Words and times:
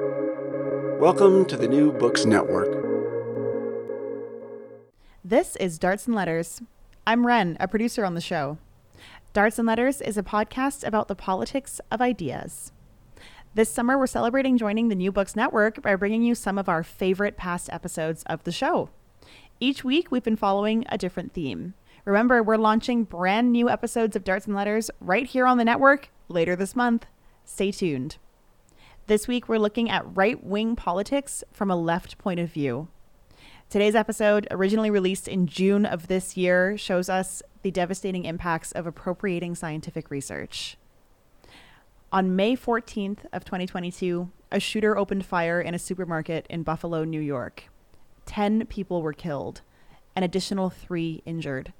Welcome 0.00 1.44
to 1.44 1.56
the 1.56 1.68
New 1.68 1.92
Books 1.92 2.24
Network. 2.24 2.84
This 5.24 5.54
is 5.56 5.78
Darts 5.78 6.06
and 6.06 6.16
Letters. 6.16 6.60
I'm 7.06 7.24
Ren, 7.24 7.56
a 7.60 7.68
producer 7.68 8.04
on 8.04 8.14
the 8.14 8.20
show. 8.20 8.58
Darts 9.32 9.60
and 9.60 9.68
Letters 9.68 10.00
is 10.00 10.18
a 10.18 10.24
podcast 10.24 10.84
about 10.84 11.06
the 11.06 11.14
politics 11.14 11.80
of 11.92 12.00
ideas. 12.00 12.72
This 13.54 13.68
summer, 13.68 13.96
we're 13.96 14.08
celebrating 14.08 14.58
joining 14.58 14.88
the 14.88 14.96
New 14.96 15.12
Books 15.12 15.36
Network 15.36 15.80
by 15.80 15.94
bringing 15.94 16.24
you 16.24 16.34
some 16.34 16.58
of 16.58 16.68
our 16.68 16.82
favorite 16.82 17.36
past 17.36 17.72
episodes 17.72 18.24
of 18.24 18.42
the 18.42 18.50
show. 18.50 18.90
Each 19.60 19.84
week, 19.84 20.10
we've 20.10 20.24
been 20.24 20.34
following 20.34 20.84
a 20.88 20.98
different 20.98 21.32
theme. 21.32 21.74
Remember, 22.04 22.42
we're 22.42 22.56
launching 22.56 23.04
brand 23.04 23.52
new 23.52 23.70
episodes 23.70 24.16
of 24.16 24.24
Darts 24.24 24.46
and 24.46 24.56
Letters 24.56 24.90
right 25.00 25.26
here 25.26 25.46
on 25.46 25.58
the 25.58 25.64
network 25.64 26.08
later 26.28 26.56
this 26.56 26.74
month. 26.74 27.06
Stay 27.44 27.70
tuned. 27.70 28.16
This 29.06 29.28
week, 29.28 29.50
we're 29.50 29.58
looking 29.58 29.90
at 29.90 30.16
right 30.16 30.42
wing 30.42 30.76
politics 30.76 31.44
from 31.52 31.70
a 31.70 31.76
left 31.76 32.16
point 32.16 32.40
of 32.40 32.50
view. 32.50 32.88
Today's 33.68 33.94
episode, 33.94 34.48
originally 34.50 34.90
released 34.90 35.28
in 35.28 35.46
June 35.46 35.84
of 35.84 36.08
this 36.08 36.38
year, 36.38 36.78
shows 36.78 37.10
us 37.10 37.42
the 37.60 37.70
devastating 37.70 38.24
impacts 38.24 38.72
of 38.72 38.86
appropriating 38.86 39.56
scientific 39.56 40.10
research. 40.10 40.78
On 42.12 42.34
May 42.34 42.56
14th 42.56 43.26
of 43.30 43.44
2022, 43.44 44.30
a 44.50 44.58
shooter 44.58 44.96
opened 44.96 45.26
fire 45.26 45.60
in 45.60 45.74
a 45.74 45.78
supermarket 45.78 46.46
in 46.48 46.62
Buffalo, 46.62 47.04
New 47.04 47.20
York. 47.20 47.64
10 48.24 48.64
people 48.68 49.02
were 49.02 49.12
killed, 49.12 49.60
an 50.16 50.22
additional 50.22 50.70
3 50.70 51.22
injured. 51.26 51.74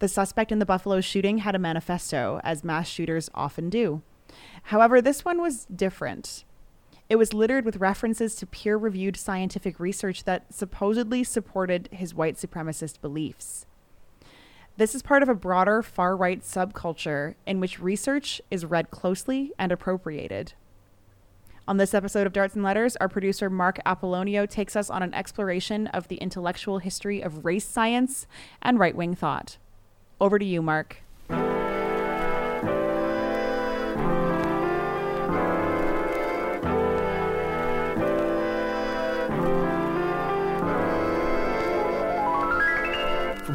The 0.00 0.08
suspect 0.08 0.50
in 0.50 0.58
the 0.58 0.66
Buffalo 0.66 1.00
shooting 1.00 1.38
had 1.38 1.54
a 1.54 1.60
manifesto, 1.60 2.40
as 2.42 2.64
mass 2.64 2.88
shooters 2.88 3.30
often 3.32 3.70
do. 3.70 4.02
However, 4.64 5.00
this 5.00 5.24
one 5.24 5.40
was 5.40 5.64
different. 5.66 6.44
It 7.08 7.16
was 7.16 7.32
littered 7.32 7.64
with 7.64 7.76
references 7.76 8.34
to 8.36 8.46
peer 8.46 8.76
reviewed 8.76 9.16
scientific 9.16 9.78
research 9.78 10.24
that 10.24 10.52
supposedly 10.52 11.22
supported 11.22 11.88
his 11.92 12.14
white 12.14 12.36
supremacist 12.36 13.00
beliefs. 13.00 13.66
This 14.76 14.94
is 14.94 15.02
part 15.02 15.22
of 15.22 15.28
a 15.28 15.34
broader 15.34 15.82
far 15.82 16.16
right 16.16 16.42
subculture 16.42 17.34
in 17.46 17.60
which 17.60 17.80
research 17.80 18.42
is 18.50 18.66
read 18.66 18.90
closely 18.90 19.52
and 19.58 19.72
appropriated. 19.72 20.52
On 21.68 21.78
this 21.78 21.94
episode 21.94 22.26
of 22.26 22.32
Darts 22.32 22.54
and 22.54 22.62
Letters, 22.62 22.94
our 22.96 23.08
producer 23.08 23.48
Marc 23.48 23.78
Apollonio 23.84 24.48
takes 24.48 24.76
us 24.76 24.90
on 24.90 25.02
an 25.02 25.14
exploration 25.14 25.86
of 25.88 26.08
the 26.08 26.16
intellectual 26.16 26.78
history 26.78 27.22
of 27.22 27.44
race 27.44 27.64
science 27.64 28.26
and 28.62 28.78
right 28.78 28.94
wing 28.94 29.14
thought. 29.14 29.56
Over 30.20 30.38
to 30.38 30.44
you, 30.44 30.60
Marc. 30.60 31.02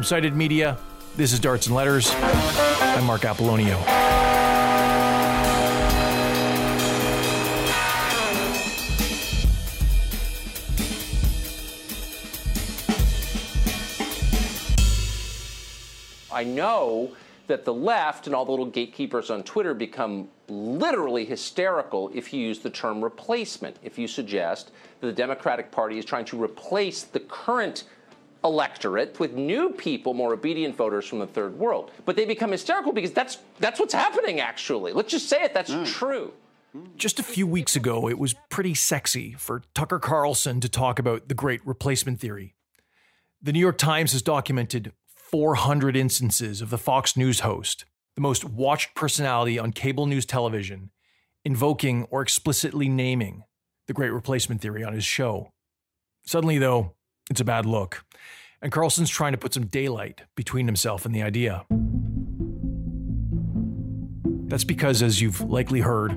From 0.02 0.08
Cited 0.08 0.34
Media, 0.34 0.76
this 1.16 1.32
is 1.32 1.38
Darts 1.38 1.68
and 1.68 1.76
Letters. 1.76 2.10
I'm 2.12 3.04
Marc 3.04 3.20
Apollonio. 3.20 3.80
I 16.32 16.42
know 16.42 17.12
that 17.46 17.64
the 17.64 17.72
left 17.72 18.26
and 18.26 18.34
all 18.34 18.44
the 18.44 18.50
little 18.50 18.66
gatekeepers 18.66 19.30
on 19.30 19.44
Twitter 19.44 19.72
become 19.72 20.26
literally 20.48 21.24
hysterical 21.24 22.10
if 22.12 22.32
you 22.32 22.40
use 22.40 22.58
the 22.58 22.70
term 22.70 23.04
replacement, 23.04 23.76
if 23.84 24.00
you 24.00 24.08
suggest 24.08 24.72
that 25.00 25.06
the 25.06 25.12
Democratic 25.12 25.70
Party 25.70 25.96
is 25.96 26.04
trying 26.04 26.24
to 26.24 26.42
replace 26.42 27.04
the 27.04 27.20
current 27.20 27.84
electorate 28.44 29.18
with 29.20 29.34
new 29.34 29.70
people, 29.70 30.14
more 30.14 30.32
obedient 30.32 30.76
voters 30.76 31.06
from 31.06 31.18
the 31.18 31.26
third 31.26 31.58
world. 31.58 31.90
But 32.04 32.16
they 32.16 32.24
become 32.24 32.50
hysterical 32.50 32.92
because 32.92 33.12
that's 33.12 33.38
that's 33.58 33.78
what's 33.78 33.94
happening 33.94 34.40
actually. 34.40 34.92
Let's 34.92 35.10
just 35.10 35.28
say 35.28 35.42
it, 35.42 35.54
that's 35.54 35.72
hmm. 35.72 35.84
true. 35.84 36.32
Just 36.96 37.18
a 37.18 37.22
few 37.22 37.46
weeks 37.46 37.76
ago, 37.76 38.08
it 38.08 38.18
was 38.18 38.34
pretty 38.48 38.74
sexy 38.74 39.32
for 39.32 39.62
Tucker 39.74 39.98
Carlson 39.98 40.58
to 40.60 40.70
talk 40.70 40.98
about 40.98 41.28
the 41.28 41.34
great 41.34 41.64
replacement 41.66 42.18
theory. 42.18 42.54
The 43.42 43.52
New 43.52 43.60
York 43.60 43.76
Times 43.76 44.12
has 44.12 44.22
documented 44.22 44.92
400 45.14 45.96
instances 45.96 46.62
of 46.62 46.70
the 46.70 46.78
Fox 46.78 47.14
News 47.14 47.40
host, 47.40 47.84
the 48.14 48.22
most 48.22 48.44
watched 48.44 48.94
personality 48.94 49.58
on 49.58 49.72
cable 49.72 50.06
news 50.06 50.24
television, 50.24 50.90
invoking 51.44 52.04
or 52.04 52.22
explicitly 52.22 52.88
naming 52.88 53.44
the 53.86 53.92
great 53.92 54.12
replacement 54.12 54.62
theory 54.62 54.82
on 54.82 54.94
his 54.94 55.04
show. 55.04 55.50
Suddenly, 56.24 56.58
though, 56.58 56.94
it's 57.30 57.40
a 57.40 57.44
bad 57.44 57.66
look, 57.66 58.04
and 58.60 58.70
Carlson's 58.70 59.10
trying 59.10 59.32
to 59.32 59.38
put 59.38 59.54
some 59.54 59.66
daylight 59.66 60.22
between 60.34 60.66
himself 60.66 61.06
and 61.06 61.14
the 61.14 61.22
idea. 61.22 61.64
That's 64.48 64.64
because, 64.64 65.02
as 65.02 65.20
you've 65.20 65.40
likely 65.40 65.80
heard, 65.80 66.14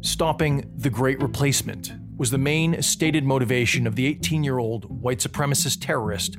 stopping 0.00 0.70
the 0.76 0.90
Great 0.90 1.22
Replacement 1.22 1.92
was 2.16 2.30
the 2.30 2.38
main 2.38 2.82
stated 2.82 3.24
motivation 3.24 3.86
of 3.86 3.94
the 3.94 4.06
18 4.06 4.42
year 4.42 4.58
old 4.58 4.84
white 5.02 5.18
supremacist 5.18 5.78
terrorist 5.80 6.36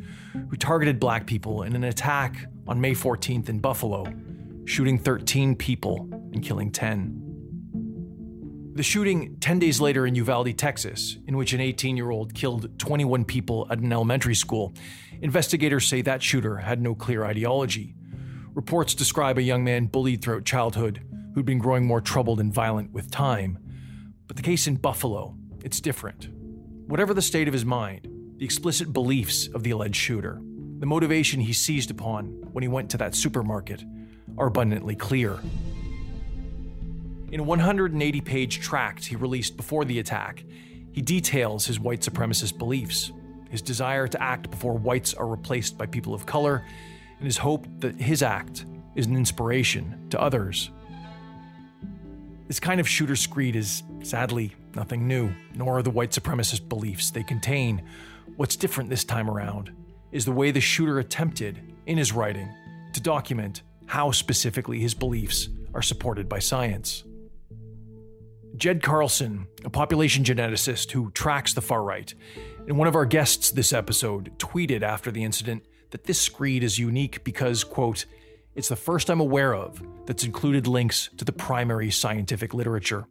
who 0.49 0.57
targeted 0.57 0.99
black 0.99 1.25
people 1.25 1.63
in 1.63 1.75
an 1.75 1.85
attack 1.85 2.45
on 2.67 2.81
May 2.81 2.91
14th 2.91 3.47
in 3.47 3.59
Buffalo, 3.59 4.05
shooting 4.65 4.99
13 4.99 5.55
people 5.55 6.09
and 6.33 6.43
killing 6.43 6.71
10. 6.71 7.28
The 8.79 8.83
shooting 8.83 9.35
10 9.41 9.59
days 9.59 9.81
later 9.81 10.07
in 10.07 10.15
Uvalde, 10.15 10.57
Texas, 10.57 11.17
in 11.27 11.35
which 11.35 11.51
an 11.51 11.59
18 11.59 11.97
year 11.97 12.11
old 12.11 12.33
killed 12.33 12.79
21 12.79 13.25
people 13.25 13.67
at 13.69 13.79
an 13.79 13.91
elementary 13.91 14.35
school, 14.35 14.73
investigators 15.21 15.85
say 15.85 16.01
that 16.03 16.23
shooter 16.23 16.55
had 16.55 16.81
no 16.81 16.95
clear 16.95 17.25
ideology. 17.25 17.93
Reports 18.53 18.95
describe 18.95 19.37
a 19.37 19.41
young 19.41 19.65
man 19.65 19.87
bullied 19.87 20.21
throughout 20.21 20.45
childhood 20.45 21.05
who'd 21.35 21.45
been 21.45 21.59
growing 21.59 21.85
more 21.85 21.99
troubled 21.99 22.39
and 22.39 22.53
violent 22.53 22.93
with 22.93 23.11
time. 23.11 23.59
But 24.27 24.37
the 24.37 24.43
case 24.43 24.65
in 24.65 24.77
Buffalo, 24.77 25.35
it's 25.61 25.81
different. 25.81 26.29
Whatever 26.87 27.13
the 27.13 27.21
state 27.21 27.49
of 27.49 27.53
his 27.53 27.65
mind, 27.65 28.07
the 28.37 28.45
explicit 28.45 28.93
beliefs 28.93 29.47
of 29.47 29.63
the 29.63 29.71
alleged 29.71 29.97
shooter, 29.97 30.39
the 30.77 30.85
motivation 30.85 31.41
he 31.41 31.51
seized 31.51 31.91
upon 31.91 32.27
when 32.53 32.61
he 32.61 32.69
went 32.69 32.89
to 32.91 32.97
that 32.99 33.13
supermarket, 33.13 33.83
are 34.37 34.47
abundantly 34.47 34.95
clear. 34.95 35.37
In 37.31 37.39
a 37.39 37.43
180 37.43 38.21
page 38.21 38.59
tract 38.59 39.05
he 39.05 39.15
released 39.15 39.55
before 39.55 39.85
the 39.85 39.99
attack, 39.99 40.43
he 40.91 41.01
details 41.01 41.65
his 41.65 41.79
white 41.79 42.01
supremacist 42.01 42.57
beliefs, 42.57 43.11
his 43.51 43.61
desire 43.61 44.07
to 44.07 44.21
act 44.21 44.49
before 44.49 44.73
whites 44.73 45.13
are 45.13 45.27
replaced 45.27 45.77
by 45.77 45.85
people 45.85 46.15
of 46.15 46.25
color, 46.25 46.63
and 47.17 47.25
his 47.25 47.37
hope 47.37 47.67
that 47.79 47.95
his 47.95 48.23
act 48.23 48.65
is 48.95 49.05
an 49.05 49.15
inspiration 49.15 50.07
to 50.09 50.19
others. 50.19 50.71
This 52.47 52.59
kind 52.59 52.79
of 52.79 52.89
shooter 52.89 53.15
screed 53.15 53.55
is, 53.55 53.83
sadly, 54.01 54.55
nothing 54.75 55.07
new, 55.07 55.31
nor 55.53 55.77
are 55.77 55.83
the 55.83 55.91
white 55.91 56.09
supremacist 56.09 56.67
beliefs 56.67 57.11
they 57.11 57.21
contain. 57.21 57.83
What's 58.37 58.55
different 58.55 58.89
this 58.89 59.03
time 59.03 59.29
around 59.29 59.71
is 60.11 60.25
the 60.25 60.31
way 60.31 60.49
the 60.49 60.59
shooter 60.59 60.97
attempted, 60.97 61.59
in 61.85 61.99
his 61.99 62.11
writing, 62.11 62.51
to 62.93 63.01
document 63.01 63.61
how 63.85 64.09
specifically 64.09 64.79
his 64.79 64.95
beliefs 64.95 65.49
are 65.75 65.83
supported 65.83 66.27
by 66.27 66.39
science. 66.39 67.03
Jed 68.59 68.83
Carlson, 68.83 69.47
a 69.63 69.69
population 69.69 70.25
geneticist 70.25 70.91
who 70.91 71.11
tracks 71.11 71.53
the 71.53 71.61
far 71.61 71.81
right, 71.81 72.13
and 72.67 72.77
one 72.77 72.89
of 72.89 72.95
our 72.95 73.05
guests 73.05 73.51
this 73.51 73.71
episode, 73.71 74.37
tweeted 74.37 74.81
after 74.81 75.11
the 75.11 75.23
incident 75.23 75.63
that 75.91 76.03
this 76.03 76.21
screed 76.21 76.61
is 76.61 76.77
unique 76.77 77.23
because, 77.23 77.63
quote, 77.63 78.05
it's 78.55 78.67
the 78.67 78.75
first 78.75 79.09
I'm 79.09 79.21
aware 79.21 79.55
of 79.55 79.81
that's 80.05 80.25
included 80.25 80.67
links 80.67 81.09
to 81.15 81.23
the 81.23 81.31
primary 81.31 81.89
scientific 81.89 82.53
literature. 82.53 83.05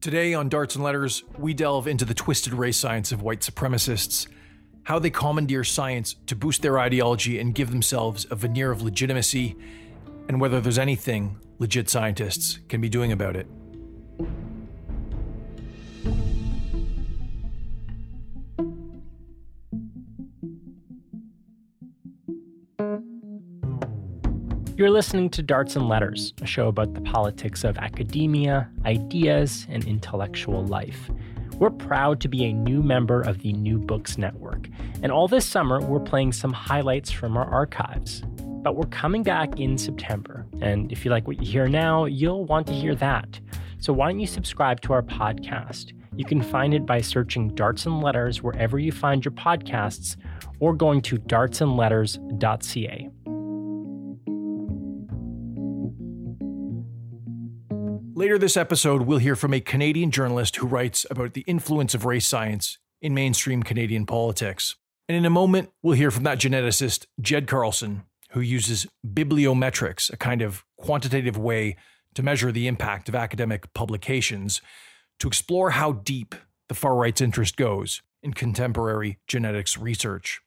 Today 0.00 0.34
on 0.34 0.48
Darts 0.48 0.74
and 0.74 0.82
Letters, 0.82 1.22
we 1.38 1.54
delve 1.54 1.86
into 1.86 2.04
the 2.04 2.12
twisted 2.12 2.54
race 2.54 2.76
science 2.76 3.12
of 3.12 3.22
white 3.22 3.40
supremacists, 3.40 4.26
how 4.82 4.98
they 4.98 5.10
commandeer 5.10 5.62
science 5.62 6.16
to 6.26 6.34
boost 6.34 6.62
their 6.62 6.80
ideology 6.80 7.38
and 7.38 7.54
give 7.54 7.70
themselves 7.70 8.26
a 8.32 8.34
veneer 8.34 8.72
of 8.72 8.82
legitimacy, 8.82 9.56
and 10.28 10.40
whether 10.40 10.60
there's 10.60 10.76
anything 10.76 11.38
legit 11.58 11.88
scientists 11.88 12.58
can 12.68 12.80
be 12.80 12.88
doing 12.88 13.12
about 13.12 13.36
it. 13.36 13.46
You're 24.76 24.90
listening 24.90 25.30
to 25.30 25.42
Darts 25.42 25.76
and 25.76 25.88
Letters, 25.88 26.34
a 26.42 26.46
show 26.46 26.66
about 26.66 26.94
the 26.94 27.00
politics 27.00 27.62
of 27.62 27.78
academia, 27.78 28.68
ideas, 28.84 29.68
and 29.70 29.84
intellectual 29.84 30.66
life. 30.66 31.08
We're 31.60 31.70
proud 31.70 32.20
to 32.22 32.28
be 32.28 32.44
a 32.46 32.52
new 32.52 32.82
member 32.82 33.20
of 33.20 33.38
the 33.38 33.52
New 33.52 33.78
Books 33.78 34.18
Network, 34.18 34.68
and 35.00 35.12
all 35.12 35.28
this 35.28 35.46
summer 35.46 35.80
we're 35.80 36.00
playing 36.00 36.32
some 36.32 36.52
highlights 36.52 37.12
from 37.12 37.36
our 37.36 37.44
archives. 37.44 38.24
But 38.36 38.74
we're 38.74 38.88
coming 38.88 39.22
back 39.22 39.60
in 39.60 39.78
September, 39.78 40.43
and 40.60 40.90
if 40.92 41.04
you 41.04 41.10
like 41.10 41.26
what 41.26 41.40
you 41.40 41.50
hear 41.50 41.68
now, 41.68 42.04
you'll 42.04 42.44
want 42.44 42.66
to 42.68 42.72
hear 42.72 42.94
that. 42.96 43.40
So 43.78 43.92
why 43.92 44.10
don't 44.10 44.20
you 44.20 44.26
subscribe 44.26 44.80
to 44.82 44.92
our 44.92 45.02
podcast? 45.02 45.92
You 46.16 46.24
can 46.24 46.40
find 46.42 46.74
it 46.74 46.86
by 46.86 47.00
searching 47.00 47.54
Darts 47.54 47.86
and 47.86 48.00
Letters 48.00 48.42
wherever 48.42 48.78
you 48.78 48.92
find 48.92 49.24
your 49.24 49.32
podcasts 49.32 50.16
or 50.60 50.74
going 50.74 51.02
to 51.02 51.18
dartsandletters.ca. 51.18 53.10
Later 58.16 58.38
this 58.38 58.56
episode, 58.56 59.02
we'll 59.02 59.18
hear 59.18 59.34
from 59.34 59.52
a 59.52 59.60
Canadian 59.60 60.12
journalist 60.12 60.56
who 60.56 60.68
writes 60.68 61.04
about 61.10 61.34
the 61.34 61.42
influence 61.48 61.94
of 61.94 62.04
race 62.04 62.28
science 62.28 62.78
in 63.02 63.12
mainstream 63.12 63.64
Canadian 63.64 64.06
politics. 64.06 64.76
And 65.08 65.16
in 65.18 65.24
a 65.24 65.30
moment, 65.30 65.70
we'll 65.82 65.96
hear 65.96 66.12
from 66.12 66.22
that 66.22 66.38
geneticist, 66.38 67.06
Jed 67.20 67.48
Carlson, 67.48 68.04
who 68.34 68.40
uses 68.40 68.86
bibliometrics, 69.06 70.12
a 70.12 70.16
kind 70.16 70.42
of 70.42 70.64
quantitative 70.76 71.38
way 71.38 71.76
to 72.14 72.22
measure 72.22 72.50
the 72.50 72.66
impact 72.66 73.08
of 73.08 73.14
academic 73.14 73.72
publications, 73.74 74.60
to 75.20 75.28
explore 75.28 75.70
how 75.70 75.92
deep 75.92 76.34
the 76.68 76.74
far 76.74 76.96
right's 76.96 77.20
interest 77.20 77.56
goes 77.56 78.02
in 78.22 78.32
contemporary 78.32 79.18
genetics 79.28 79.78
research. 79.78 80.40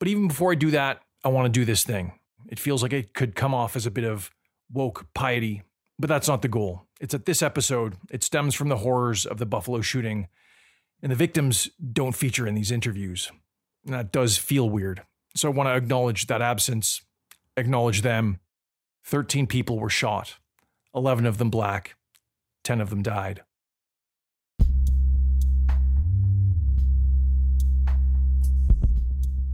But 0.00 0.08
even 0.08 0.26
before 0.26 0.50
I 0.50 0.56
do 0.56 0.72
that, 0.72 1.02
I 1.24 1.28
want 1.28 1.46
to 1.46 1.60
do 1.60 1.64
this 1.64 1.84
thing. 1.84 2.18
It 2.48 2.58
feels 2.58 2.82
like 2.82 2.92
it 2.92 3.14
could 3.14 3.36
come 3.36 3.54
off 3.54 3.76
as 3.76 3.86
a 3.86 3.90
bit 3.90 4.04
of 4.04 4.30
woke 4.72 5.06
piety, 5.14 5.62
but 5.98 6.08
that's 6.08 6.26
not 6.26 6.42
the 6.42 6.48
goal. 6.48 6.88
It's 7.00 7.12
that 7.12 7.26
this 7.26 7.40
episode, 7.40 7.96
it 8.10 8.24
stems 8.24 8.56
from 8.56 8.68
the 8.68 8.78
horrors 8.78 9.26
of 9.26 9.38
the 9.38 9.46
Buffalo 9.46 9.80
shooting, 9.80 10.26
and 11.00 11.12
the 11.12 11.16
victims 11.16 11.70
don't 11.92 12.16
feature 12.16 12.48
in 12.48 12.56
these 12.56 12.72
interviews. 12.72 13.30
And 13.84 13.94
that 13.94 14.10
does 14.10 14.38
feel 14.38 14.68
weird. 14.68 15.02
So 15.36 15.48
I 15.48 15.52
want 15.52 15.68
to 15.68 15.76
acknowledge 15.76 16.26
that 16.26 16.42
absence, 16.42 17.02
acknowledge 17.56 18.02
them. 18.02 18.38
13 19.04 19.46
people 19.46 19.78
were 19.78 19.90
shot, 19.90 20.36
11 20.94 21.26
of 21.26 21.38
them 21.38 21.50
black, 21.50 21.96
10 22.64 22.80
of 22.80 22.90
them 22.90 23.02
died. 23.02 23.42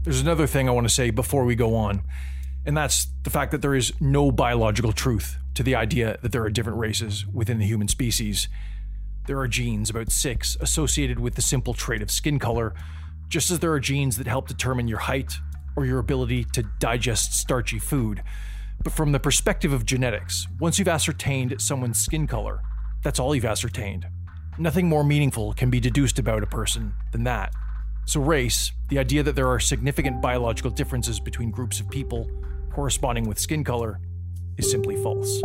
There's 0.03 0.21
another 0.21 0.47
thing 0.47 0.69
I 0.69 0.71
want 0.71 0.87
to 0.87 0.93
say 0.93 1.09
before 1.09 1.45
we 1.45 1.55
go 1.55 1.75
on, 1.75 2.03
and 2.65 2.77
that's 2.77 3.07
the 3.23 3.29
fact 3.29 3.51
that 3.51 3.61
there 3.61 3.75
is 3.75 3.91
no 3.99 4.31
biological 4.31 4.93
truth 4.93 5.37
to 5.55 5.63
the 5.63 5.75
idea 5.75 6.17
that 6.21 6.31
there 6.31 6.43
are 6.43 6.49
different 6.49 6.79
races 6.79 7.25
within 7.27 7.57
the 7.57 7.65
human 7.65 7.87
species. 7.87 8.47
There 9.27 9.39
are 9.39 9.47
genes, 9.47 9.89
about 9.89 10.11
six, 10.11 10.57
associated 10.61 11.19
with 11.19 11.35
the 11.35 11.41
simple 11.41 11.73
trait 11.73 12.01
of 12.01 12.09
skin 12.09 12.39
color, 12.39 12.73
just 13.27 13.51
as 13.51 13.59
there 13.59 13.73
are 13.73 13.79
genes 13.79 14.17
that 14.17 14.27
help 14.27 14.47
determine 14.47 14.87
your 14.87 14.99
height 14.99 15.33
or 15.79 15.85
your 15.85 15.99
ability 15.99 16.43
to 16.43 16.63
digest 16.79 17.33
starchy 17.33 17.79
food. 17.79 18.21
But 18.83 18.91
from 18.91 19.13
the 19.13 19.19
perspective 19.19 19.71
of 19.71 19.85
genetics, 19.85 20.45
once 20.59 20.77
you've 20.77 20.89
ascertained 20.89 21.61
someone's 21.61 21.99
skin 21.99 22.27
color, 22.27 22.61
that's 23.01 23.19
all 23.19 23.33
you've 23.33 23.45
ascertained. 23.45 24.05
Nothing 24.57 24.89
more 24.89 25.05
meaningful 25.05 25.53
can 25.53 25.69
be 25.69 25.79
deduced 25.79 26.19
about 26.19 26.43
a 26.43 26.47
person 26.47 26.93
than 27.13 27.23
that. 27.23 27.53
So, 28.05 28.19
race, 28.19 28.73
the 28.89 28.99
idea 28.99 29.23
that 29.23 29.35
there 29.35 29.47
are 29.47 29.59
significant 29.59 30.21
biological 30.21 30.71
differences 30.71 31.19
between 31.19 31.49
groups 31.49 31.79
of 31.79 31.89
people 31.89 32.29
corresponding 32.69 33.27
with 33.27 33.39
skin 33.39 33.63
color, 33.63 33.99
is 34.57 34.69
simply 34.69 34.95
false. 34.97 35.41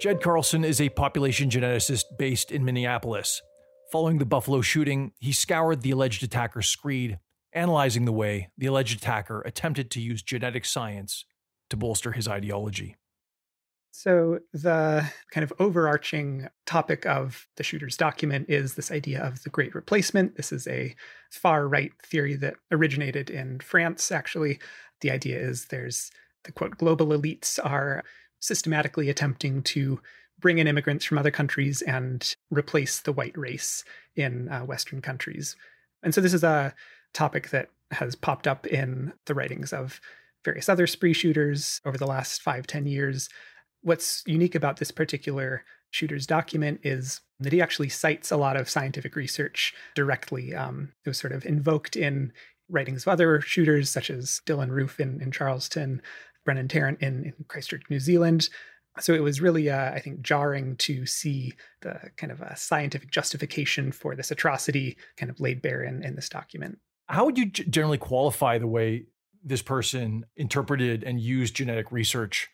Jed 0.00 0.20
Carlson 0.20 0.64
is 0.64 0.80
a 0.80 0.90
population 0.90 1.48
geneticist 1.48 2.18
based 2.18 2.52
in 2.52 2.64
Minneapolis. 2.64 3.42
Following 3.94 4.18
the 4.18 4.26
Buffalo 4.26 4.60
shooting, 4.60 5.12
he 5.20 5.30
scoured 5.30 5.82
the 5.82 5.92
alleged 5.92 6.24
attacker's 6.24 6.66
screed, 6.66 7.20
analyzing 7.52 8.06
the 8.06 8.12
way 8.12 8.50
the 8.58 8.66
alleged 8.66 8.98
attacker 8.98 9.40
attempted 9.42 9.88
to 9.92 10.00
use 10.00 10.20
genetic 10.20 10.64
science 10.64 11.24
to 11.70 11.76
bolster 11.76 12.10
his 12.10 12.26
ideology. 12.26 12.96
So, 13.92 14.40
the 14.52 15.08
kind 15.30 15.44
of 15.44 15.52
overarching 15.60 16.48
topic 16.66 17.06
of 17.06 17.46
the 17.56 17.62
shooter's 17.62 17.96
document 17.96 18.46
is 18.50 18.74
this 18.74 18.90
idea 18.90 19.22
of 19.22 19.44
the 19.44 19.50
great 19.50 19.76
replacement. 19.76 20.34
This 20.34 20.50
is 20.50 20.66
a 20.66 20.96
far 21.30 21.68
right 21.68 21.92
theory 22.04 22.34
that 22.34 22.54
originated 22.72 23.30
in 23.30 23.60
France, 23.60 24.10
actually. 24.10 24.58
The 25.02 25.12
idea 25.12 25.38
is 25.38 25.66
there's 25.66 26.10
the 26.42 26.50
quote, 26.50 26.78
global 26.78 27.06
elites 27.10 27.60
are 27.64 28.02
systematically 28.40 29.08
attempting 29.08 29.62
to 29.62 30.00
bring 30.44 30.58
in 30.58 30.68
immigrants 30.68 31.04
from 31.04 31.18
other 31.18 31.32
countries 31.32 31.82
and 31.82 32.36
replace 32.50 33.00
the 33.00 33.12
white 33.12 33.36
race 33.36 33.82
in 34.14 34.48
uh, 34.50 34.60
Western 34.60 35.00
countries. 35.00 35.56
And 36.04 36.14
so, 36.14 36.20
this 36.20 36.34
is 36.34 36.44
a 36.44 36.74
topic 37.14 37.50
that 37.50 37.70
has 37.90 38.14
popped 38.14 38.46
up 38.46 38.66
in 38.66 39.12
the 39.26 39.34
writings 39.34 39.72
of 39.72 40.00
various 40.44 40.68
other 40.68 40.86
spree 40.86 41.14
shooters 41.14 41.80
over 41.84 41.96
the 41.96 42.06
last 42.06 42.42
five, 42.42 42.66
ten 42.66 42.86
years 42.86 43.28
what's 43.84 44.22
unique 44.26 44.54
about 44.54 44.78
this 44.78 44.90
particular 44.90 45.62
shooter's 45.90 46.26
document 46.26 46.80
is 46.82 47.20
that 47.38 47.52
he 47.52 47.62
actually 47.62 47.88
cites 47.88 48.32
a 48.32 48.36
lot 48.36 48.56
of 48.56 48.68
scientific 48.68 49.14
research 49.14 49.72
directly. 49.94 50.54
Um, 50.54 50.92
it 51.04 51.10
was 51.10 51.18
sort 51.18 51.32
of 51.32 51.44
invoked 51.44 51.94
in 51.94 52.32
writings 52.68 53.04
of 53.04 53.08
other 53.08 53.40
shooters, 53.42 53.90
such 53.90 54.10
as 54.10 54.40
Dylann 54.46 54.70
Roof 54.70 54.98
in, 54.98 55.20
in 55.20 55.30
Charleston, 55.30 56.02
Brenton 56.44 56.66
Tarrant 56.66 57.00
in, 57.00 57.24
in 57.24 57.34
Christchurch, 57.46 57.82
New 57.90 58.00
Zealand. 58.00 58.48
So 59.00 59.12
it 59.12 59.22
was 59.22 59.40
really, 59.40 59.70
uh, 59.70 59.90
I 59.92 59.98
think, 59.98 60.22
jarring 60.22 60.76
to 60.76 61.04
see 61.04 61.54
the 61.80 61.98
kind 62.16 62.30
of 62.30 62.40
a 62.40 62.56
scientific 62.56 63.10
justification 63.10 63.90
for 63.90 64.14
this 64.14 64.30
atrocity 64.30 64.96
kind 65.16 65.30
of 65.30 65.40
laid 65.40 65.62
bare 65.62 65.82
in, 65.82 66.04
in 66.04 66.14
this 66.14 66.28
document. 66.28 66.78
How 67.08 67.24
would 67.24 67.36
you 67.36 67.46
generally 67.46 67.98
qualify 67.98 68.58
the 68.58 68.68
way 68.68 69.06
this 69.42 69.62
person 69.62 70.24
interpreted 70.36 71.02
and 71.02 71.20
used 71.20 71.56
genetic 71.56 71.90
research 71.92 72.48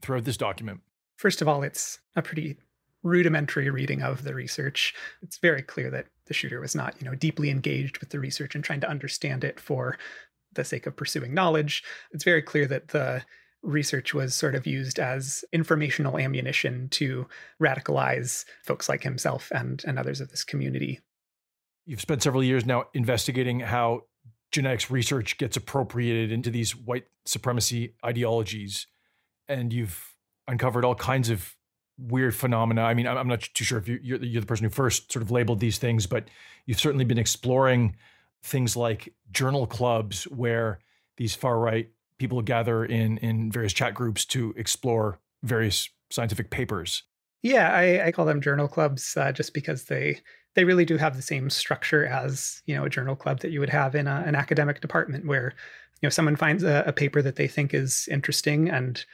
throughout 0.00 0.24
this 0.24 0.36
document? 0.36 0.80
First 1.16 1.42
of 1.42 1.48
all, 1.48 1.62
it's 1.62 1.98
a 2.16 2.22
pretty 2.22 2.56
rudimentary 3.02 3.68
reading 3.70 4.02
of 4.02 4.24
the 4.24 4.34
research. 4.34 4.94
It's 5.22 5.38
very 5.38 5.62
clear 5.62 5.90
that 5.90 6.06
the 6.26 6.34
shooter 6.34 6.60
was 6.60 6.74
not, 6.74 6.94
you 7.00 7.08
know, 7.08 7.14
deeply 7.14 7.50
engaged 7.50 7.98
with 7.98 8.10
the 8.10 8.20
research 8.20 8.54
and 8.54 8.62
trying 8.62 8.80
to 8.80 8.88
understand 8.88 9.42
it 9.42 9.58
for 9.58 9.98
the 10.52 10.64
sake 10.64 10.86
of 10.86 10.96
pursuing 10.96 11.34
knowledge. 11.34 11.82
It's 12.12 12.24
very 12.24 12.42
clear 12.42 12.66
that 12.66 12.88
the 12.88 13.22
research 13.62 14.14
was 14.14 14.34
sort 14.34 14.54
of 14.54 14.66
used 14.66 14.98
as 14.98 15.44
informational 15.52 16.18
ammunition 16.18 16.88
to 16.90 17.26
radicalize 17.60 18.44
folks 18.64 18.88
like 18.88 19.02
himself 19.02 19.50
and, 19.54 19.84
and 19.86 19.98
others 19.98 20.20
of 20.20 20.30
this 20.30 20.44
community. 20.44 21.00
You've 21.86 22.00
spent 22.00 22.22
several 22.22 22.42
years 22.42 22.64
now 22.64 22.84
investigating 22.94 23.60
how 23.60 24.02
genetics 24.52 24.90
research 24.90 25.38
gets 25.38 25.56
appropriated 25.56 26.32
into 26.32 26.50
these 26.50 26.74
white 26.74 27.04
supremacy 27.24 27.94
ideologies 28.04 28.86
and 29.48 29.72
you've 29.72 30.14
uncovered 30.48 30.84
all 30.84 30.94
kinds 30.94 31.30
of 31.30 31.54
weird 31.98 32.34
phenomena. 32.34 32.82
I 32.82 32.94
mean, 32.94 33.06
I'm 33.06 33.28
not 33.28 33.40
too 33.40 33.64
sure 33.64 33.78
if 33.78 33.86
you're, 33.88 33.98
you're 33.98 34.40
the 34.40 34.46
person 34.46 34.64
who 34.64 34.70
first 34.70 35.12
sort 35.12 35.22
of 35.22 35.30
labeled 35.30 35.60
these 35.60 35.78
things, 35.78 36.06
but 36.06 36.28
you've 36.66 36.80
certainly 36.80 37.04
been 37.04 37.18
exploring 37.18 37.96
things 38.42 38.76
like 38.76 39.12
journal 39.30 39.66
clubs 39.66 40.24
where 40.24 40.78
these 41.18 41.34
far 41.34 41.58
right 41.58 41.90
people 42.20 42.40
gather 42.42 42.84
in 42.84 43.18
in 43.18 43.50
various 43.50 43.72
chat 43.72 43.94
groups 43.94 44.24
to 44.26 44.54
explore 44.56 45.18
various 45.42 45.88
scientific 46.10 46.50
papers. 46.50 47.02
Yeah, 47.42 47.72
I, 47.72 48.06
I 48.06 48.12
call 48.12 48.26
them 48.26 48.42
journal 48.42 48.68
clubs 48.68 49.16
uh, 49.16 49.32
just 49.32 49.54
because 49.54 49.84
they 49.84 50.20
they 50.54 50.64
really 50.64 50.84
do 50.84 50.98
have 50.98 51.16
the 51.16 51.22
same 51.22 51.48
structure 51.48 52.06
as 52.06 52.62
you 52.66 52.76
know 52.76 52.84
a 52.84 52.90
journal 52.90 53.16
club 53.16 53.40
that 53.40 53.50
you 53.50 53.58
would 53.60 53.70
have 53.70 53.94
in 53.94 54.06
a, 54.06 54.22
an 54.26 54.36
academic 54.36 54.80
department, 54.80 55.26
where 55.26 55.54
you 56.00 56.06
know 56.06 56.10
someone 56.10 56.36
finds 56.36 56.62
a, 56.62 56.84
a 56.86 56.92
paper 56.92 57.22
that 57.22 57.36
they 57.36 57.48
think 57.48 57.74
is 57.74 58.08
interesting 58.10 58.68
and 58.68 59.04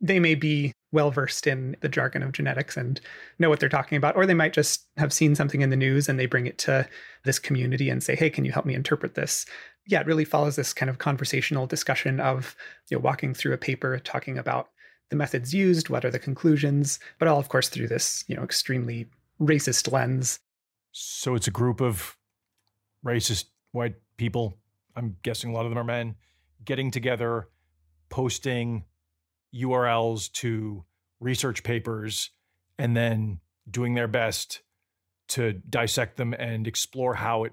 they 0.00 0.18
may 0.18 0.34
be 0.34 0.72
well 0.92 1.10
versed 1.10 1.46
in 1.46 1.76
the 1.80 1.88
jargon 1.88 2.22
of 2.22 2.32
genetics 2.32 2.76
and 2.76 3.00
know 3.38 3.48
what 3.48 3.60
they're 3.60 3.68
talking 3.68 3.96
about, 3.96 4.16
or 4.16 4.26
they 4.26 4.34
might 4.34 4.52
just 4.52 4.86
have 4.96 5.12
seen 5.12 5.34
something 5.34 5.60
in 5.60 5.70
the 5.70 5.76
news 5.76 6.08
and 6.08 6.18
they 6.18 6.26
bring 6.26 6.46
it 6.46 6.58
to 6.58 6.88
this 7.24 7.38
community 7.38 7.90
and 7.90 8.02
say, 8.02 8.16
"Hey, 8.16 8.30
can 8.30 8.44
you 8.44 8.52
help 8.52 8.64
me 8.64 8.74
interpret 8.74 9.14
this?" 9.14 9.44
Yeah, 9.86 10.00
it 10.00 10.06
really 10.06 10.24
follows 10.24 10.56
this 10.56 10.72
kind 10.72 10.88
of 10.88 10.98
conversational 10.98 11.66
discussion 11.66 12.20
of 12.20 12.56
you 12.88 12.96
know 12.96 13.02
walking 13.02 13.34
through 13.34 13.52
a 13.52 13.58
paper, 13.58 13.98
talking 13.98 14.38
about 14.38 14.70
the 15.10 15.16
methods 15.16 15.52
used, 15.52 15.88
what 15.88 16.04
are 16.04 16.10
the 16.10 16.18
conclusions, 16.18 16.98
but 17.18 17.28
all, 17.28 17.38
of 17.38 17.48
course, 17.48 17.68
through 17.68 17.88
this 17.88 18.24
you 18.26 18.36
know 18.36 18.42
extremely 18.42 19.06
racist 19.40 19.90
lens. 19.92 20.40
So 20.92 21.34
it's 21.34 21.48
a 21.48 21.52
group 21.52 21.80
of 21.80 22.16
racist 23.04 23.46
white 23.72 23.96
people. 24.16 24.56
I'm 24.96 25.16
guessing 25.22 25.50
a 25.50 25.52
lot 25.52 25.66
of 25.66 25.70
them 25.70 25.78
are 25.78 25.84
men 25.84 26.14
getting 26.64 26.90
together, 26.90 27.48
posting 28.08 28.84
URLs 29.54 30.32
to 30.32 30.84
research 31.20 31.62
papers 31.62 32.30
and 32.78 32.96
then 32.96 33.40
doing 33.70 33.94
their 33.94 34.08
best 34.08 34.62
to 35.28 35.52
dissect 35.52 36.16
them 36.16 36.34
and 36.34 36.66
explore 36.66 37.14
how 37.14 37.44
it 37.44 37.52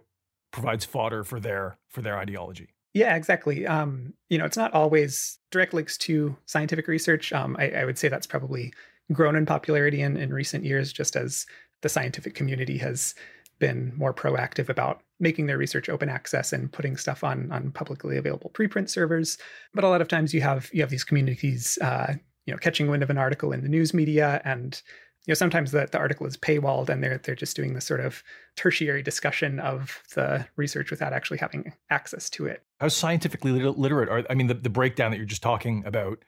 provides 0.52 0.86
fodder 0.86 1.24
for 1.24 1.40
their 1.40 1.78
for 1.90 2.02
their 2.02 2.18
ideology. 2.18 2.70
Yeah, 2.94 3.16
exactly. 3.16 3.66
Um, 3.66 4.14
you 4.30 4.38
know, 4.38 4.46
it's 4.46 4.58
not 4.58 4.74
always 4.74 5.40
direct 5.50 5.74
links 5.74 5.98
to 6.00 6.36
scientific 6.46 6.88
research. 6.88 7.32
Um, 7.32 7.56
I, 7.58 7.70
I, 7.72 7.86
would 7.86 7.98
say 7.98 8.10
that's 8.10 8.28
probably 8.28 8.74
grown 9.14 9.38
in 9.38 9.46
popularity 9.46 10.02
in, 10.02 10.18
in 10.18 10.34
recent 10.34 10.66
years, 10.66 10.92
just 10.92 11.16
as 11.16 11.46
the 11.82 11.90
scientific 11.90 12.36
community 12.36 12.78
has 12.80 13.16
been 13.60 13.94
more 13.96 14.14
proactive 14.14 14.68
about 14.68 15.04
making 15.22 15.46
their 15.46 15.58
research 15.58 15.88
open 15.88 16.10
access 16.10 16.52
and 16.52 16.72
putting 16.74 16.98
stuff 16.98 17.24
on 17.24 17.50
on 17.52 17.72
publicly 17.72 18.18
available 18.18 18.52
preprint 18.54 18.90
servers. 18.90 19.38
But 19.74 19.86
a 19.86 19.88
lot 19.88 20.02
of 20.02 20.10
times 20.10 20.34
you 20.34 20.42
have 20.42 20.70
you 20.74 20.82
have 20.82 20.90
these 20.90 21.06
communities, 21.06 21.78
uh, 21.82 22.16
you 22.46 22.54
know, 22.54 22.58
catching 22.58 22.90
wind 22.90 23.04
of 23.04 23.10
an 23.10 23.18
article 23.18 23.54
in 23.54 23.62
the 23.62 23.70
news 23.70 23.94
media, 23.94 24.42
and 24.44 24.82
you 25.26 25.32
know 25.32 25.36
sometimes 25.36 25.72
the, 25.72 25.88
the 25.92 25.98
article 25.98 26.26
is 26.26 26.36
paywalled 26.36 26.90
and 26.90 27.04
they're 27.04 27.20
they're 27.20 27.36
just 27.36 27.56
doing 27.56 27.74
this 27.74 27.86
sort 27.86 28.00
of 28.00 28.24
tertiary 28.56 29.04
discussion 29.04 29.60
of 29.60 30.02
the 30.16 30.46
research 30.56 30.90
without 30.90 31.14
actually 31.14 31.38
having 31.38 31.74
access 31.90 32.30
to 32.32 32.48
it. 32.48 32.64
How 32.80 32.88
scientifically 32.88 33.52
literate 33.52 34.10
are 34.10 34.26
I 34.30 34.34
mean 34.34 34.48
the, 34.48 34.56
the 34.56 34.70
breakdown 34.70 35.12
that 35.12 35.18
you're 35.18 35.26
just 35.26 35.44
talking 35.44 35.84
about? 35.86 36.24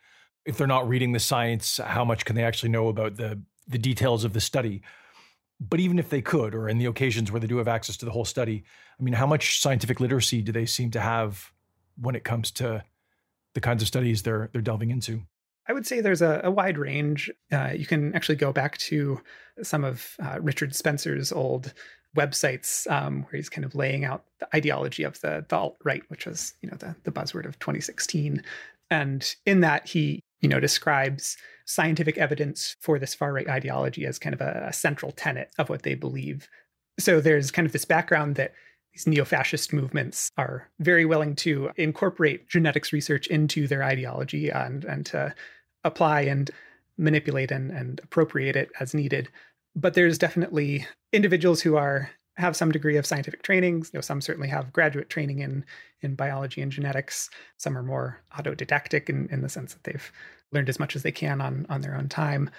If 0.45 0.57
they're 0.57 0.67
not 0.67 0.87
reading 0.87 1.13
the 1.13 1.19
science, 1.19 1.77
how 1.77 2.05
much 2.05 2.25
can 2.25 2.35
they 2.35 2.43
actually 2.43 2.69
know 2.69 2.87
about 2.87 3.15
the 3.15 3.41
the 3.67 3.79
details 3.79 4.23
of 4.23 4.33
the 4.33 4.41
study? 4.41 4.81
But 5.59 5.79
even 5.79 5.97
if 5.97 6.09
they 6.09 6.21
could, 6.21 6.53
or 6.53 6.67
in 6.67 6.77
the 6.77 6.85
occasions 6.85 7.31
where 7.31 7.39
they 7.39 7.47
do 7.47 7.57
have 7.57 7.69
access 7.69 7.95
to 7.97 8.05
the 8.05 8.11
whole 8.11 8.25
study, 8.25 8.63
I 8.99 9.03
mean, 9.03 9.13
how 9.13 9.25
much 9.25 9.61
scientific 9.61 9.99
literacy 9.99 10.41
do 10.41 10.51
they 10.51 10.65
seem 10.65 10.91
to 10.91 10.99
have 10.99 11.53
when 11.95 12.15
it 12.15 12.25
comes 12.25 12.51
to 12.51 12.83
the 13.53 13.61
kinds 13.61 13.81
of 13.81 13.87
studies 13.87 14.23
they're 14.23 14.49
they're 14.51 14.61
delving 14.61 14.91
into? 14.91 15.23
I 15.67 15.73
would 15.73 15.85
say 15.85 16.01
there's 16.01 16.21
a, 16.21 16.41
a 16.43 16.51
wide 16.51 16.77
range. 16.77 17.31
Uh, 17.51 17.71
you 17.75 17.85
can 17.85 18.13
actually 18.15 18.35
go 18.35 18.51
back 18.51 18.77
to 18.79 19.21
some 19.61 19.83
of 19.83 20.15
uh, 20.21 20.39
Richard 20.41 20.75
Spencer's 20.75 21.31
old 21.31 21.73
websites 22.15 22.89
um, 22.91 23.23
where 23.23 23.37
he's 23.37 23.49
kind 23.49 23.65
of 23.65 23.73
laying 23.73 24.05
out 24.05 24.25
the 24.39 24.55
ideology 24.55 25.03
of 25.03 25.19
the, 25.21 25.45
the 25.47 25.55
alt 25.55 25.77
right, 25.83 26.03
which 26.09 26.25
was 26.25 26.53
you 26.61 26.69
know 26.69 26.77
the, 26.77 26.95
the 27.03 27.11
buzzword 27.11 27.45
of 27.45 27.57
2016. 27.59 28.43
And 28.91 29.35
in 29.45 29.61
that, 29.61 29.87
he 29.87 30.21
you 30.41 30.49
know 30.49 30.59
describes 30.59 31.37
scientific 31.65 32.17
evidence 32.17 32.75
for 32.81 32.99
this 32.99 33.15
far 33.15 33.31
right 33.33 33.47
ideology 33.47 34.05
as 34.05 34.19
kind 34.19 34.33
of 34.33 34.41
a, 34.41 34.65
a 34.67 34.73
central 34.73 35.11
tenet 35.11 35.51
of 35.57 35.69
what 35.69 35.83
they 35.83 35.95
believe. 35.95 36.49
So 36.99 37.21
there's 37.21 37.51
kind 37.51 37.65
of 37.65 37.71
this 37.71 37.85
background 37.85 38.35
that 38.35 38.53
these 38.93 39.07
neo-fascist 39.07 39.73
movements 39.73 40.31
are 40.37 40.69
very 40.79 41.05
willing 41.05 41.35
to 41.35 41.71
incorporate 41.77 42.47
genetics 42.47 42.93
research 42.93 43.27
into 43.27 43.67
their 43.67 43.83
ideology 43.83 44.49
and, 44.49 44.85
and 44.85 45.05
to 45.07 45.33
apply 45.83 46.21
and 46.21 46.51
manipulate 46.97 47.51
and, 47.51 47.71
and 47.71 47.99
appropriate 48.03 48.55
it 48.55 48.69
as 48.79 48.93
needed. 48.93 49.29
But 49.75 49.95
there's 49.95 50.17
definitely 50.17 50.85
individuals 51.11 51.61
who 51.61 51.75
are 51.75 52.11
have 52.35 52.55
some 52.55 52.71
degree 52.71 52.97
of 52.97 53.05
scientific 53.05 53.43
training. 53.43 53.77
You 53.77 53.89
know, 53.95 54.01
some 54.01 54.21
certainly 54.21 54.47
have 54.47 54.73
graduate 54.73 55.09
training 55.09 55.39
in 55.39 55.65
in 56.01 56.15
biology 56.15 56.61
and 56.61 56.71
genetics. 56.71 57.29
Some 57.57 57.77
are 57.77 57.83
more 57.83 58.21
autodidactic 58.37 59.09
in, 59.09 59.27
in 59.31 59.41
the 59.41 59.49
sense 59.49 59.73
that 59.73 59.83
they've 59.83 60.11
learned 60.51 60.69
as 60.69 60.79
much 60.79 60.95
as 60.95 61.03
they 61.03 61.11
can 61.11 61.41
on 61.41 61.65
on 61.69 61.81
their 61.81 61.95
own 61.95 62.09
time. 62.09 62.49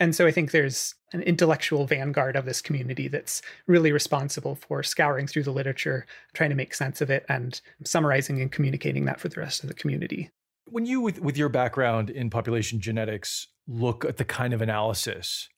And 0.00 0.14
so 0.14 0.26
I 0.26 0.30
think 0.30 0.50
there's 0.50 0.94
an 1.12 1.22
intellectual 1.22 1.86
vanguard 1.86 2.36
of 2.36 2.44
this 2.44 2.60
community 2.60 3.08
that's 3.08 3.42
really 3.66 3.90
responsible 3.90 4.54
for 4.54 4.82
scouring 4.82 5.26
through 5.26 5.42
the 5.42 5.52
literature, 5.52 6.06
trying 6.34 6.50
to 6.50 6.56
make 6.56 6.74
sense 6.74 7.00
of 7.00 7.10
it, 7.10 7.24
and 7.28 7.60
summarizing 7.84 8.40
and 8.40 8.52
communicating 8.52 9.06
that 9.06 9.18
for 9.18 9.28
the 9.28 9.40
rest 9.40 9.62
of 9.62 9.68
the 9.68 9.74
community. 9.74 10.30
When 10.66 10.86
you, 10.86 11.00
with, 11.00 11.20
with 11.20 11.36
your 11.36 11.48
background 11.48 12.10
in 12.10 12.30
population 12.30 12.78
genetics, 12.80 13.48
look 13.66 14.04
at 14.04 14.18
the 14.18 14.24
kind 14.24 14.54
of 14.54 14.62
analysis 14.62 15.48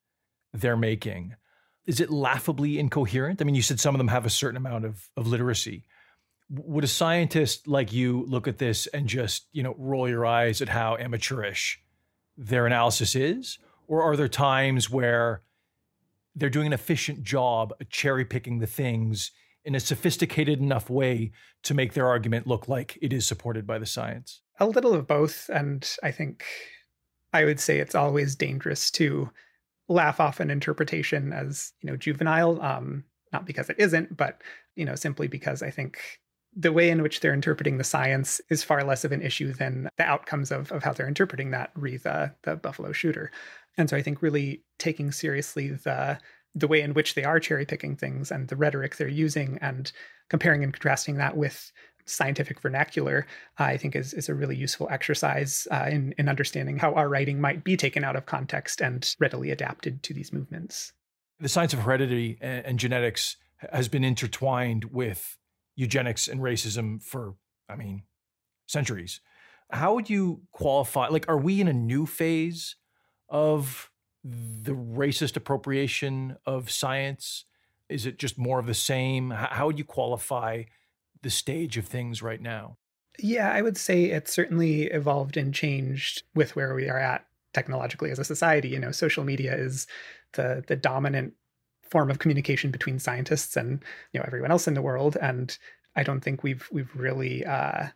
they're 0.54 0.76
making, 0.76 1.34
is 1.86 2.00
it 2.00 2.10
laughably 2.10 2.78
incoherent? 2.78 3.42
I 3.42 3.44
mean, 3.44 3.54
you 3.54 3.62
said 3.62 3.80
some 3.80 3.94
of 3.94 3.98
them 3.98 4.08
have 4.08 4.24
a 4.24 4.30
certain 4.30 4.56
amount 4.56 4.84
of, 4.84 5.08
of 5.16 5.26
literacy. 5.26 5.84
Would 6.48 6.84
a 6.84 6.88
scientist 6.88 7.68
like 7.68 7.92
you 7.92 8.24
look 8.26 8.48
at 8.48 8.58
this 8.58 8.86
and 8.88 9.06
just, 9.06 9.48
you 9.52 9.62
know, 9.62 9.74
roll 9.76 10.08
your 10.08 10.24
eyes 10.24 10.62
at 10.62 10.68
how 10.68 10.96
amateurish 10.96 11.80
their 12.36 12.66
analysis 12.66 13.14
is? 13.14 13.58
Or 13.90 14.04
are 14.04 14.16
there 14.16 14.28
times 14.28 14.88
where 14.88 15.42
they're 16.36 16.48
doing 16.48 16.68
an 16.68 16.72
efficient 16.72 17.24
job 17.24 17.74
cherry 17.88 18.24
picking 18.24 18.60
the 18.60 18.66
things 18.68 19.32
in 19.64 19.74
a 19.74 19.80
sophisticated 19.80 20.60
enough 20.60 20.88
way 20.88 21.32
to 21.64 21.74
make 21.74 21.94
their 21.94 22.06
argument 22.06 22.46
look 22.46 22.68
like 22.68 22.96
it 23.02 23.12
is 23.12 23.26
supported 23.26 23.66
by 23.66 23.80
the 23.80 23.86
science? 23.86 24.42
A 24.60 24.66
little 24.66 24.94
of 24.94 25.08
both. 25.08 25.50
And 25.52 25.92
I 26.04 26.12
think 26.12 26.44
I 27.32 27.44
would 27.44 27.58
say 27.58 27.80
it's 27.80 27.96
always 27.96 28.36
dangerous 28.36 28.92
to 28.92 29.28
laugh 29.88 30.20
off 30.20 30.38
an 30.38 30.52
interpretation 30.52 31.32
as, 31.32 31.72
you 31.80 31.90
know, 31.90 31.96
juvenile. 31.96 32.62
Um, 32.62 33.02
not 33.32 33.44
because 33.44 33.68
it 33.70 33.80
isn't, 33.80 34.16
but, 34.16 34.40
you 34.76 34.84
know, 34.84 34.94
simply 34.94 35.26
because 35.26 35.64
I 35.64 35.70
think 35.70 35.98
the 36.54 36.72
way 36.72 36.90
in 36.90 37.02
which 37.02 37.20
they're 37.20 37.34
interpreting 37.34 37.78
the 37.78 37.84
science 37.84 38.40
is 38.48 38.64
far 38.64 38.82
less 38.82 39.04
of 39.04 39.12
an 39.12 39.22
issue 39.22 39.52
than 39.52 39.88
the 39.96 40.04
outcomes 40.04 40.50
of, 40.50 40.72
of 40.72 40.82
how 40.82 40.92
they're 40.92 41.08
interpreting 41.08 41.50
that 41.50 41.70
re 41.74 41.96
the, 41.96 42.32
the 42.42 42.56
buffalo 42.56 42.92
shooter. 42.92 43.30
And 43.76 43.88
so 43.88 43.96
I 43.96 44.02
think 44.02 44.22
really 44.22 44.62
taking 44.78 45.12
seriously 45.12 45.70
the 45.70 46.18
the 46.54 46.66
way 46.66 46.80
in 46.80 46.94
which 46.94 47.14
they 47.14 47.22
are 47.22 47.38
cherry 47.38 47.64
picking 47.64 47.94
things 47.94 48.32
and 48.32 48.48
the 48.48 48.56
rhetoric 48.56 48.96
they're 48.96 49.06
using 49.06 49.56
and 49.60 49.92
comparing 50.28 50.64
and 50.64 50.72
contrasting 50.72 51.16
that 51.16 51.36
with 51.36 51.70
scientific 52.06 52.60
vernacular, 52.60 53.26
uh, 53.58 53.64
I 53.64 53.76
think 53.76 53.94
is, 53.94 54.12
is 54.14 54.28
a 54.28 54.34
really 54.34 54.56
useful 54.56 54.88
exercise 54.90 55.68
uh, 55.70 55.86
in, 55.88 56.12
in 56.18 56.28
understanding 56.28 56.76
how 56.76 56.92
our 56.94 57.08
writing 57.08 57.40
might 57.40 57.62
be 57.62 57.76
taken 57.76 58.02
out 58.02 58.16
of 58.16 58.26
context 58.26 58.80
and 58.80 59.14
readily 59.20 59.50
adapted 59.50 60.02
to 60.02 60.14
these 60.14 60.32
movements. 60.32 60.92
The 61.38 61.48
science 61.48 61.72
of 61.72 61.80
heredity 61.80 62.38
and, 62.40 62.66
and 62.66 62.78
genetics 62.78 63.36
has 63.72 63.88
been 63.88 64.04
intertwined 64.04 64.86
with 64.86 65.38
eugenics 65.80 66.28
and 66.28 66.40
racism 66.40 67.02
for, 67.02 67.34
I 67.68 67.74
mean, 67.74 68.02
centuries. 68.66 69.20
How 69.70 69.94
would 69.94 70.10
you 70.10 70.42
qualify? 70.52 71.08
Like, 71.08 71.26
are 71.28 71.38
we 71.38 71.60
in 71.60 71.68
a 71.68 71.72
new 71.72 72.04
phase 72.04 72.76
of 73.30 73.90
the 74.22 74.72
racist 74.72 75.36
appropriation 75.36 76.36
of 76.44 76.70
science? 76.70 77.46
Is 77.88 78.04
it 78.04 78.18
just 78.18 78.36
more 78.36 78.58
of 78.58 78.66
the 78.66 78.74
same? 78.74 79.30
How 79.30 79.66
would 79.66 79.78
you 79.78 79.84
qualify 79.84 80.64
the 81.22 81.30
stage 81.30 81.78
of 81.78 81.86
things 81.86 82.22
right 82.22 82.42
now? 82.42 82.76
Yeah, 83.18 83.50
I 83.50 83.62
would 83.62 83.76
say 83.76 84.04
it's 84.04 84.32
certainly 84.32 84.82
evolved 84.84 85.36
and 85.36 85.54
changed 85.54 86.24
with 86.34 86.56
where 86.56 86.74
we 86.74 86.88
are 86.88 86.98
at 86.98 87.24
technologically 87.54 88.10
as 88.10 88.18
a 88.18 88.24
society. 88.24 88.68
You 88.68 88.78
know, 88.78 88.92
social 88.92 89.24
media 89.24 89.56
is 89.56 89.86
the 90.34 90.62
the 90.66 90.76
dominant 90.76 91.34
form 91.90 92.10
of 92.10 92.18
communication 92.18 92.70
between 92.70 92.98
scientists 92.98 93.56
and 93.56 93.82
you 94.12 94.20
know 94.20 94.24
everyone 94.26 94.50
else 94.50 94.68
in 94.68 94.74
the 94.74 94.82
world, 94.82 95.16
and 95.20 95.56
I 95.96 96.02
don't 96.02 96.20
think 96.20 96.42
we've 96.42 96.68
we've 96.70 96.94
really 96.94 97.44
uh, 97.44 97.88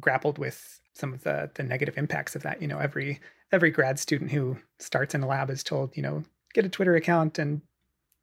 grappled 0.00 0.38
with 0.38 0.80
some 0.94 1.12
of 1.12 1.22
the 1.22 1.50
the 1.54 1.62
negative 1.62 1.98
impacts 1.98 2.34
of 2.34 2.42
that. 2.42 2.60
You 2.60 2.68
know, 2.68 2.78
every 2.78 3.20
every 3.52 3.70
grad 3.70 3.98
student 3.98 4.30
who 4.30 4.56
starts 4.78 5.14
in 5.14 5.22
a 5.22 5.26
lab 5.26 5.50
is 5.50 5.62
told, 5.62 5.96
you 5.96 6.02
know, 6.02 6.24
get 6.54 6.64
a 6.64 6.68
Twitter 6.68 6.94
account 6.96 7.38
and 7.38 7.60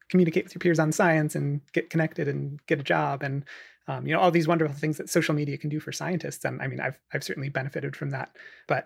communicate 0.10 0.46
with 0.46 0.54
your 0.54 0.60
peers 0.60 0.80
on 0.80 0.92
science 0.92 1.36
and 1.36 1.62
get 1.74 1.90
connected 1.90 2.28
and 2.28 2.64
get 2.68 2.80
a 2.80 2.84
job 2.84 3.24
and 3.24 3.44
um, 3.88 4.06
you 4.06 4.14
know 4.14 4.20
all 4.20 4.32
these 4.32 4.48
wonderful 4.48 4.76
things 4.76 4.98
that 4.98 5.10
social 5.10 5.34
media 5.36 5.58
can 5.58 5.70
do 5.70 5.80
for 5.80 5.92
scientists. 5.92 6.44
And 6.46 6.62
I 6.62 6.68
mean, 6.68 6.80
I've 6.80 7.00
I've 7.14 7.24
certainly 7.24 7.50
benefited 7.50 7.96
from 7.96 8.10
that, 8.12 8.36
but 8.68 8.86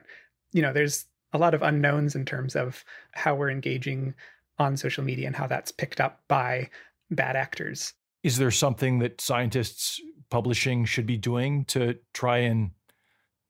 you 0.52 0.62
know, 0.62 0.74
there's 0.74 1.06
a 1.32 1.38
lot 1.38 1.54
of 1.54 1.62
unknowns 1.62 2.16
in 2.16 2.26
terms 2.26 2.56
of 2.56 2.84
how 3.12 3.36
we're 3.36 3.52
engaging 3.52 4.16
on 4.60 4.78
social 4.78 5.04
media 5.04 5.26
and 5.26 5.36
how 5.36 5.48
that's 5.48 5.72
picked 5.72 6.00
up 6.00 6.22
by 6.28 6.70
bad 7.10 7.36
actors. 7.36 7.94
Is 8.24 8.38
there 8.38 8.52
something 8.52 9.00
that 9.00 9.22
scientists 9.22 10.02
publishing 10.30 10.86
should 10.86 11.06
be 11.06 11.18
doing 11.18 11.66
to 11.66 11.98
try 12.14 12.40
and 12.40 12.72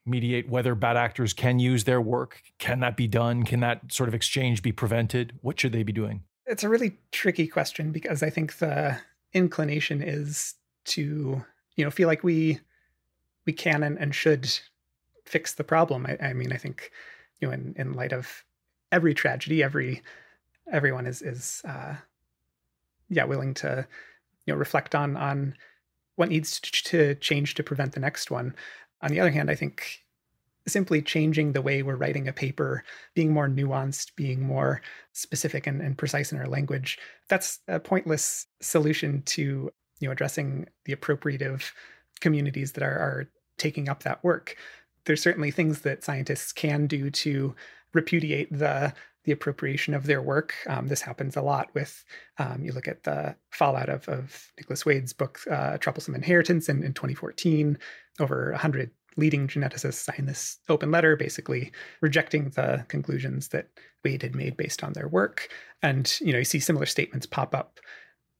mediate 0.05 0.49
whether 0.49 0.75
bad 0.75 0.97
actors 0.97 1.33
can 1.33 1.59
use 1.59 1.83
their 1.83 1.99
work? 1.99 2.41
Can 2.57 2.79
that 2.79 2.95
be 2.95 3.07
done? 3.07 3.43
Can 3.43 3.59
that 3.61 3.91
sort 3.91 4.07
of 4.07 4.15
exchange 4.15 4.61
be 4.61 4.71
prevented? 4.71 5.33
What 5.41 5.59
should 5.59 5.71
they 5.71 5.83
be 5.83 5.93
doing? 5.93 6.23
It's 6.45 6.63
a 6.63 6.69
really 6.69 6.97
tricky 7.11 7.47
question 7.47 7.91
because 7.91 8.23
I 8.23 8.29
think 8.29 8.57
the 8.57 8.97
inclination 9.33 10.01
is 10.01 10.55
to, 10.85 11.43
you 11.75 11.83
know, 11.83 11.91
feel 11.91 12.07
like 12.07 12.23
we 12.23 12.59
we 13.45 13.53
can 13.53 13.83
and, 13.83 13.97
and 13.97 14.13
should 14.13 14.49
fix 15.25 15.53
the 15.53 15.63
problem. 15.63 16.05
I, 16.05 16.17
I 16.27 16.33
mean, 16.33 16.51
I 16.51 16.57
think, 16.57 16.91
you 17.39 17.47
know, 17.47 17.53
in, 17.53 17.73
in 17.77 17.93
light 17.93 18.13
of 18.13 18.43
every 18.91 19.13
tragedy, 19.13 19.63
every 19.63 20.01
everyone 20.71 21.05
is 21.05 21.21
is 21.21 21.61
uh 21.67 21.95
yeah, 23.09 23.25
willing 23.25 23.53
to, 23.55 23.85
you 24.45 24.53
know, 24.53 24.57
reflect 24.57 24.95
on 24.95 25.17
on 25.17 25.55
what 26.15 26.29
needs 26.29 26.59
to 26.59 27.15
change 27.15 27.55
to 27.55 27.63
prevent 27.63 27.93
the 27.93 27.99
next 27.99 28.29
one. 28.29 28.55
On 29.01 29.09
the 29.09 29.19
other 29.19 29.31
hand, 29.31 29.49
I 29.49 29.55
think 29.55 29.99
simply 30.67 31.01
changing 31.01 31.53
the 31.53 31.61
way 31.61 31.81
we're 31.81 31.95
writing 31.95 32.27
a 32.27 32.33
paper, 32.33 32.83
being 33.15 33.33
more 33.33 33.47
nuanced, 33.47 34.15
being 34.15 34.41
more 34.41 34.81
specific 35.13 35.65
and, 35.65 35.81
and 35.81 35.97
precise 35.97 36.31
in 36.31 36.37
our 36.37 36.47
language, 36.47 36.99
that's 37.27 37.59
a 37.67 37.79
pointless 37.79 38.45
solution 38.61 39.23
to 39.23 39.71
you 39.99 40.07
know 40.07 40.11
addressing 40.11 40.67
the 40.85 40.95
appropriative 40.95 41.71
communities 42.21 42.73
that 42.73 42.83
are, 42.83 42.99
are 42.99 43.29
taking 43.57 43.89
up 43.89 44.03
that 44.03 44.23
work. 44.23 44.55
There's 45.05 45.21
certainly 45.21 45.51
things 45.51 45.81
that 45.81 46.03
scientists 46.03 46.51
can 46.51 46.85
do 46.85 47.09
to 47.09 47.55
repudiate 47.93 48.55
the 48.55 48.93
the 49.25 49.31
appropriation 49.31 49.93
of 49.93 50.05
their 50.05 50.21
work. 50.21 50.55
Um, 50.67 50.87
this 50.87 51.01
happens 51.01 51.35
a 51.35 51.41
lot 51.41 51.69
with 51.73 52.03
um, 52.37 52.63
you 52.63 52.71
look 52.71 52.87
at 52.87 53.03
the 53.03 53.35
fallout 53.51 53.89
of, 53.89 54.07
of 54.07 54.51
Nicholas 54.57 54.85
Wade's 54.85 55.13
book 55.13 55.39
uh, 55.51 55.77
Troublesome 55.77 56.15
Inheritance 56.15 56.69
in, 56.69 56.83
in 56.83 56.93
2014. 56.93 57.77
Over 58.19 58.51
100 58.51 58.91
leading 59.17 59.47
geneticists 59.47 59.95
signed 59.95 60.27
this 60.27 60.57
open 60.69 60.91
letter, 60.91 61.15
basically 61.15 61.71
rejecting 62.01 62.49
the 62.51 62.85
conclusions 62.87 63.49
that 63.49 63.67
Wade 64.03 64.21
had 64.21 64.35
made 64.35 64.55
based 64.55 64.83
on 64.83 64.93
their 64.93 65.07
work. 65.07 65.49
And 65.81 66.11
you 66.21 66.31
know 66.31 66.39
you 66.39 66.45
see 66.45 66.59
similar 66.59 66.85
statements 66.85 67.25
pop 67.25 67.53
up 67.53 67.79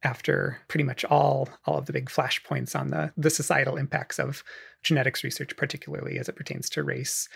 after 0.03 0.57
pretty 0.69 0.85
much 0.85 1.03
all 1.05 1.49
all 1.65 1.77
of 1.77 1.85
the 1.85 1.93
big 1.93 2.09
flashpoints 2.09 2.79
on 2.79 2.89
the 2.89 3.11
the 3.17 3.29
societal 3.29 3.77
impacts 3.77 4.19
of 4.19 4.43
genetics 4.81 5.23
research, 5.23 5.55
particularly 5.57 6.17
as 6.17 6.29
it 6.29 6.35
pertains 6.35 6.69
to 6.69 6.83
race. 6.83 7.27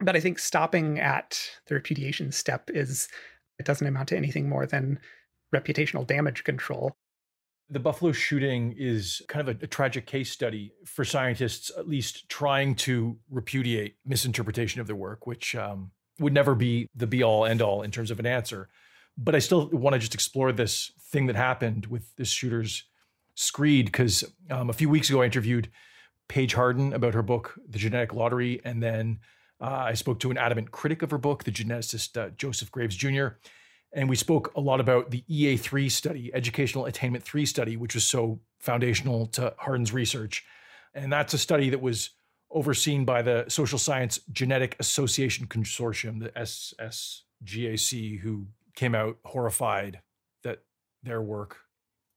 But 0.00 0.16
I 0.16 0.20
think 0.20 0.38
stopping 0.38 0.98
at 0.98 1.38
the 1.66 1.74
repudiation 1.74 2.32
step 2.32 2.70
is 2.72 3.08
it 3.58 3.66
doesn't 3.66 3.86
amount 3.86 4.08
to 4.08 4.16
anything 4.16 4.48
more 4.48 4.66
than 4.66 4.98
reputational 5.54 6.06
damage 6.06 6.44
control. 6.44 6.96
The 7.70 7.80
Buffalo 7.80 8.12
shooting 8.12 8.74
is 8.76 9.22
kind 9.28 9.48
of 9.48 9.56
a, 9.56 9.64
a, 9.64 9.66
tragic 9.66 10.06
case 10.06 10.30
study 10.30 10.72
for 10.84 11.04
scientists, 11.04 11.70
at 11.78 11.88
least 11.88 12.28
trying 12.28 12.74
to 12.76 13.16
repudiate 13.30 13.96
misinterpretation 14.04 14.80
of 14.80 14.86
their 14.86 14.96
work, 14.96 15.26
which 15.26 15.54
um, 15.54 15.90
would 16.18 16.34
never 16.34 16.54
be 16.54 16.88
the 16.94 17.06
be 17.06 17.22
all 17.22 17.46
end 17.46 17.62
all 17.62 17.82
in 17.82 17.90
terms 17.90 18.10
of 18.10 18.18
an 18.18 18.26
answer. 18.26 18.68
But 19.16 19.34
I 19.34 19.38
still 19.38 19.68
want 19.70 19.94
to 19.94 19.98
just 19.98 20.14
explore 20.14 20.52
this 20.52 20.92
thing 21.10 21.26
that 21.26 21.36
happened 21.36 21.86
with 21.86 22.14
this 22.16 22.28
shooter's 22.28 22.84
screed 23.34 23.86
because 23.86 24.24
um, 24.50 24.68
a 24.68 24.74
few 24.74 24.88
weeks 24.88 25.08
ago 25.08 25.22
I 25.22 25.26
interviewed 25.26 25.70
Paige 26.28 26.54
Harden 26.54 26.92
about 26.92 27.14
her 27.14 27.22
book, 27.22 27.54
The 27.68 27.78
Genetic 27.78 28.12
Lottery, 28.12 28.60
and 28.64 28.82
then 28.82 29.20
uh, 29.64 29.84
I 29.86 29.94
spoke 29.94 30.20
to 30.20 30.30
an 30.30 30.36
adamant 30.36 30.70
critic 30.72 31.00
of 31.00 31.10
her 31.10 31.16
book, 31.16 31.44
the 31.44 31.50
geneticist 31.50 32.20
uh, 32.20 32.28
Joseph 32.36 32.70
Graves 32.70 32.94
Jr. 32.94 33.28
And 33.94 34.10
we 34.10 34.16
spoke 34.16 34.52
a 34.56 34.60
lot 34.60 34.78
about 34.78 35.10
the 35.10 35.24
EA3 35.30 35.90
study, 35.90 36.30
Educational 36.34 36.84
Attainment 36.84 37.24
3 37.24 37.46
study, 37.46 37.76
which 37.78 37.94
was 37.94 38.04
so 38.04 38.40
foundational 38.58 39.24
to 39.28 39.54
Harden's 39.56 39.92
research. 39.92 40.44
And 40.92 41.10
that's 41.10 41.32
a 41.32 41.38
study 41.38 41.70
that 41.70 41.80
was 41.80 42.10
overseen 42.50 43.06
by 43.06 43.22
the 43.22 43.46
Social 43.48 43.78
Science 43.78 44.20
Genetic 44.30 44.76
Association 44.80 45.46
Consortium, 45.46 46.20
the 46.20 46.30
SSGAC, 46.30 48.20
who 48.20 48.48
came 48.74 48.94
out 48.94 49.16
horrified 49.24 50.02
that 50.42 50.58
their 51.02 51.22
work 51.22 51.56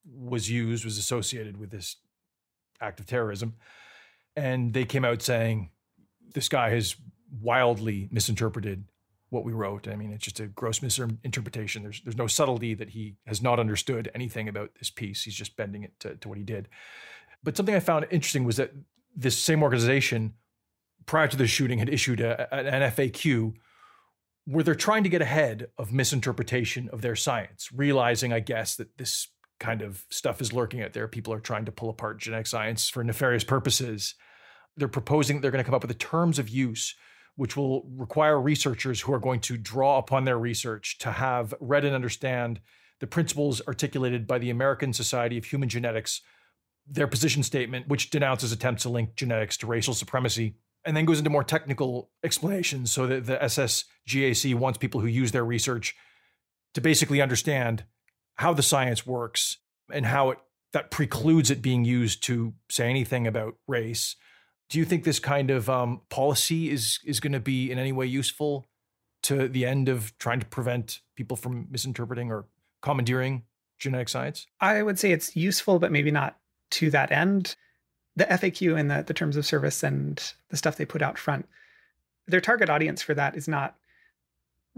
was 0.05 0.49
used, 0.49 0.83
was 0.83 0.97
associated 0.97 1.55
with 1.55 1.69
this 1.69 1.95
act 2.81 2.99
of 2.99 3.05
terrorism. 3.05 3.53
And 4.35 4.73
they 4.73 4.83
came 4.83 5.05
out 5.05 5.21
saying, 5.21 5.69
this 6.33 6.49
guy 6.49 6.69
has 6.71 6.95
wildly 7.41 8.09
misinterpreted 8.11 8.85
what 9.29 9.43
we 9.43 9.51
wrote. 9.51 9.87
I 9.87 9.95
mean, 9.95 10.11
it's 10.13 10.23
just 10.23 10.39
a 10.39 10.47
gross 10.47 10.81
misinterpretation. 10.81 11.83
There's 11.83 12.01
there's 12.01 12.17
no 12.17 12.27
subtlety 12.27 12.73
that 12.75 12.89
he 12.89 13.15
has 13.25 13.41
not 13.41 13.59
understood 13.59 14.09
anything 14.15 14.47
about 14.47 14.71
this 14.79 14.89
piece. 14.89 15.23
He's 15.23 15.35
just 15.35 15.57
bending 15.57 15.83
it 15.83 15.99
to, 15.99 16.15
to 16.15 16.29
what 16.29 16.37
he 16.37 16.43
did. 16.43 16.69
But 17.43 17.57
something 17.57 17.75
I 17.75 17.79
found 17.79 18.07
interesting 18.09 18.45
was 18.45 18.57
that 18.57 18.71
this 19.15 19.37
same 19.37 19.63
organization, 19.63 20.33
prior 21.05 21.27
to 21.27 21.37
the 21.37 21.47
shooting, 21.47 21.79
had 21.79 21.89
issued 21.89 22.21
a, 22.21 22.53
an 22.53 22.89
FAQ 22.91 23.53
where 24.45 24.63
they're 24.63 24.75
trying 24.75 25.03
to 25.03 25.09
get 25.09 25.21
ahead 25.21 25.67
of 25.77 25.91
misinterpretation 25.91 26.87
of 26.93 27.01
their 27.01 27.15
science, 27.17 27.69
realizing, 27.73 28.31
I 28.31 28.39
guess, 28.39 28.77
that 28.77 28.97
this 28.97 29.27
kind 29.59 29.81
of 29.81 30.05
stuff 30.09 30.39
is 30.39 30.53
lurking 30.53 30.81
out 30.81 30.93
there. 30.93 31.07
People 31.07 31.33
are 31.33 31.39
trying 31.39 31.65
to 31.65 31.71
pull 31.71 31.89
apart 31.89 32.19
genetic 32.19 32.47
science 32.47 32.87
for 32.87 33.03
nefarious 33.03 33.43
purposes. 33.43 34.15
They're 34.77 34.87
proposing 34.87 35.37
that 35.37 35.41
they're 35.41 35.51
going 35.51 35.63
to 35.63 35.65
come 35.65 35.75
up 35.75 35.81
with 35.81 35.89
the 35.89 35.95
terms 35.95 36.39
of 36.39 36.47
use 36.47 36.95
which 37.37 37.55
will 37.55 37.83
require 37.95 38.41
researchers 38.41 38.99
who 38.99 39.13
are 39.13 39.19
going 39.19 39.39
to 39.39 39.57
draw 39.57 39.99
upon 39.99 40.25
their 40.25 40.37
research 40.37 40.97
to 40.97 41.11
have 41.11 41.53
read 41.59 41.85
and 41.85 41.95
understand 41.95 42.59
the 42.99 43.07
principles 43.07 43.61
articulated 43.67 44.27
by 44.27 44.39
the 44.39 44.49
American 44.49 44.91
Society 44.91 45.37
of 45.37 45.45
Human 45.45 45.69
Genetics, 45.69 46.21
their 46.87 47.07
position 47.07 47.43
statement, 47.43 47.87
which 47.87 48.09
denounces 48.09 48.51
attempts 48.51 48.83
to 48.83 48.89
link 48.89 49.15
genetics 49.15 49.55
to 49.57 49.67
racial 49.67 49.93
supremacy, 49.93 50.55
and 50.83 50.97
then 50.97 51.05
goes 51.05 51.19
into 51.19 51.29
more 51.29 51.43
technical 51.43 52.09
explanations 52.23 52.91
so 52.91 53.05
that 53.05 53.27
the 53.27 53.37
SSGAC 53.37 54.55
wants 54.55 54.79
people 54.79 54.99
who 54.99 55.07
use 55.07 55.31
their 55.31 55.45
research 55.45 55.95
to 56.73 56.81
basically 56.81 57.21
understand 57.21 57.83
how 58.35 58.53
the 58.53 58.63
science 58.63 59.05
works 59.05 59.57
and 59.93 60.07
how 60.07 60.31
it 60.31 60.39
that 60.73 60.91
precludes 60.91 61.49
it 61.49 61.61
being 61.61 61.85
used 61.85 62.23
to 62.23 62.53
say 62.69 62.89
anything 62.89 63.25
about 63.25 63.55
race 63.67 64.15
do 64.69 64.79
you 64.79 64.85
think 64.85 65.03
this 65.03 65.19
kind 65.19 65.49
of 65.49 65.69
um, 65.69 66.01
policy 66.09 66.69
is 66.69 66.99
is 67.05 67.19
going 67.19 67.33
to 67.33 67.39
be 67.39 67.71
in 67.71 67.79
any 67.79 67.91
way 67.91 68.05
useful 68.05 68.67
to 69.23 69.47
the 69.47 69.65
end 69.65 69.89
of 69.89 70.17
trying 70.19 70.39
to 70.39 70.45
prevent 70.45 71.01
people 71.15 71.37
from 71.37 71.67
misinterpreting 71.71 72.31
or 72.31 72.45
commandeering 72.81 73.43
genetic 73.79 74.09
science? 74.09 74.47
I 74.59 74.81
would 74.83 74.99
say 74.99 75.11
it's 75.11 75.35
useful, 75.35 75.79
but 75.79 75.91
maybe 75.91 76.11
not 76.11 76.37
to 76.71 76.89
that 76.91 77.11
end. 77.11 77.55
The 78.15 78.25
FAQ 78.25 78.79
and 78.79 78.89
the, 78.89 79.03
the 79.05 79.13
terms 79.13 79.37
of 79.37 79.45
service 79.45 79.83
and 79.83 80.21
the 80.49 80.57
stuff 80.57 80.75
they 80.75 80.85
put 80.85 81.01
out 81.01 81.17
front, 81.17 81.47
their 82.27 82.41
target 82.41 82.69
audience 82.69 83.01
for 83.01 83.13
that 83.13 83.35
is 83.35 83.47
not 83.47 83.75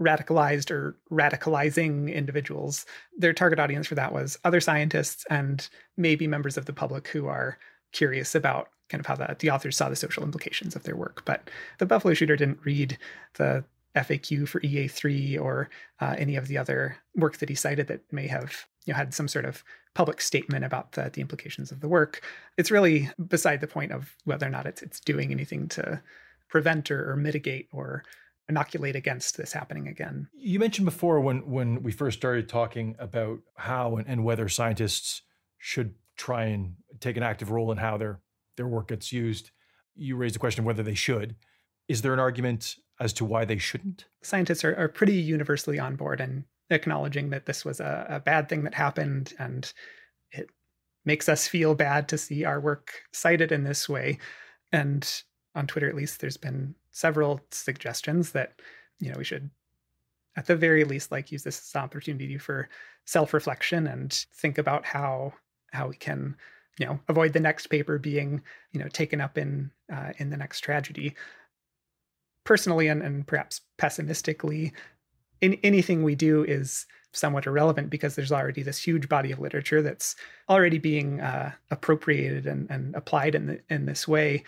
radicalized 0.00 0.70
or 0.70 0.96
radicalizing 1.10 2.12
individuals. 2.12 2.86
Their 3.16 3.32
target 3.32 3.58
audience 3.58 3.86
for 3.86 3.94
that 3.96 4.12
was 4.12 4.38
other 4.44 4.60
scientists 4.60 5.24
and 5.30 5.68
maybe 5.96 6.26
members 6.26 6.56
of 6.56 6.66
the 6.66 6.72
public 6.72 7.08
who 7.08 7.26
are 7.26 7.58
curious 7.92 8.34
about 8.34 8.68
kind 8.90 9.00
of 9.00 9.06
how 9.06 9.14
the, 9.14 9.36
the 9.38 9.50
authors 9.50 9.76
saw 9.76 9.88
the 9.88 9.96
social 9.96 10.22
implications 10.22 10.76
of 10.76 10.82
their 10.82 10.96
work. 10.96 11.22
But 11.24 11.48
the 11.78 11.86
Buffalo 11.86 12.12
Shooter 12.12 12.36
didn't 12.36 12.60
read 12.64 12.98
the 13.34 13.64
FAQ 13.96 14.48
for 14.48 14.60
EA3 14.60 15.40
or 15.40 15.70
uh, 16.00 16.14
any 16.18 16.36
of 16.36 16.48
the 16.48 16.58
other 16.58 16.96
work 17.16 17.38
that 17.38 17.48
he 17.48 17.54
cited 17.54 17.86
that 17.88 18.00
may 18.12 18.26
have 18.26 18.66
you 18.84 18.92
know 18.92 18.96
had 18.96 19.14
some 19.14 19.28
sort 19.28 19.44
of 19.44 19.64
public 19.94 20.20
statement 20.20 20.64
about 20.64 20.92
the, 20.92 21.10
the 21.12 21.20
implications 21.20 21.72
of 21.72 21.80
the 21.80 21.88
work. 21.88 22.22
It's 22.56 22.70
really 22.70 23.10
beside 23.28 23.60
the 23.60 23.66
point 23.66 23.92
of 23.92 24.14
whether 24.24 24.46
or 24.46 24.50
not 24.50 24.66
it's 24.66 24.82
it's 24.82 25.00
doing 25.00 25.30
anything 25.30 25.68
to 25.68 26.00
prevent 26.48 26.90
or, 26.90 27.10
or 27.10 27.16
mitigate 27.16 27.68
or 27.72 28.04
inoculate 28.48 28.96
against 28.96 29.36
this 29.36 29.52
happening 29.52 29.88
again. 29.88 30.28
You 30.34 30.58
mentioned 30.58 30.84
before 30.84 31.20
when 31.20 31.50
when 31.50 31.82
we 31.82 31.92
first 31.92 32.18
started 32.18 32.48
talking 32.48 32.96
about 32.98 33.40
how 33.56 33.96
and, 33.96 34.06
and 34.06 34.24
whether 34.24 34.48
scientists 34.48 35.22
should 35.58 35.94
try 36.16 36.44
and 36.44 36.74
take 37.00 37.16
an 37.16 37.22
active 37.22 37.50
role 37.50 37.72
in 37.72 37.78
how 37.78 37.96
their 37.96 38.20
their 38.60 38.68
work 38.68 38.88
gets 38.88 39.10
used. 39.10 39.52
You 39.96 40.16
raised 40.16 40.34
the 40.34 40.38
question 40.38 40.60
of 40.60 40.66
whether 40.66 40.82
they 40.82 40.94
should. 40.94 41.34
Is 41.88 42.02
there 42.02 42.12
an 42.12 42.20
argument 42.20 42.76
as 43.00 43.14
to 43.14 43.24
why 43.24 43.46
they 43.46 43.56
shouldn't? 43.56 44.04
Scientists 44.22 44.64
are, 44.64 44.76
are 44.76 44.88
pretty 44.88 45.14
universally 45.14 45.78
on 45.78 45.96
board 45.96 46.20
and 46.20 46.44
acknowledging 46.68 47.30
that 47.30 47.46
this 47.46 47.64
was 47.64 47.80
a, 47.80 48.06
a 48.10 48.20
bad 48.20 48.50
thing 48.50 48.64
that 48.64 48.74
happened 48.74 49.32
and 49.38 49.72
it 50.30 50.50
makes 51.06 51.26
us 51.26 51.48
feel 51.48 51.74
bad 51.74 52.06
to 52.08 52.18
see 52.18 52.44
our 52.44 52.60
work 52.60 52.92
cited 53.12 53.50
in 53.50 53.64
this 53.64 53.88
way. 53.88 54.18
And 54.72 55.10
on 55.54 55.66
Twitter, 55.66 55.88
at 55.88 55.96
least, 55.96 56.20
there's 56.20 56.36
been 56.36 56.74
several 56.90 57.40
suggestions 57.50 58.32
that, 58.32 58.60
you 58.98 59.10
know, 59.10 59.16
we 59.16 59.24
should 59.24 59.48
at 60.36 60.46
the 60.46 60.54
very 60.54 60.84
least 60.84 61.10
like 61.10 61.32
use 61.32 61.44
this 61.44 61.58
as 61.58 61.74
an 61.74 61.80
opportunity 61.80 62.36
for 62.36 62.68
self-reflection 63.06 63.86
and 63.86 64.26
think 64.34 64.58
about 64.58 64.84
how 64.84 65.32
how 65.72 65.88
we 65.88 65.96
can 65.96 66.36
you 66.80 66.86
know 66.86 66.98
avoid 67.08 67.34
the 67.34 67.40
next 67.40 67.66
paper 67.68 67.98
being 67.98 68.42
you 68.72 68.80
know 68.80 68.88
taken 68.88 69.20
up 69.20 69.38
in 69.38 69.70
uh, 69.92 70.12
in 70.16 70.30
the 70.30 70.36
next 70.36 70.60
tragedy. 70.60 71.14
Personally 72.44 72.88
and, 72.88 73.02
and 73.02 73.26
perhaps 73.26 73.60
pessimistically 73.76 74.72
in 75.42 75.54
anything 75.62 76.02
we 76.02 76.14
do 76.14 76.42
is 76.42 76.86
somewhat 77.12 77.46
irrelevant 77.46 77.90
because 77.90 78.14
there's 78.14 78.32
already 78.32 78.62
this 78.62 78.82
huge 78.82 79.08
body 79.08 79.30
of 79.30 79.38
literature 79.38 79.82
that's 79.82 80.16
already 80.48 80.78
being 80.78 81.20
uh, 81.20 81.52
appropriated 81.70 82.46
and, 82.46 82.70
and 82.70 82.94
applied 82.94 83.34
in 83.34 83.46
the, 83.46 83.60
in 83.68 83.84
this 83.84 84.08
way. 84.08 84.42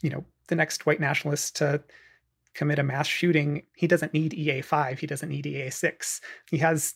You 0.00 0.10
know 0.10 0.24
the 0.48 0.54
next 0.54 0.86
white 0.86 1.00
nationalist 1.00 1.56
to 1.56 1.82
commit 2.54 2.78
a 2.78 2.82
mass 2.82 3.06
shooting 3.06 3.62
he 3.76 3.86
doesn't 3.86 4.14
need 4.14 4.32
ea5 4.32 4.98
he 4.98 5.06
doesn't 5.06 5.28
need 5.28 5.44
ea6 5.44 6.20
he 6.50 6.56
has 6.56 6.94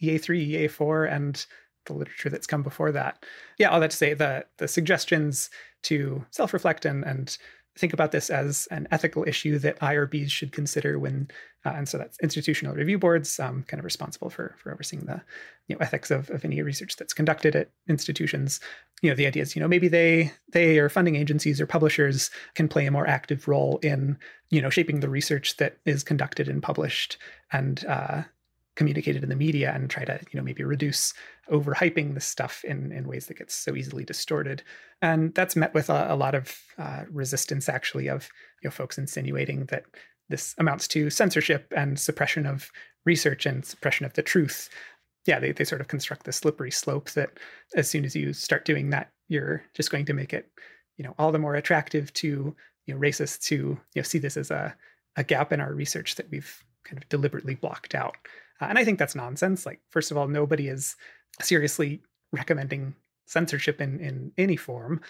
ea3 0.00 0.52
ea4 0.52 1.12
and 1.12 1.44
the 1.86 1.92
literature 1.94 2.30
that's 2.30 2.46
come 2.46 2.62
before 2.62 2.92
that. 2.92 3.24
Yeah, 3.58 3.68
all 3.68 3.80
that 3.80 3.90
to 3.90 3.96
say 3.96 4.14
the 4.14 4.46
the 4.58 4.68
suggestions 4.68 5.50
to 5.82 6.24
self-reflect 6.30 6.84
and 6.84 7.04
and 7.04 7.36
think 7.76 7.92
about 7.92 8.12
this 8.12 8.28
as 8.28 8.68
an 8.70 8.86
ethical 8.90 9.24
issue 9.26 9.58
that 9.58 9.78
IRBs 9.80 10.30
should 10.30 10.52
consider 10.52 10.98
when, 10.98 11.28
uh, 11.64 11.70
and 11.70 11.88
so 11.88 11.96
that's 11.96 12.18
institutional 12.20 12.74
review 12.74 12.98
boards, 12.98 13.40
um, 13.40 13.64
kind 13.66 13.78
of 13.78 13.84
responsible 13.84 14.28
for 14.28 14.54
for 14.58 14.72
overseeing 14.72 15.06
the 15.06 15.22
you 15.68 15.74
know 15.74 15.80
ethics 15.80 16.10
of, 16.10 16.28
of 16.30 16.44
any 16.44 16.60
research 16.62 16.96
that's 16.96 17.14
conducted 17.14 17.56
at 17.56 17.70
institutions. 17.88 18.60
You 19.00 19.10
know, 19.10 19.16
the 19.16 19.26
idea 19.26 19.42
is 19.42 19.56
you 19.56 19.60
know 19.60 19.68
maybe 19.68 19.88
they 19.88 20.32
they 20.52 20.78
or 20.78 20.88
funding 20.88 21.16
agencies 21.16 21.60
or 21.60 21.66
publishers 21.66 22.30
can 22.54 22.68
play 22.68 22.86
a 22.86 22.90
more 22.90 23.06
active 23.06 23.48
role 23.48 23.78
in 23.82 24.18
you 24.50 24.60
know 24.60 24.70
shaping 24.70 25.00
the 25.00 25.08
research 25.08 25.56
that 25.56 25.78
is 25.86 26.02
conducted 26.02 26.48
and 26.48 26.62
published 26.62 27.16
and 27.52 27.84
uh, 27.86 28.22
communicated 28.76 29.22
in 29.22 29.28
the 29.28 29.36
media 29.36 29.72
and 29.74 29.90
try 29.90 30.04
to 30.04 30.18
you 30.30 30.38
know 30.38 30.44
maybe 30.44 30.64
reduce 30.64 31.12
overhyping 31.50 32.14
this 32.14 32.24
stuff 32.24 32.64
in 32.64 32.92
in 32.92 33.08
ways 33.08 33.26
that 33.26 33.38
gets 33.38 33.54
so 33.54 33.74
easily 33.74 34.04
distorted. 34.04 34.62
And 35.00 35.34
that's 35.34 35.56
met 35.56 35.74
with 35.74 35.90
a, 35.90 36.06
a 36.10 36.16
lot 36.16 36.34
of 36.34 36.56
uh, 36.78 37.04
resistance 37.10 37.68
actually 37.68 38.08
of 38.08 38.28
you 38.62 38.68
know 38.68 38.72
folks 38.72 38.98
insinuating 38.98 39.66
that 39.66 39.84
this 40.28 40.54
amounts 40.58 40.88
to 40.88 41.10
censorship 41.10 41.72
and 41.76 41.98
suppression 41.98 42.46
of 42.46 42.70
research 43.04 43.44
and 43.46 43.64
suppression 43.64 44.06
of 44.06 44.14
the 44.14 44.22
truth. 44.22 44.68
Yeah 45.26 45.38
they, 45.38 45.52
they 45.52 45.64
sort 45.64 45.80
of 45.80 45.88
construct 45.88 46.24
the 46.24 46.32
slippery 46.32 46.70
slope 46.70 47.10
that 47.10 47.38
as 47.76 47.88
soon 47.88 48.04
as 48.04 48.16
you 48.16 48.32
start 48.32 48.64
doing 48.64 48.90
that 48.90 49.12
you're 49.28 49.62
just 49.74 49.90
going 49.90 50.04
to 50.06 50.14
make 50.14 50.32
it 50.32 50.50
you 50.96 51.04
know 51.04 51.14
all 51.18 51.32
the 51.32 51.38
more 51.38 51.54
attractive 51.54 52.12
to 52.14 52.54
you 52.86 52.94
know 52.94 53.00
racists 53.00 53.40
to 53.46 53.54
you 53.54 53.78
know 53.96 54.02
see 54.02 54.18
this 54.18 54.36
as 54.36 54.50
a, 54.50 54.74
a 55.16 55.24
gap 55.24 55.52
in 55.52 55.60
our 55.60 55.74
research 55.74 56.16
that 56.16 56.30
we've 56.30 56.64
kind 56.84 57.00
of 57.00 57.08
deliberately 57.08 57.54
blocked 57.54 57.94
out 57.94 58.16
uh, 58.60 58.66
and 58.66 58.78
I 58.78 58.84
think 58.84 58.98
that's 58.98 59.14
nonsense. 59.14 59.66
Like, 59.66 59.80
first 59.90 60.10
of 60.10 60.16
all, 60.16 60.28
nobody 60.28 60.68
is 60.68 60.96
seriously 61.40 62.02
recommending 62.32 62.94
censorship 63.26 63.80
in, 63.80 64.00
in 64.00 64.32
any 64.38 64.56
form. 64.56 65.00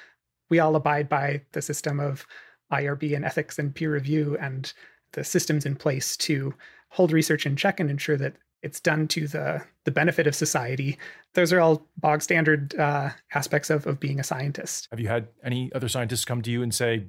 We 0.51 0.59
all 0.59 0.77
abide 0.77 1.09
by 1.09 1.43
the 1.53 1.63
system 1.63 2.01
of 2.01 2.27
IRB 2.73 3.15
and 3.15 3.25
ethics 3.25 3.59
and 3.59 3.75
peer 3.75 3.93
review 3.93 4.37
and 4.41 4.73
the 5.13 5.25
systems 5.25 5.67
in 5.67 5.77
place 5.77 6.17
to 6.17 6.55
hold 6.89 7.13
research 7.13 7.47
in 7.47 7.57
check 7.57 7.81
and 7.81 7.91
ensure 7.91 8.17
that 8.17 8.37
it's 8.63 8.81
done 8.81 9.09
to 9.09 9.27
the 9.27 9.63
the 9.85 9.91
benefit 9.91 10.27
of 10.27 10.35
society. 10.35 10.97
Those 11.35 11.53
are 11.53 11.61
all 11.61 11.89
bog 11.97 12.23
standard 12.23 12.75
uh, 12.77 13.11
aspects 13.35 13.71
of 13.71 13.87
of 13.87 13.99
being 13.99 14.21
a 14.21 14.25
scientist. 14.25 14.89
Have 14.91 15.01
you 15.01 15.09
had 15.09 15.29
any 15.45 15.71
other 15.75 15.89
scientists 15.89 16.25
come 16.25 16.43
to 16.43 16.51
you 16.51 16.63
and 16.63 16.73
say, 16.73 17.07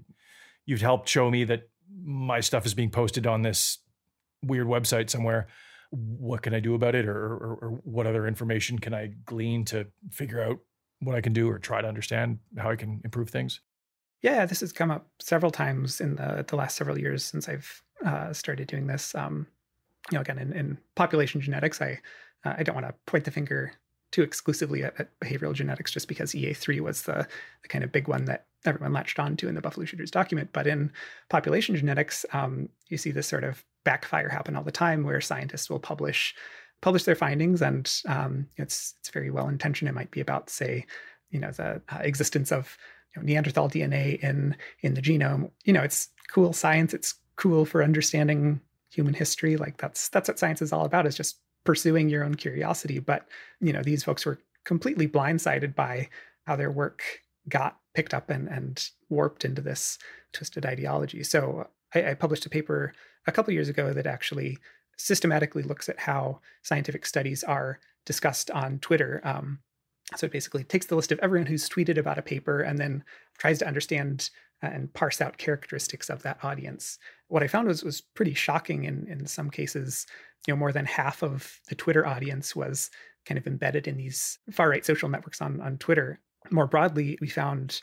"You've 0.65 0.81
helped 0.81 1.07
show 1.07 1.29
me 1.29 1.43
that 1.45 1.69
my 2.03 2.39
stuff 2.39 2.65
is 2.65 2.73
being 2.73 2.89
posted 2.89 3.27
on 3.27 3.43
this 3.43 3.77
weird 4.41 4.67
website 4.67 5.09
somewhere"? 5.09 5.47
What 5.95 6.41
can 6.41 6.53
I 6.53 6.59
do 6.59 6.73
about 6.73 6.95
it, 6.95 7.07
or, 7.07 7.15
or, 7.15 7.59
or 7.61 7.69
what 7.83 8.07
other 8.07 8.27
information 8.27 8.79
can 8.79 8.93
I 8.93 9.11
glean 9.25 9.63
to 9.65 9.87
figure 10.11 10.41
out 10.41 10.57
what 11.01 11.15
I 11.15 11.21
can 11.21 11.33
do, 11.33 11.49
or 11.49 11.59
try 11.59 11.81
to 11.81 11.87
understand 11.87 12.39
how 12.57 12.71
I 12.71 12.75
can 12.75 13.01
improve 13.03 13.29
things? 13.29 13.61
Yeah, 14.21 14.45
this 14.45 14.61
has 14.61 14.71
come 14.71 14.89
up 14.89 15.07
several 15.19 15.51
times 15.51 16.01
in 16.01 16.15
the 16.15 16.45
the 16.47 16.55
last 16.55 16.77
several 16.77 16.97
years 16.97 17.23
since 17.23 17.47
I've 17.47 17.83
uh, 18.05 18.33
started 18.33 18.67
doing 18.67 18.87
this. 18.87 19.13
Um, 19.13 19.47
you 20.11 20.17
know, 20.17 20.21
again, 20.21 20.39
in, 20.39 20.53
in 20.53 20.77
population 20.95 21.41
genetics, 21.41 21.81
I 21.81 21.99
uh, 22.45 22.55
I 22.57 22.63
don't 22.63 22.75
want 22.75 22.87
to 22.87 22.95
point 23.05 23.25
the 23.25 23.31
finger 23.31 23.73
too 24.11 24.21
exclusively 24.21 24.83
at, 24.83 24.99
at, 24.99 25.19
behavioral 25.19 25.53
genetics 25.53 25.91
just 25.91 26.07
because 26.07 26.33
EA3 26.33 26.81
was 26.81 27.01
the, 27.01 27.27
the 27.63 27.67
kind 27.67 27.83
of 27.83 27.91
big 27.91 28.07
one 28.07 28.25
that 28.25 28.45
everyone 28.63 28.93
latched 28.93 29.17
onto 29.17 29.47
in 29.47 29.55
the 29.55 29.61
Buffalo 29.61 29.85
Shooters 29.85 30.11
document. 30.11 30.51
But 30.53 30.67
in 30.67 30.91
population 31.29 31.75
genetics, 31.75 32.23
um, 32.31 32.69
you 32.89 32.97
see 32.97 33.09
this 33.09 33.27
sort 33.27 33.43
of 33.43 33.65
backfire 33.83 34.29
happen 34.29 34.55
all 34.55 34.63
the 34.63 34.71
time 34.71 35.03
where 35.03 35.21
scientists 35.21 35.69
will 35.69 35.79
publish 35.79 36.35
publish 36.81 37.03
their 37.03 37.15
findings 37.15 37.61
and 37.61 38.01
um, 38.07 38.47
it's 38.57 38.95
it's 38.99 39.09
very 39.09 39.31
well 39.31 39.47
intentioned. 39.47 39.89
It 39.89 39.95
might 39.95 40.11
be 40.11 40.19
about, 40.19 40.49
say, 40.49 40.85
you 41.29 41.39
know, 41.39 41.51
the 41.51 41.81
uh, 41.89 41.99
existence 42.01 42.51
of 42.51 42.77
you 43.15 43.21
know, 43.21 43.25
Neanderthal 43.25 43.69
DNA 43.69 44.19
in 44.21 44.55
in 44.81 44.93
the 44.93 45.01
genome. 45.01 45.49
You 45.63 45.73
know, 45.73 45.81
it's 45.81 46.09
cool 46.29 46.53
science. 46.53 46.93
It's 46.93 47.15
cool 47.35 47.65
for 47.65 47.83
understanding 47.83 48.61
human 48.93 49.13
history 49.13 49.57
like 49.57 49.77
that's 49.77 50.09
that's 50.09 50.27
what 50.27 50.37
science 50.37 50.61
is 50.61 50.71
all 50.71 50.85
about 50.85 51.07
is 51.07 51.17
just 51.17 51.39
pursuing 51.63 52.09
your 52.09 52.23
own 52.23 52.35
curiosity 52.35 52.99
but 52.99 53.27
you 53.59 53.73
know 53.73 53.81
these 53.81 54.03
folks 54.03 54.25
were 54.25 54.37
completely 54.65 55.07
blindsided 55.07 55.73
by 55.73 56.07
how 56.45 56.55
their 56.55 56.71
work 56.71 57.01
got 57.49 57.79
picked 57.95 58.13
up 58.13 58.29
and 58.29 58.47
and 58.49 58.89
warped 59.09 59.45
into 59.45 59.61
this 59.61 59.97
twisted 60.31 60.65
ideology 60.65 61.23
so 61.23 61.67
i, 61.95 62.11
I 62.11 62.13
published 62.13 62.45
a 62.45 62.49
paper 62.49 62.93
a 63.27 63.31
couple 63.31 63.53
years 63.53 63.69
ago 63.69 63.93
that 63.93 64.07
actually 64.07 64.57
systematically 64.97 65.63
looks 65.63 65.89
at 65.89 65.99
how 65.99 66.39
scientific 66.61 67.05
studies 67.05 67.43
are 67.43 67.79
discussed 68.05 68.51
on 68.51 68.79
twitter 68.79 69.21
um, 69.23 69.59
so 70.15 70.25
it 70.25 70.31
basically 70.31 70.63
takes 70.63 70.85
the 70.85 70.95
list 70.95 71.11
of 71.11 71.19
everyone 71.19 71.47
who's 71.47 71.69
tweeted 71.69 71.97
about 71.97 72.17
a 72.17 72.23
paper 72.23 72.61
and 72.61 72.77
then 72.77 73.03
tries 73.37 73.59
to 73.59 73.67
understand 73.67 74.29
and 74.61 74.93
parse 74.93 75.21
out 75.21 75.37
characteristics 75.37 76.09
of 76.09 76.23
that 76.23 76.43
audience. 76.43 76.97
What 77.27 77.43
I 77.43 77.47
found 77.47 77.67
was 77.67 77.83
was 77.83 78.01
pretty 78.01 78.33
shocking 78.33 78.85
in 78.85 79.07
in 79.07 79.25
some 79.25 79.49
cases. 79.49 80.05
You 80.47 80.53
know, 80.53 80.57
more 80.57 80.71
than 80.71 80.85
half 80.85 81.23
of 81.23 81.59
the 81.69 81.75
Twitter 81.75 82.05
audience 82.05 82.55
was 82.55 82.89
kind 83.25 83.37
of 83.37 83.47
embedded 83.47 83.87
in 83.87 83.97
these 83.97 84.39
far 84.51 84.69
right 84.69 84.85
social 84.85 85.09
networks 85.09 85.41
on 85.41 85.59
on 85.61 85.77
Twitter. 85.77 86.19
More 86.51 86.67
broadly, 86.67 87.17
we 87.21 87.27
found 87.27 87.81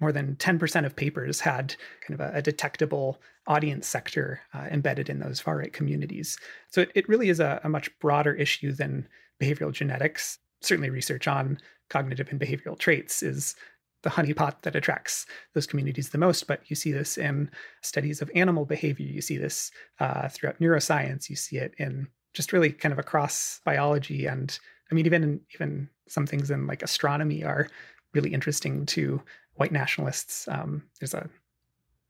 more 0.00 0.12
than 0.12 0.36
10% 0.36 0.86
of 0.86 0.96
papers 0.96 1.40
had 1.40 1.74
kind 2.06 2.18
of 2.18 2.32
a, 2.32 2.38
a 2.38 2.42
detectable 2.42 3.20
audience 3.46 3.86
sector 3.86 4.40
uh, 4.54 4.66
embedded 4.70 5.08
in 5.08 5.20
those 5.20 5.40
far 5.40 5.58
right 5.58 5.72
communities. 5.72 6.38
So 6.70 6.82
it, 6.82 6.92
it 6.94 7.08
really 7.08 7.28
is 7.28 7.40
a, 7.40 7.60
a 7.64 7.68
much 7.68 7.90
broader 7.98 8.34
issue 8.34 8.72
than 8.72 9.06
behavioral 9.40 9.72
genetics. 9.72 10.38
Certainly, 10.62 10.90
research 10.90 11.26
on 11.26 11.58
cognitive 11.88 12.28
and 12.30 12.40
behavioral 12.40 12.78
traits 12.78 13.22
is 13.22 13.54
the 14.02 14.10
honeypot 14.10 14.62
that 14.62 14.76
attracts 14.76 15.26
those 15.54 15.66
communities 15.66 16.10
the 16.10 16.18
most. 16.18 16.46
But 16.46 16.62
you 16.68 16.76
see 16.76 16.92
this 16.92 17.18
in 17.18 17.50
studies 17.82 18.22
of 18.22 18.30
animal 18.34 18.64
behavior. 18.64 19.06
You 19.06 19.20
see 19.20 19.36
this 19.36 19.70
uh, 19.98 20.28
throughout 20.28 20.60
neuroscience. 20.60 21.28
You 21.28 21.36
see 21.36 21.56
it 21.56 21.74
in 21.78 22.08
just 22.34 22.52
really 22.52 22.72
kind 22.72 22.92
of 22.92 22.98
across 22.98 23.60
biology. 23.64 24.26
And 24.26 24.56
I 24.90 24.94
mean, 24.94 25.06
even 25.06 25.40
even 25.54 25.88
some 26.08 26.26
things 26.26 26.50
in 26.50 26.66
like 26.66 26.82
astronomy 26.82 27.44
are 27.44 27.68
really 28.14 28.32
interesting 28.32 28.86
to 28.86 29.22
white 29.60 29.72
nationalists. 29.72 30.48
Um, 30.48 30.82
there's 30.98 31.12
a 31.12 31.28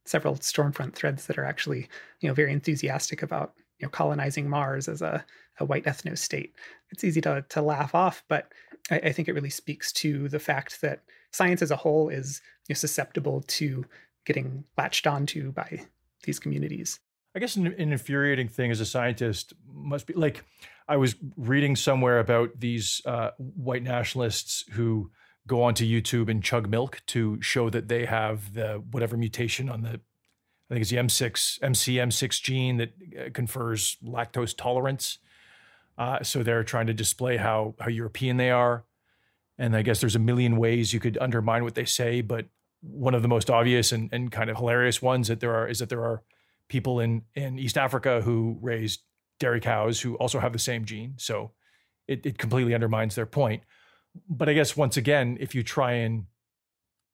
several 0.07 0.37
Stormfront 0.37 0.95
threads 0.95 1.27
that 1.27 1.37
are 1.37 1.45
actually 1.45 1.89
you 2.21 2.29
know 2.29 2.35
very 2.35 2.53
enthusiastic 2.53 3.23
about 3.23 3.55
you 3.81 3.87
know 3.87 3.91
colonizing 3.91 4.49
Mars 4.49 4.89
as 4.89 5.03
a, 5.03 5.25
a 5.59 5.65
white 5.65 5.85
ethno 5.85 6.17
state. 6.17 6.55
It's 6.91 7.03
easy 7.03 7.21
to 7.23 7.45
to 7.49 7.61
laugh 7.61 7.93
off, 7.93 8.23
but 8.29 8.53
I, 8.91 9.01
I 9.01 9.13
think 9.13 9.29
it 9.29 9.35
really 9.35 9.51
speaks 9.51 9.93
to 9.95 10.29
the 10.29 10.39
fact 10.39 10.81
that 10.81 11.03
science 11.33 11.61
as 11.61 11.73
a 11.73 11.77
whole 11.77 12.09
is 12.09 12.41
you 12.69 12.75
know, 12.75 12.79
susceptible 12.79 13.43
to 13.49 13.85
getting 14.25 14.63
latched 14.79 15.09
onto 15.09 15.51
by 15.51 15.81
these 16.23 16.39
communities. 16.39 17.01
I 17.35 17.41
guess 17.41 17.57
an, 17.57 17.67
an, 17.67 17.93
infuriating 17.93 18.49
thing 18.49 18.71
as 18.71 18.81
a 18.81 18.87
scientist 18.87 19.55
must 19.73 20.07
be 20.07 20.15
like 20.15 20.45
I 20.87 20.97
was 20.99 21.17
reading 21.37 21.75
somewhere 21.75 22.21
about 22.21 22.61
these 22.61 23.03
uh, 23.05 23.31
white 23.39 23.83
nationalists 23.83 24.65
who 24.71 25.11
go 25.51 25.65
onto 25.65 25.85
YouTube 25.85 26.31
and 26.31 26.45
chug 26.45 26.69
milk 26.69 27.03
to 27.09 27.43
show 27.43 27.69
that 27.71 27.89
they 27.89 28.07
have 28.07 28.55
the 28.55 28.81
whatever 28.93 29.17
mutation 29.17 29.69
on 29.69 29.83
the 29.83 30.01
I 30.71 30.75
think 30.75 30.83
it's 30.83 30.91
the 30.91 30.99
M6 30.99 31.59
MCM6 31.59 32.43
gene 32.43 32.77
that 32.77 32.93
uh, 33.19 33.31
confers 33.35 33.97
lactose 34.05 34.57
tolerance. 34.57 35.19
Uh, 35.99 36.23
so 36.23 36.45
they're 36.45 36.63
trying 36.63 36.87
to 36.87 36.95
display 36.95 37.37
how 37.37 37.75
how 37.81 37.89
European 37.89 38.37
they 38.37 38.51
are. 38.51 38.85
And 39.59 39.75
I 39.75 39.83
guess 39.83 40.01
there's 40.01 40.15
a 40.15 40.21
million 40.21 40.57
ways 40.57 40.95
you 40.95 41.01
could 41.01 41.19
undermine 41.21 41.65
what 41.65 41.75
they 41.75 41.85
say, 41.85 42.21
but 42.21 42.47
one 42.81 43.15
of 43.15 43.23
the 43.23 43.29
most 43.29 43.51
obvious 43.51 43.91
and, 43.91 44.09
and 44.13 44.31
kind 44.31 44.49
of 44.51 44.57
hilarious 44.57 45.03
ones 45.03 45.27
that 45.27 45.41
there 45.41 45.55
are 45.55 45.67
is 45.67 45.81
that 45.81 45.89
there 45.89 46.05
are 46.05 46.23
people 46.69 47.01
in, 47.01 47.23
in 47.35 47.59
East 47.59 47.77
Africa 47.77 48.23
who 48.23 48.57
raise 48.63 49.01
dairy 49.41 49.61
cows 49.61 50.01
who 50.01 50.15
also 50.15 50.39
have 50.39 50.53
the 50.53 50.59
same 50.61 50.85
gene. 50.85 51.15
So 51.17 51.51
it, 52.07 52.25
it 52.25 52.39
completely 52.39 52.73
undermines 52.73 53.17
their 53.17 53.27
point. 53.27 53.65
But 54.29 54.49
I 54.49 54.55
guess 54.55 54.77
once 54.77 54.97
again, 54.97 55.37
if 55.41 55.55
you 55.55 55.63
try 55.63 55.93
and 55.93 56.27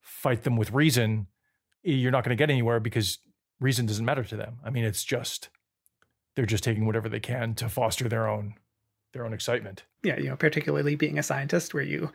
fight 0.01 0.45
them 0.45 0.57
with 0.57 0.73
reason, 0.73 1.27
you're 1.83 2.11
not 2.11 2.25
going 2.25 2.37
to 2.37 2.41
get 2.41 2.51
anywhere 2.51 2.81
because 2.81 3.19
reason 3.61 3.87
doesn't 3.87 4.05
matter 4.05 4.25
to 4.25 4.37
them. 4.37 4.59
I 4.65 4.71
mean, 4.71 4.85
it's 4.85 5.05
just 5.05 5.49
they're 6.35 6.47
just 6.47 6.65
taking 6.65 6.87
whatever 6.87 7.09
they 7.09 7.21
can 7.21 7.55
to 7.57 7.69
foster 7.69 8.09
their 8.09 8.29
own 8.29 8.55
their 9.13 9.25
own 9.25 9.33
excitement. 9.33 9.85
Yeah, 10.03 10.19
you 10.19 10.29
know, 10.29 10.37
particularly 10.37 10.95
being 10.95 11.19
a 11.19 11.23
scientist 11.23 11.75
where 11.75 11.83
you 11.83 12.11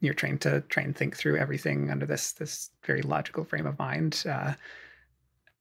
you're 0.00 0.14
trained 0.14 0.40
to 0.42 0.60
try 0.62 0.82
and 0.82 0.96
think 0.96 1.16
through 1.16 1.38
everything 1.38 1.90
under 1.90 2.06
this 2.06 2.32
this 2.32 2.70
very 2.84 3.02
logical 3.02 3.44
frame 3.44 3.66
of 3.66 3.78
mind. 3.78 4.24
Uh, 4.28 4.54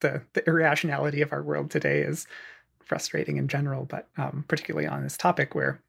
the 0.02 0.22
the 0.34 0.46
irrationality 0.48 1.22
of 1.22 1.32
our 1.32 1.44
world 1.44 1.72
today 1.72 2.02
is 2.02 2.28
frustrating 2.84 3.38
in 3.38 3.48
general, 3.48 3.86
but 3.86 4.10
um, 4.18 4.44
particularly 4.48 4.88
on 4.88 5.04
this 5.04 5.16
topic 5.16 5.56
where 5.56 5.82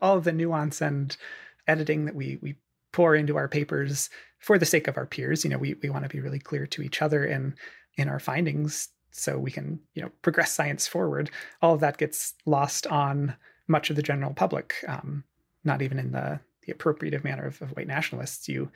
all 0.00 0.18
of 0.18 0.24
the 0.24 0.32
nuance 0.32 0.82
and 0.82 1.16
editing 1.66 2.04
that 2.06 2.14
we 2.14 2.38
we 2.40 2.56
pour 2.92 3.14
into 3.14 3.36
our 3.36 3.48
papers 3.48 4.10
for 4.38 4.58
the 4.58 4.66
sake 4.66 4.88
of 4.88 4.96
our 4.96 5.06
peers, 5.06 5.44
you 5.44 5.50
know, 5.50 5.58
we 5.58 5.74
we 5.82 5.90
want 5.90 6.04
to 6.04 6.08
be 6.08 6.20
really 6.20 6.38
clear 6.38 6.66
to 6.66 6.82
each 6.82 7.00
other 7.02 7.24
in 7.24 7.54
in 7.96 8.08
our 8.08 8.20
findings 8.20 8.88
so 9.12 9.38
we 9.38 9.50
can 9.50 9.78
you 9.94 10.02
know 10.02 10.10
progress 10.22 10.52
science 10.52 10.86
forward. 10.86 11.30
All 11.60 11.74
of 11.74 11.80
that 11.80 11.98
gets 11.98 12.34
lost 12.46 12.86
on 12.86 13.34
much 13.68 13.90
of 13.90 13.96
the 13.96 14.02
general 14.02 14.34
public, 14.34 14.74
um, 14.88 15.24
not 15.64 15.82
even 15.82 15.98
in 15.98 16.12
the 16.12 16.40
the 16.66 16.72
appropriative 16.72 17.24
manner 17.24 17.46
of, 17.46 17.60
of 17.62 17.70
white 17.70 17.86
nationalists. 17.86 18.48
You 18.48 18.70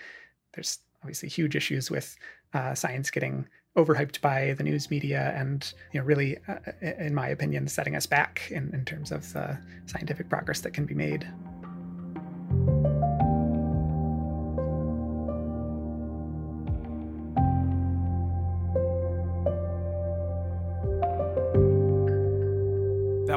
there's 0.55 0.79
obviously 1.03 1.29
huge 1.29 1.57
issues 1.57 1.90
with 1.90 2.16
uh, 2.55 2.75
science 2.75 3.11
getting 3.11 3.46
overhyped 3.77 4.20
by 4.22 4.55
the 4.55 4.64
news 4.64 4.90
media 4.90 5.35
and 5.37 5.75
you 5.92 6.01
know 6.01 6.07
really 6.07 6.38
uh, 6.49 6.57
in 6.81 7.14
my 7.14 7.29
opinion 7.29 7.68
setting 7.68 7.94
us 7.94 8.07
back 8.07 8.49
in, 8.51 8.70
in 8.72 8.85
terms 8.87 9.12
of 9.12 9.31
the 9.35 9.59
scientific 9.85 10.31
progress 10.31 10.62
that 10.62 10.72
can 10.72 10.87
be 10.87 10.94
made 10.94 11.29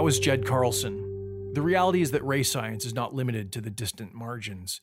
was 0.09 0.17
Jed 0.17 0.43
Carlson 0.43 1.53
the 1.53 1.61
reality 1.61 2.01
is 2.01 2.09
that 2.09 2.25
race 2.25 2.51
science 2.51 2.83
is 2.83 2.95
not 2.95 3.13
limited 3.13 3.51
to 3.51 3.61
the 3.61 3.69
distant 3.69 4.11
margins. 4.11 4.81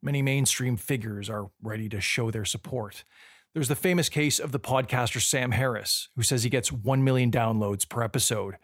Many 0.00 0.22
mainstream 0.22 0.78
figures 0.78 1.28
are 1.28 1.50
ready 1.62 1.90
to 1.90 2.00
show 2.00 2.30
their 2.30 2.46
support. 2.46 3.04
There's 3.52 3.68
the 3.68 3.74
famous 3.74 4.08
case 4.08 4.38
of 4.38 4.50
the 4.50 4.58
podcaster 4.58 5.20
Sam 5.20 5.50
Harris, 5.50 6.08
who 6.16 6.22
says 6.22 6.42
he 6.42 6.48
gets 6.48 6.72
1 6.72 7.04
million 7.04 7.30
downloads 7.30 7.86
per 7.86 8.02
episode. 8.02 8.56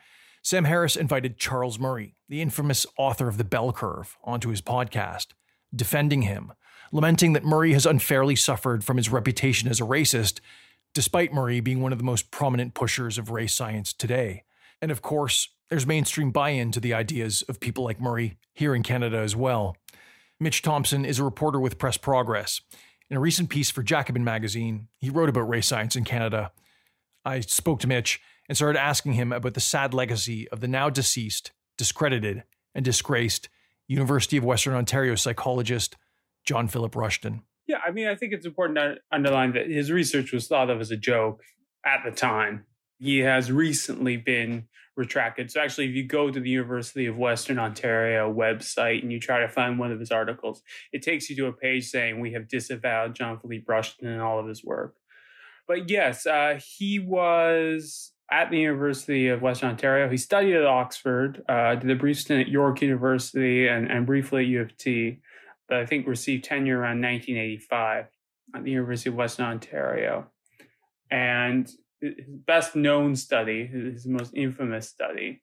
Sam 0.42 0.64
Harris 0.64 0.96
invited 0.96 1.36
Charles 1.36 1.78
Murray, 1.78 2.14
the 2.26 2.40
infamous 2.40 2.86
author 2.96 3.28
of 3.28 3.36
The 3.36 3.44
Bell 3.44 3.70
Curve, 3.70 4.16
onto 4.24 4.48
his 4.48 4.62
podcast, 4.62 5.28
defending 5.76 6.22
him, 6.22 6.52
lamenting 6.90 7.34
that 7.34 7.44
Murray 7.44 7.74
has 7.74 7.84
unfairly 7.84 8.36
suffered 8.36 8.82
from 8.82 8.96
his 8.96 9.10
reputation 9.10 9.68
as 9.68 9.78
a 9.78 9.84
racist, 9.84 10.40
despite 10.94 11.34
Murray 11.34 11.60
being 11.60 11.82
one 11.82 11.92
of 11.92 11.98
the 11.98 12.04
most 12.04 12.30
prominent 12.30 12.72
pushers 12.72 13.18
of 13.18 13.28
race 13.28 13.52
science 13.52 13.92
today. 13.92 14.44
And 14.80 14.90
of 14.90 15.02
course, 15.02 15.48
there's 15.70 15.86
mainstream 15.86 16.30
buy 16.30 16.50
in 16.50 16.72
to 16.72 16.80
the 16.80 16.94
ideas 16.94 17.42
of 17.42 17.60
people 17.60 17.84
like 17.84 18.00
Murray 18.00 18.38
here 18.54 18.74
in 18.74 18.82
Canada 18.82 19.18
as 19.18 19.36
well. 19.36 19.76
Mitch 20.40 20.62
Thompson 20.62 21.04
is 21.04 21.18
a 21.18 21.24
reporter 21.24 21.60
with 21.60 21.78
Press 21.78 21.96
Progress. 21.96 22.60
In 23.10 23.16
a 23.16 23.20
recent 23.20 23.50
piece 23.50 23.70
for 23.70 23.82
Jacobin 23.82 24.24
magazine, 24.24 24.88
he 24.98 25.10
wrote 25.10 25.28
about 25.28 25.48
race 25.48 25.66
science 25.66 25.96
in 25.96 26.04
Canada. 26.04 26.52
I 27.24 27.40
spoke 27.40 27.80
to 27.80 27.86
Mitch 27.86 28.20
and 28.48 28.56
started 28.56 28.78
asking 28.78 29.14
him 29.14 29.32
about 29.32 29.54
the 29.54 29.60
sad 29.60 29.92
legacy 29.92 30.48
of 30.50 30.60
the 30.60 30.68
now 30.68 30.90
deceased, 30.90 31.52
discredited, 31.76 32.44
and 32.74 32.84
disgraced 32.84 33.48
University 33.88 34.36
of 34.36 34.44
Western 34.44 34.74
Ontario 34.74 35.14
psychologist 35.14 35.96
John 36.44 36.68
Philip 36.68 36.94
Rushton. 36.94 37.42
Yeah, 37.66 37.80
I 37.86 37.90
mean, 37.90 38.06
I 38.06 38.14
think 38.14 38.32
it's 38.32 38.46
important 38.46 38.78
to 38.78 38.96
underline 39.12 39.52
that 39.52 39.68
his 39.68 39.90
research 39.90 40.32
was 40.32 40.46
thought 40.46 40.70
of 40.70 40.80
as 40.80 40.90
a 40.90 40.96
joke 40.96 41.42
at 41.84 42.00
the 42.04 42.10
time. 42.10 42.64
He 42.98 43.18
has 43.18 43.52
recently 43.52 44.16
been 44.16 44.68
retracted. 44.98 45.50
So 45.50 45.60
actually, 45.60 45.88
if 45.88 45.94
you 45.94 46.04
go 46.04 46.30
to 46.30 46.40
the 46.40 46.50
University 46.50 47.06
of 47.06 47.16
Western 47.16 47.58
Ontario 47.58 48.30
website 48.30 49.02
and 49.02 49.12
you 49.12 49.20
try 49.20 49.38
to 49.38 49.48
find 49.48 49.78
one 49.78 49.92
of 49.92 50.00
his 50.00 50.10
articles, 50.10 50.60
it 50.92 51.02
takes 51.02 51.30
you 51.30 51.36
to 51.36 51.46
a 51.46 51.52
page 51.52 51.88
saying 51.88 52.18
we 52.20 52.32
have 52.32 52.48
disavowed 52.48 53.14
John 53.14 53.38
Philippe 53.38 53.64
Rushton 53.68 54.08
and 54.08 54.20
all 54.20 54.40
of 54.40 54.46
his 54.46 54.64
work. 54.64 54.96
But 55.68 55.88
yes, 55.88 56.26
uh, 56.26 56.58
he 56.76 56.98
was 56.98 58.12
at 58.30 58.50
the 58.50 58.58
University 58.58 59.28
of 59.28 59.40
Western 59.40 59.70
Ontario. 59.70 60.10
He 60.10 60.16
studied 60.16 60.56
at 60.56 60.66
Oxford, 60.66 61.44
uh, 61.48 61.76
did 61.76 61.90
a 61.90 61.94
brief 61.94 62.18
stint 62.18 62.40
at 62.40 62.48
York 62.48 62.82
University, 62.82 63.68
and, 63.68 63.90
and 63.90 64.04
briefly 64.04 64.42
at 64.42 64.48
U 64.48 64.60
of 64.62 64.76
T. 64.76 65.20
But 65.68 65.78
I 65.78 65.86
think 65.86 66.06
received 66.06 66.44
tenure 66.44 66.80
around 66.80 67.00
1985 67.00 68.06
at 68.54 68.64
the 68.64 68.70
University 68.70 69.10
of 69.10 69.14
Western 69.14 69.46
Ontario. 69.46 70.26
And 71.10 71.70
his 72.00 72.26
best 72.28 72.76
known 72.76 73.16
study, 73.16 73.66
his 73.66 74.06
most 74.06 74.32
infamous 74.34 74.88
study, 74.88 75.42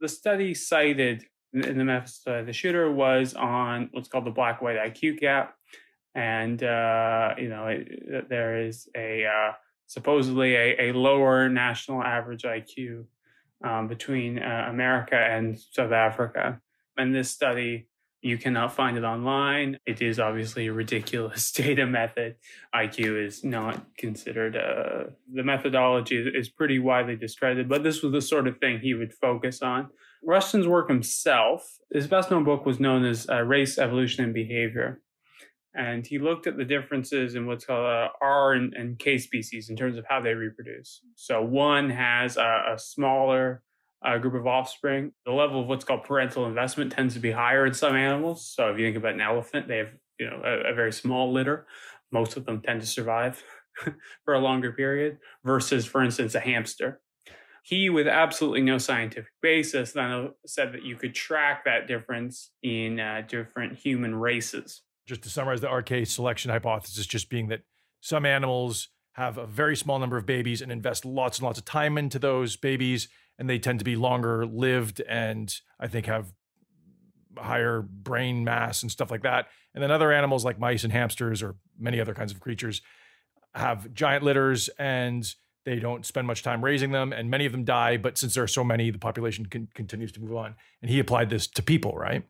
the 0.00 0.08
study 0.08 0.54
cited 0.54 1.24
in 1.52 1.78
the 1.78 1.84
method 1.84 2.08
study, 2.08 2.44
the 2.44 2.52
shooter 2.52 2.90
was 2.90 3.34
on 3.34 3.88
what's 3.92 4.08
called 4.08 4.26
the 4.26 4.30
black 4.30 4.60
white 4.60 4.76
IQ 4.76 5.20
gap. 5.20 5.54
And, 6.14 6.62
uh, 6.62 7.34
you 7.38 7.48
know, 7.48 7.66
it, 7.68 8.28
there 8.28 8.66
is 8.66 8.88
a 8.96 9.24
uh, 9.26 9.52
supposedly 9.86 10.54
a, 10.54 10.90
a, 10.90 10.92
lower 10.92 11.48
national 11.48 12.02
average 12.02 12.42
IQ 12.42 13.06
um, 13.64 13.88
between 13.88 14.38
uh, 14.38 14.66
America 14.68 15.16
and 15.16 15.58
South 15.58 15.92
Africa. 15.92 16.60
And 16.96 17.14
this 17.14 17.30
study 17.30 17.88
you 18.24 18.38
cannot 18.38 18.74
find 18.74 18.96
it 18.96 19.04
online. 19.04 19.78
It 19.84 20.00
is 20.00 20.18
obviously 20.18 20.66
a 20.66 20.72
ridiculous 20.72 21.52
data 21.52 21.86
method. 21.86 22.36
IQ 22.74 23.26
is 23.26 23.44
not 23.44 23.84
considered, 23.98 24.56
uh, 24.56 25.10
the 25.30 25.42
methodology 25.42 26.16
is 26.16 26.48
pretty 26.48 26.78
widely 26.78 27.16
discredited, 27.16 27.68
but 27.68 27.82
this 27.82 28.02
was 28.02 28.12
the 28.12 28.22
sort 28.22 28.48
of 28.48 28.56
thing 28.58 28.80
he 28.80 28.94
would 28.94 29.12
focus 29.12 29.60
on. 29.60 29.90
Rushton's 30.24 30.66
work 30.66 30.88
himself, 30.88 31.78
his 31.92 32.06
best 32.06 32.30
known 32.30 32.44
book 32.44 32.64
was 32.64 32.80
known 32.80 33.04
as 33.04 33.28
uh, 33.28 33.42
Race, 33.42 33.76
Evolution, 33.76 34.24
and 34.24 34.32
Behavior. 34.32 35.02
And 35.74 36.06
he 36.06 36.18
looked 36.18 36.46
at 36.46 36.56
the 36.56 36.64
differences 36.64 37.34
in 37.34 37.46
what's 37.46 37.66
called 37.66 37.84
uh, 37.84 38.08
R 38.22 38.54
and, 38.54 38.72
and, 38.72 38.98
K 38.98 39.18
species 39.18 39.68
in 39.68 39.76
terms 39.76 39.98
of 39.98 40.06
how 40.08 40.20
they 40.20 40.32
reproduce. 40.32 41.00
So 41.16 41.42
one 41.42 41.90
has 41.90 42.36
a, 42.36 42.74
a 42.74 42.78
smaller 42.78 43.62
a 44.04 44.18
group 44.18 44.34
of 44.34 44.46
offspring, 44.46 45.12
the 45.24 45.32
level 45.32 45.60
of 45.60 45.66
what's 45.66 45.84
called 45.84 46.04
parental 46.04 46.46
investment 46.46 46.92
tends 46.92 47.14
to 47.14 47.20
be 47.20 47.30
higher 47.30 47.66
in 47.66 47.74
some 47.74 47.96
animals. 47.96 48.46
So 48.54 48.70
if 48.70 48.78
you 48.78 48.86
think 48.86 48.96
about 48.96 49.14
an 49.14 49.20
elephant, 49.20 49.66
they 49.66 49.78
have 49.78 49.90
you 50.18 50.26
know 50.26 50.40
a, 50.44 50.72
a 50.72 50.74
very 50.74 50.92
small 50.92 51.32
litter. 51.32 51.66
Most 52.12 52.36
of 52.36 52.44
them 52.44 52.60
tend 52.60 52.80
to 52.80 52.86
survive 52.86 53.42
for 54.24 54.34
a 54.34 54.38
longer 54.38 54.72
period 54.72 55.18
versus, 55.44 55.86
for 55.86 56.02
instance, 56.02 56.34
a 56.34 56.40
hamster. 56.40 57.00
He, 57.62 57.88
with 57.88 58.06
absolutely 58.06 58.60
no 58.60 58.76
scientific 58.76 59.32
basis, 59.40 59.92
then 59.92 60.32
said 60.46 60.72
that 60.74 60.84
you 60.84 60.96
could 60.96 61.14
track 61.14 61.64
that 61.64 61.88
difference 61.88 62.50
in 62.62 63.00
uh, 63.00 63.22
different 63.26 63.78
human 63.78 64.14
races. 64.14 64.82
Just 65.06 65.22
to 65.22 65.30
summarize 65.30 65.62
the 65.62 65.70
RK 65.70 66.06
selection 66.06 66.50
hypothesis, 66.50 67.06
just 67.06 67.30
being 67.30 67.48
that 67.48 67.62
some 68.00 68.26
animals 68.26 68.90
have 69.14 69.38
a 69.38 69.46
very 69.46 69.76
small 69.76 69.98
number 69.98 70.18
of 70.18 70.26
babies 70.26 70.60
and 70.60 70.70
invest 70.70 71.06
lots 71.06 71.38
and 71.38 71.46
lots 71.46 71.58
of 71.58 71.64
time 71.64 71.96
into 71.96 72.18
those 72.18 72.56
babies 72.56 73.08
and 73.38 73.48
they 73.48 73.58
tend 73.58 73.78
to 73.80 73.84
be 73.84 73.96
longer 73.96 74.46
lived 74.46 75.00
and 75.08 75.54
I 75.80 75.88
think 75.88 76.06
have 76.06 76.32
higher 77.36 77.82
brain 77.82 78.44
mass 78.44 78.82
and 78.82 78.90
stuff 78.90 79.10
like 79.10 79.22
that. 79.22 79.48
And 79.74 79.82
then 79.82 79.90
other 79.90 80.12
animals 80.12 80.44
like 80.44 80.58
mice 80.58 80.84
and 80.84 80.92
hamsters 80.92 81.42
or 81.42 81.56
many 81.78 82.00
other 82.00 82.14
kinds 82.14 82.32
of 82.32 82.40
creatures 82.40 82.80
have 83.54 83.92
giant 83.94 84.24
litters 84.24 84.68
and 84.78 85.34
they 85.64 85.78
don't 85.78 86.04
spend 86.04 86.26
much 86.26 86.42
time 86.42 86.64
raising 86.64 86.90
them 86.90 87.12
and 87.12 87.30
many 87.30 87.46
of 87.46 87.52
them 87.52 87.64
die 87.64 87.96
but 87.96 88.18
since 88.18 88.34
there 88.34 88.44
are 88.44 88.48
so 88.48 88.64
many 88.64 88.90
the 88.90 88.98
population 88.98 89.46
continues 89.74 90.12
to 90.12 90.20
move 90.20 90.36
on 90.36 90.54
and 90.82 90.90
he 90.90 90.98
applied 90.98 91.30
this 91.30 91.46
to 91.46 91.62
people 91.62 91.92
right 91.92 92.24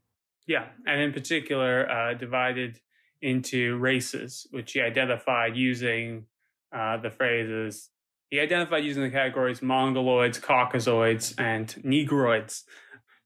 yeah 0.46 0.66
and 0.86 1.00
in 1.00 1.12
particular 1.12 1.90
uh, 1.90 2.14
divided 2.14 2.78
into 3.22 3.76
races 3.78 4.46
which 4.50 4.72
he 4.72 4.80
identified 4.80 5.56
using 5.56 6.26
uh, 6.72 6.96
the 6.98 7.10
phrases 7.10 7.90
he 8.34 8.40
identified 8.40 8.84
using 8.84 9.04
the 9.04 9.10
categories 9.10 9.60
Mongoloids, 9.60 10.40
Caucasoids, 10.40 11.34
and 11.38 11.68
Negroids. 11.84 12.64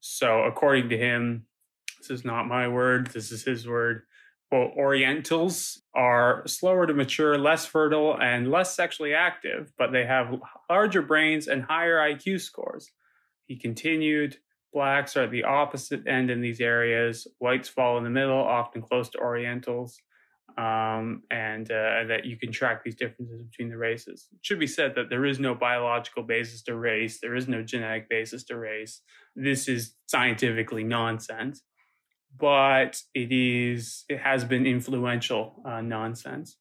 So, 0.01 0.43
according 0.43 0.91
to 0.91 0.99
him, 0.99 1.47
this 1.99 2.11
is 2.11 2.27
not 2.27 2.47
my 2.47 2.69
word, 2.69 3.07
this 3.07 3.33
is 3.33 3.43
his 3.43 3.67
word. 3.67 4.03
Well, 4.53 4.71
Orientals 4.77 5.81
are 5.95 6.43
slower 6.47 6.87
to 6.87 6.93
mature, 6.93 7.39
less 7.39 7.65
fertile, 7.65 8.21
and 8.21 8.51
less 8.51 8.77
sexually 8.77 9.15
active, 9.15 9.73
but 9.79 9.93
they 9.93 10.05
have 10.05 10.43
larger 10.69 11.01
brains 11.01 11.49
and 11.49 11.63
higher 11.63 11.97
IQ 11.97 12.43
scores. 12.43 12.91
He 13.47 13.57
continued, 13.57 14.37
blacks 14.75 15.17
are 15.17 15.23
at 15.23 15.31
the 15.31 15.45
opposite 15.45 16.07
end 16.07 16.31
in 16.31 16.43
these 16.43 16.61
areas. 16.61 17.27
Whites 17.39 17.71
fall 17.71 17.97
in 17.97 18.05
the 18.05 18.11
middle, 18.11 18.37
often 18.37 18.83
close 18.83 19.09
to 19.11 19.19
Orientals 19.21 20.03
um, 20.59 21.23
and 21.31 21.71
uh, 21.71 22.03
that 22.09 22.25
you 22.25 22.37
can 22.37 22.51
track 22.51 22.83
these 22.83 22.97
differences 22.97 23.43
between 23.43 23.69
the 23.69 23.79
races. 23.79 24.27
It 24.33 24.41
should 24.43 24.59
be 24.59 24.67
said 24.67 24.95
that 24.97 25.09
there 25.09 25.25
is 25.25 25.39
no 25.39 25.55
biological 25.55 26.25
basis 26.25 26.63
to 26.65 26.75
race, 26.75 27.21
there 27.21 27.37
is 27.37 27.47
no 27.47 27.63
genetic 27.63 28.09
basis 28.09 28.43
to 28.45 28.59
race. 28.59 29.01
This 29.37 29.69
is 29.69 29.95
scientifically 30.07 30.83
nonsense, 30.83 31.63
but 32.37 33.01
it 33.15 33.31
is 33.31 34.05
it 34.09 34.19
has 34.19 34.45
been 34.45 34.67
influential 34.67 35.63
uh, 35.65 35.81
nonsense. 35.81 36.57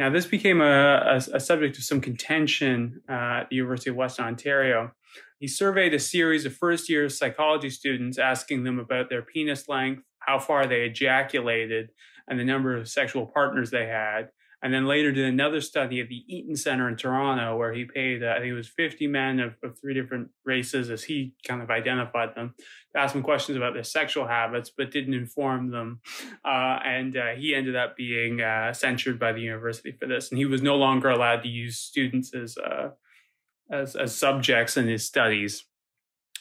Now, 0.00 0.10
this 0.10 0.26
became 0.26 0.60
a, 0.60 0.64
a, 0.64 1.16
a, 1.34 1.40
subject 1.40 1.76
of 1.76 1.82
some 1.82 2.00
contention 2.00 3.02
uh, 3.08 3.40
at 3.40 3.50
the 3.50 3.56
University 3.56 3.90
of 3.90 3.96
Western 3.96 4.26
Ontario. 4.26 4.92
He 5.40 5.48
surveyed 5.48 5.92
a 5.92 5.98
series 5.98 6.46
of 6.46 6.54
first 6.54 6.88
year 6.88 7.08
psychology 7.08 7.70
students, 7.70 8.16
asking 8.16 8.62
them 8.62 8.78
about 8.78 9.10
their 9.10 9.22
penis 9.22 9.68
length, 9.68 10.04
how 10.20 10.38
far 10.38 10.68
they 10.68 10.82
ejaculated, 10.82 11.90
and 12.28 12.38
the 12.38 12.44
number 12.44 12.76
of 12.76 12.88
sexual 12.88 13.26
partners 13.26 13.70
they 13.70 13.86
had. 13.86 14.30
And 14.60 14.74
then 14.74 14.86
later 14.86 15.12
did 15.12 15.24
another 15.24 15.60
study 15.60 16.00
at 16.00 16.08
the 16.08 16.24
Eaton 16.26 16.56
Center 16.56 16.88
in 16.88 16.96
Toronto, 16.96 17.56
where 17.56 17.72
he 17.72 17.84
paid, 17.84 18.24
uh, 18.24 18.34
I 18.36 18.40
think 18.40 18.50
it 18.50 18.54
was 18.54 18.66
50 18.66 19.06
men 19.06 19.38
of, 19.38 19.54
of, 19.62 19.78
three 19.78 19.94
different 19.94 20.30
races, 20.44 20.90
as 20.90 21.04
he 21.04 21.34
kind 21.46 21.62
of 21.62 21.70
identified 21.70 22.34
them, 22.34 22.54
to 22.92 23.00
ask 23.00 23.12
them 23.12 23.22
questions 23.22 23.56
about 23.56 23.74
their 23.74 23.84
sexual 23.84 24.26
habits, 24.26 24.68
but 24.68 24.90
didn't 24.90 25.14
inform 25.14 25.70
them. 25.70 26.00
Uh, 26.44 26.80
and 26.84 27.16
uh, 27.16 27.28
he 27.36 27.54
ended 27.54 27.76
up 27.76 27.96
being 27.96 28.40
uh, 28.40 28.72
censured 28.72 29.20
by 29.20 29.32
the 29.32 29.40
university 29.40 29.92
for 29.92 30.06
this. 30.06 30.30
And 30.30 30.38
he 30.38 30.44
was 30.44 30.60
no 30.60 30.74
longer 30.74 31.08
allowed 31.08 31.44
to 31.44 31.48
use 31.48 31.78
students 31.78 32.34
as, 32.34 32.58
uh, 32.58 32.90
as, 33.70 33.94
as 33.94 34.16
subjects 34.16 34.76
in 34.76 34.88
his 34.88 35.06
studies 35.06 35.67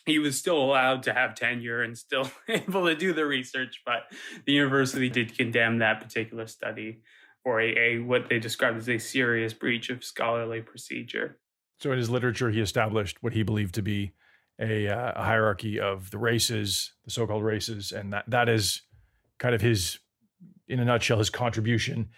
he 0.08 0.20
was 0.20 0.38
still 0.38 0.58
allowed 0.58 1.04
to 1.04 1.14
have 1.14 1.36
tenure 1.36 1.84
and 1.84 1.96
still 1.96 2.32
able 2.48 2.86
to 2.86 2.96
do 2.96 3.14
the 3.14 3.26
research, 3.26 3.82
but 3.86 4.04
the 4.46 4.54
university 4.54 5.10
did 5.10 5.38
condemn 5.38 5.80
that 5.80 6.02
particular 6.02 6.48
study 6.48 7.02
for 7.44 7.62
a, 7.62 7.78
a, 7.78 8.00
what 8.00 8.30
they 8.30 8.40
described 8.40 8.78
as 8.78 8.90
a 8.90 8.98
serious 8.98 9.54
breach 9.54 9.90
of 9.90 10.04
scholarly 10.04 10.62
procedure. 10.62 11.38
So, 11.80 11.92
in 11.92 11.98
his 11.98 12.10
literature, 12.10 12.50
he 12.50 12.62
established 12.62 13.22
what 13.22 13.34
he 13.34 13.44
believed 13.44 13.76
to 13.76 13.82
be 13.82 14.14
a, 14.60 14.88
uh, 14.88 15.14
a 15.16 15.24
hierarchy 15.24 15.80
of 15.80 16.10
the 16.10 16.18
races, 16.18 16.94
the 17.06 17.12
so-called 17.12 17.44
races, 17.44 17.92
and 17.92 18.12
that 18.14 18.24
that 18.28 18.50
is 18.50 18.82
kind 19.38 19.54
of 19.54 19.62
his, 19.62 20.00
in 20.68 20.80
a 20.80 20.86
nutshell, 20.86 21.20
his 21.20 21.30
contribution. 21.30 22.10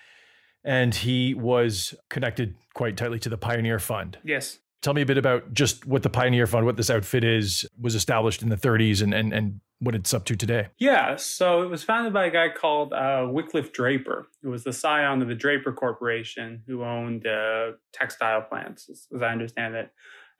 And 0.63 0.93
he 0.93 1.33
was 1.33 1.95
connected 2.09 2.55
quite 2.73 2.97
tightly 2.97 3.19
to 3.19 3.29
the 3.29 3.37
Pioneer 3.37 3.79
Fund. 3.79 4.19
Yes. 4.23 4.59
Tell 4.81 4.93
me 4.93 5.01
a 5.01 5.05
bit 5.05 5.17
about 5.17 5.53
just 5.53 5.85
what 5.85 6.03
the 6.03 6.09
Pioneer 6.09 6.47
Fund, 6.47 6.65
what 6.65 6.77
this 6.77 6.89
outfit 6.89 7.23
is, 7.23 7.67
was 7.79 7.95
established 7.95 8.41
in 8.41 8.49
the 8.49 8.55
30s 8.55 9.01
and, 9.01 9.13
and, 9.13 9.33
and 9.33 9.59
what 9.79 9.95
it's 9.95 10.13
up 10.13 10.25
to 10.25 10.35
today. 10.35 10.67
Yeah, 10.77 11.15
so 11.17 11.63
it 11.63 11.69
was 11.69 11.83
founded 11.83 12.13
by 12.13 12.25
a 12.25 12.31
guy 12.31 12.49
called 12.49 12.93
uh, 12.93 13.27
Wickliffe 13.27 13.73
Draper, 13.73 14.27
who 14.41 14.49
was 14.49 14.63
the 14.63 14.73
scion 14.73 15.21
of 15.21 15.27
the 15.27 15.35
Draper 15.35 15.73
Corporation, 15.73 16.63
who 16.67 16.83
owned 16.83 17.27
uh, 17.27 17.71
textile 17.93 18.41
plants, 18.41 18.89
as, 18.89 19.07
as, 19.13 19.21
I 19.21 19.31
understand 19.31 19.75
it. 19.75 19.91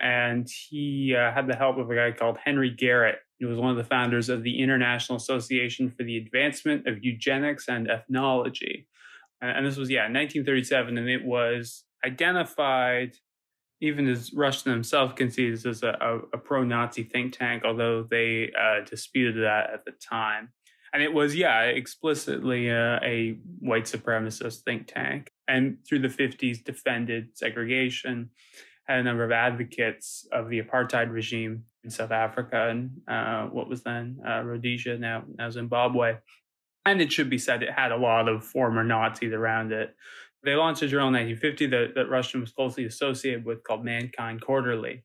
And 0.01 0.49
he 0.49 1.15
uh, 1.15 1.33
had 1.33 1.47
the 1.47 1.55
help 1.55 1.77
of 1.77 1.89
a 1.89 1.95
guy 1.95 2.11
called 2.11 2.37
Henry 2.43 2.69
Garrett, 2.69 3.19
who 3.39 3.47
was 3.47 3.57
one 3.57 3.71
of 3.71 3.77
the 3.77 3.83
founders 3.83 4.29
of 4.29 4.43
the 4.43 4.61
International 4.61 5.17
Association 5.17 5.89
for 5.89 6.03
the 6.03 6.17
Advancement 6.17 6.87
of 6.87 7.03
Eugenics 7.03 7.67
and 7.67 7.89
Ethnology. 7.89 8.87
And 9.41 9.65
this 9.65 9.77
was, 9.77 9.89
yeah, 9.89 10.03
1937, 10.03 10.97
and 10.97 11.09
it 11.09 11.23
was 11.23 11.83
identified 12.05 13.15
even 13.81 14.07
as 14.07 14.33
Rushton 14.33 14.71
himself 14.71 15.15
concedes 15.15 15.65
as 15.65 15.83
a, 15.83 15.97
a, 16.01 16.17
a 16.33 16.37
pro-Nazi 16.37 17.03
think 17.03 17.37
tank, 17.37 17.63
although 17.65 18.03
they 18.03 18.51
uh, 18.59 18.83
disputed 18.85 19.43
that 19.43 19.69
at 19.73 19.85
the 19.85 19.91
time. 19.91 20.49
And 20.91 21.03
it 21.03 21.13
was, 21.13 21.35
yeah, 21.35 21.61
explicitly 21.63 22.69
uh, 22.71 22.99
a 23.03 23.37
white 23.59 23.85
supremacist 23.85 24.63
think 24.63 24.87
tank. 24.87 25.31
And 25.47 25.77
through 25.87 25.99
the 25.99 26.07
50s, 26.07 26.63
defended 26.63 27.37
segregation, 27.37 28.31
had 28.85 28.99
a 28.99 29.03
number 29.03 29.23
of 29.23 29.31
advocates 29.31 30.27
of 30.31 30.49
the 30.49 30.61
apartheid 30.61 31.11
regime 31.11 31.63
in 31.83 31.91
South 31.91 32.11
Africa 32.11 32.69
and 32.69 32.89
uh, 33.07 33.45
what 33.45 33.69
was 33.69 33.83
then 33.83 34.17
uh, 34.27 34.41
Rhodesia, 34.41 34.97
now, 34.97 35.23
now 35.37 35.49
Zimbabwe. 35.49 36.17
And 36.85 37.01
it 37.01 37.11
should 37.11 37.29
be 37.29 37.37
said 37.37 37.61
it 37.61 37.71
had 37.71 37.91
a 37.91 37.97
lot 37.97 38.27
of 38.27 38.43
former 38.43 38.83
Nazis 38.83 39.31
around 39.31 39.71
it. 39.71 39.95
They 40.43 40.55
launched 40.55 40.81
a 40.81 40.87
journal 40.87 41.09
in 41.09 41.15
1950 41.15 41.67
that, 41.67 41.95
that 41.95 42.09
Rushton 42.09 42.41
was 42.41 42.51
closely 42.51 42.85
associated 42.85 43.45
with 43.45 43.63
called 43.63 43.83
Mankind 43.83 44.41
Quarterly 44.41 45.03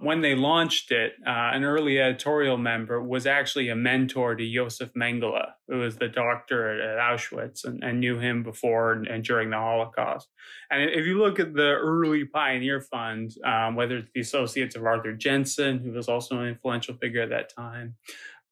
when 0.00 0.20
they 0.20 0.36
launched 0.36 0.92
it, 0.92 1.14
uh, 1.26 1.50
an 1.52 1.64
early 1.64 2.00
editorial 2.00 2.56
member 2.56 3.02
was 3.02 3.26
actually 3.26 3.68
a 3.68 3.74
mentor 3.74 4.36
to 4.36 4.52
Josef 4.54 4.92
Mengele, 4.94 5.46
who 5.66 5.78
was 5.78 5.96
the 5.96 6.06
doctor 6.06 6.80
at, 6.80 6.98
Auschwitz 6.98 7.64
and, 7.64 7.82
and, 7.82 7.98
knew 7.98 8.16
him 8.18 8.44
before 8.44 8.92
and, 8.92 9.08
and, 9.08 9.24
during 9.24 9.50
the 9.50 9.56
Holocaust. 9.56 10.28
And 10.70 10.88
if 10.90 11.04
you 11.04 11.18
look 11.18 11.40
at 11.40 11.52
the 11.52 11.74
early 11.74 12.24
Pioneer 12.24 12.80
Fund, 12.80 13.34
um, 13.44 13.74
whether 13.74 13.98
it's 13.98 14.10
the 14.14 14.20
associates 14.20 14.76
of 14.76 14.84
Arthur 14.84 15.14
Jensen, 15.14 15.80
who 15.80 15.90
was 15.90 16.08
also 16.08 16.38
an 16.38 16.46
influential 16.46 16.94
figure 16.94 17.22
at 17.22 17.30
that 17.30 17.52
time, 17.52 17.96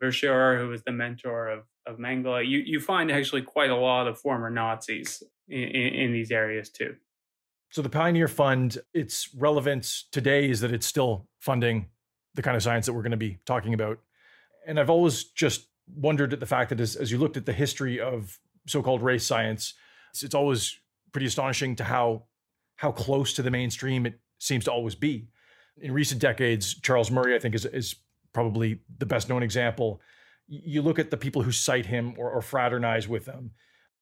Verschuer, 0.03 0.59
who 0.59 0.69
was 0.69 0.83
the 0.83 0.93
mentor 0.93 1.49
of, 1.49 1.61
of 1.87 1.99
Mengele, 1.99 2.47
you, 2.47 2.59
you 2.59 2.81
find 2.81 3.11
actually 3.11 3.43
quite 3.43 3.71
a 3.71 3.77
lot 3.77 4.09
of 4.09 4.19
former 4.19 4.51
Nazis 4.51 5.23
in, 5.49 5.63
in, 5.63 5.95
in 5.95 6.13
these 6.13 6.31
areas 6.31 6.71
too. 6.71 6.97
So 7.71 7.83
the 7.83 7.89
Pioneer 7.89 8.29
Fund, 8.29 8.79
its 8.95 9.35
relevance 9.35 10.07
today 10.13 10.49
is 10.49 10.61
that 10.61 10.73
it's 10.73 10.87
still 10.87 11.29
funding 11.41 11.89
the 12.35 12.43
kind 12.43 12.57
of 12.57 12.63
science 12.63 12.87
that 12.87 12.93
we're 12.93 13.03
going 13.03 13.11
to 13.11 13.17
be 13.17 13.39
talking 13.45 13.75
about. 13.75 13.99
And 14.67 14.79
I've 14.79 14.91
always 14.91 15.25
just 15.25 15.69
wondered 15.95 16.33
at 16.33 16.41
the 16.41 16.47
fact 16.47 16.71
that 16.71 16.81
as, 16.81 16.97
as 16.97 17.11
you 17.11 17.19
looked 17.19 17.37
at 17.37 17.47
the 17.47 17.53
history 17.53 18.01
of 18.01 18.39
so-called 18.67 19.03
race 19.03 19.25
science, 19.25 19.75
it's, 20.11 20.23
it's 20.23 20.35
always 20.35 20.79
pretty 21.13 21.27
astonishing 21.27 21.77
to 21.77 21.85
how 21.85 22.25
how 22.77 22.93
close 22.93 23.33
to 23.33 23.43
the 23.43 23.51
mainstream 23.51 24.05
it 24.05 24.21
seems 24.39 24.65
to 24.65 24.71
always 24.71 24.95
be. 24.95 25.29
In 25.81 25.93
recent 25.93 26.21
decades, 26.21 26.75
Charles 26.81 27.11
Murray, 27.11 27.35
I 27.35 27.39
think, 27.39 27.55
is 27.55 27.65
is 27.65 27.97
probably 28.33 28.81
the 28.99 29.07
best 29.07 29.29
known 29.29 29.43
example. 29.43 30.01
You 30.49 30.83
look 30.83 30.99
at 30.99 31.11
the 31.11 31.17
people 31.17 31.43
who 31.43 31.53
cite 31.53 31.87
him 31.87 32.15
or, 32.17 32.31
or 32.31 32.41
fraternize 32.41 33.09
with 33.09 33.25
them, 33.25 33.53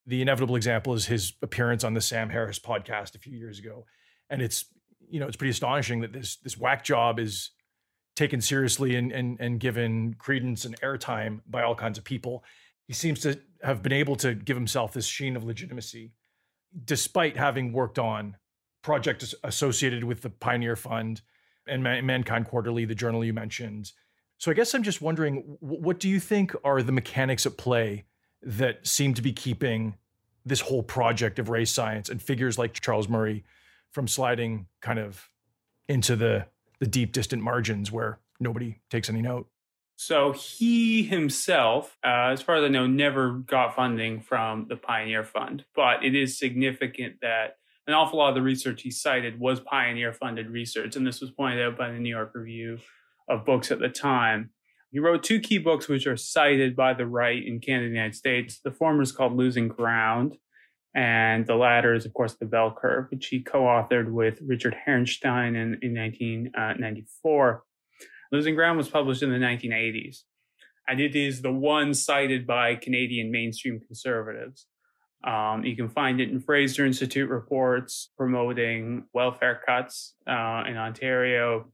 the 0.07 0.21
inevitable 0.21 0.57
example 0.57 0.95
is 0.95 1.07
his 1.07 1.33
appearance 1.43 1.85
on 1.85 1.95
the 1.95 2.01
Sam 2.01 2.29
Harris 2.29 2.59
podcast 2.59 3.15
a 3.15 3.19
few 3.19 3.37
years 3.37 3.59
ago. 3.59 3.87
And 4.29 4.43
it's, 4.43 4.67
you 5.09 5.21
know, 5.21 5.27
it's 5.27 5.37
pretty 5.37 5.51
astonishing 5.51 6.01
that 6.01 6.13
this 6.13 6.37
this 6.37 6.59
whack 6.59 6.85
job 6.85 7.19
is 7.19 7.51
taken 8.17 8.41
seriously 8.41 8.97
and 8.97 9.13
and 9.13 9.39
and 9.41 9.61
given 9.61 10.15
credence 10.15 10.65
and 10.65 10.79
airtime 10.81 11.41
by 11.47 11.63
all 11.63 11.75
kinds 11.75 11.99
of 11.99 12.05
people. 12.05 12.45
He 12.87 12.93
seems 12.93 13.21
to 13.21 13.41
have 13.63 13.83
been 13.83 13.93
able 13.93 14.17
to 14.17 14.35
give 14.35 14.57
himself 14.57 14.93
this 14.93 15.07
sheen 15.07 15.37
of 15.37 15.45
legitimacy, 15.45 16.13
despite 16.85 17.37
having 17.37 17.73
worked 17.73 17.99
on 17.99 18.37
projects 18.83 19.35
associated 19.43 20.05
with 20.05 20.21
the 20.21 20.29
Pioneer 20.29 20.77
Fund 20.77 21.23
and 21.67 21.83
Mankind 21.83 22.47
Quarterly, 22.47 22.85
the 22.85 22.95
journal 22.95 23.25
you 23.25 23.33
mentioned. 23.33 23.93
So 24.45 24.51
I 24.51 24.55
guess 24.55 24.75
I'm 24.75 24.83
just 24.83 25.01
wondering, 25.01 25.57
what 25.61 25.99
do 25.99 26.07
you 26.07 26.21
think 26.21 26.55
are 26.65 26.83
the 26.83 26.93
mechanics 26.93 27.47
at 27.47 27.57
play 27.57 28.05
that 28.43 28.87
seem 28.87 29.15
to 29.15 29.23
be 29.23 29.33
keeping 29.33 29.97
this 30.45 30.61
whole 30.61 30.83
project 30.83 31.39
of 31.39 31.49
race 31.49 31.73
science 31.73 32.11
and 32.11 32.21
figures 32.21 32.59
like 32.59 32.79
Charles 32.79 33.09
Murray 33.09 33.43
from 33.91 34.07
sliding 34.07 34.67
kind 34.83 34.99
of 34.99 35.31
into 35.89 36.15
the 36.15 36.45
the 36.79 36.87
deep 36.87 37.13
distant 37.13 37.41
margins 37.43 37.91
where 37.91 38.19
nobody 38.39 38.81
takes 38.91 39.09
any 39.09 39.23
note. 39.23 39.49
So 39.97 40.33
he 40.33 41.05
himself, 41.05 41.97
uh, 42.05 42.29
as 42.33 42.43
far 42.43 42.57
as 42.57 42.65
I 42.65 42.69
know, 42.69 42.87
never 42.87 43.31
got 43.31 43.75
funding 43.75 44.21
from 44.21 44.67
the 44.69 44.77
Pioneer 44.77 45.25
Fund, 45.25 45.65
but 45.75 46.05
it 46.05 46.15
is 46.15 46.39
significant 46.39 47.23
that 47.23 47.57
an 47.87 47.95
awful 47.95 48.19
lot 48.19 48.29
of 48.29 48.35
the 48.35 48.43
research 48.43 48.83
he 48.83 48.91
cited 48.91 49.41
was 49.41 49.59
Pioneer 49.61 50.13
funded 50.13 50.51
research, 50.51 50.97
and 50.97 51.07
this 51.07 51.23
was 51.23 51.31
pointed 51.31 51.65
out 51.65 51.79
by 51.79 51.91
the 51.91 51.99
New 51.99 52.11
York 52.11 52.33
Review 52.35 52.79
of 53.29 53.45
Books 53.45 53.71
at 53.71 53.79
the 53.79 53.89
time. 53.89 54.51
He 54.91 55.01
wrote 55.01 55.25
two 55.25 55.41
key 55.41 55.59
books 55.59 55.89
which 55.89 56.07
are 56.07 56.17
cited 56.17 56.77
by 56.77 56.95
the 56.95 57.07
right 57.07 57.45
in 57.45 57.59
Canada 57.59 57.87
and 57.87 57.95
the 57.95 57.99
United 57.99 58.15
States. 58.15 58.61
The 58.63 58.71
former 58.71 59.03
is 59.03 59.11
called 59.11 59.37
Losing 59.37 59.67
Ground, 59.67 60.37
and 60.95 61.47
the 61.47 61.57
latter 61.57 61.95
is, 61.95 62.07
of 62.07 62.15
course, 62.15 62.35
The 62.35 62.47
Bell 62.47 62.77
Curve, 62.81 63.07
which 63.11 63.27
he 63.27 63.43
co 63.43 63.63
authored 63.63 64.13
with 64.13 64.41
Richard 64.47 64.77
Herrnstein 64.87 65.57
in, 65.57 65.79
in 65.83 65.95
1994. 65.95 67.55
Uh, 67.55 68.05
Losing 68.31 68.55
Ground 68.55 68.79
was 68.79 68.89
published 68.89 69.23
in 69.23 69.31
the 69.31 69.39
1980s, 69.39 70.19
and 70.87 71.01
it 71.01 71.17
is 71.17 71.43
the 71.43 71.53
one 71.53 71.93
cited 71.93 72.47
by 72.47 72.77
Canadian 72.77 73.33
mainstream 73.33 73.81
conservatives. 73.81 74.67
Um, 75.25 75.65
you 75.65 75.75
can 75.75 75.89
find 75.89 76.21
it 76.21 76.31
in 76.31 76.39
Fraser 76.39 76.85
Institute 76.85 77.31
reports 77.31 78.11
promoting 78.17 79.07
welfare 79.15 79.61
cuts 79.67 80.15
uh, 80.27 80.65
in 80.69 80.77
Ontario. 80.77 81.73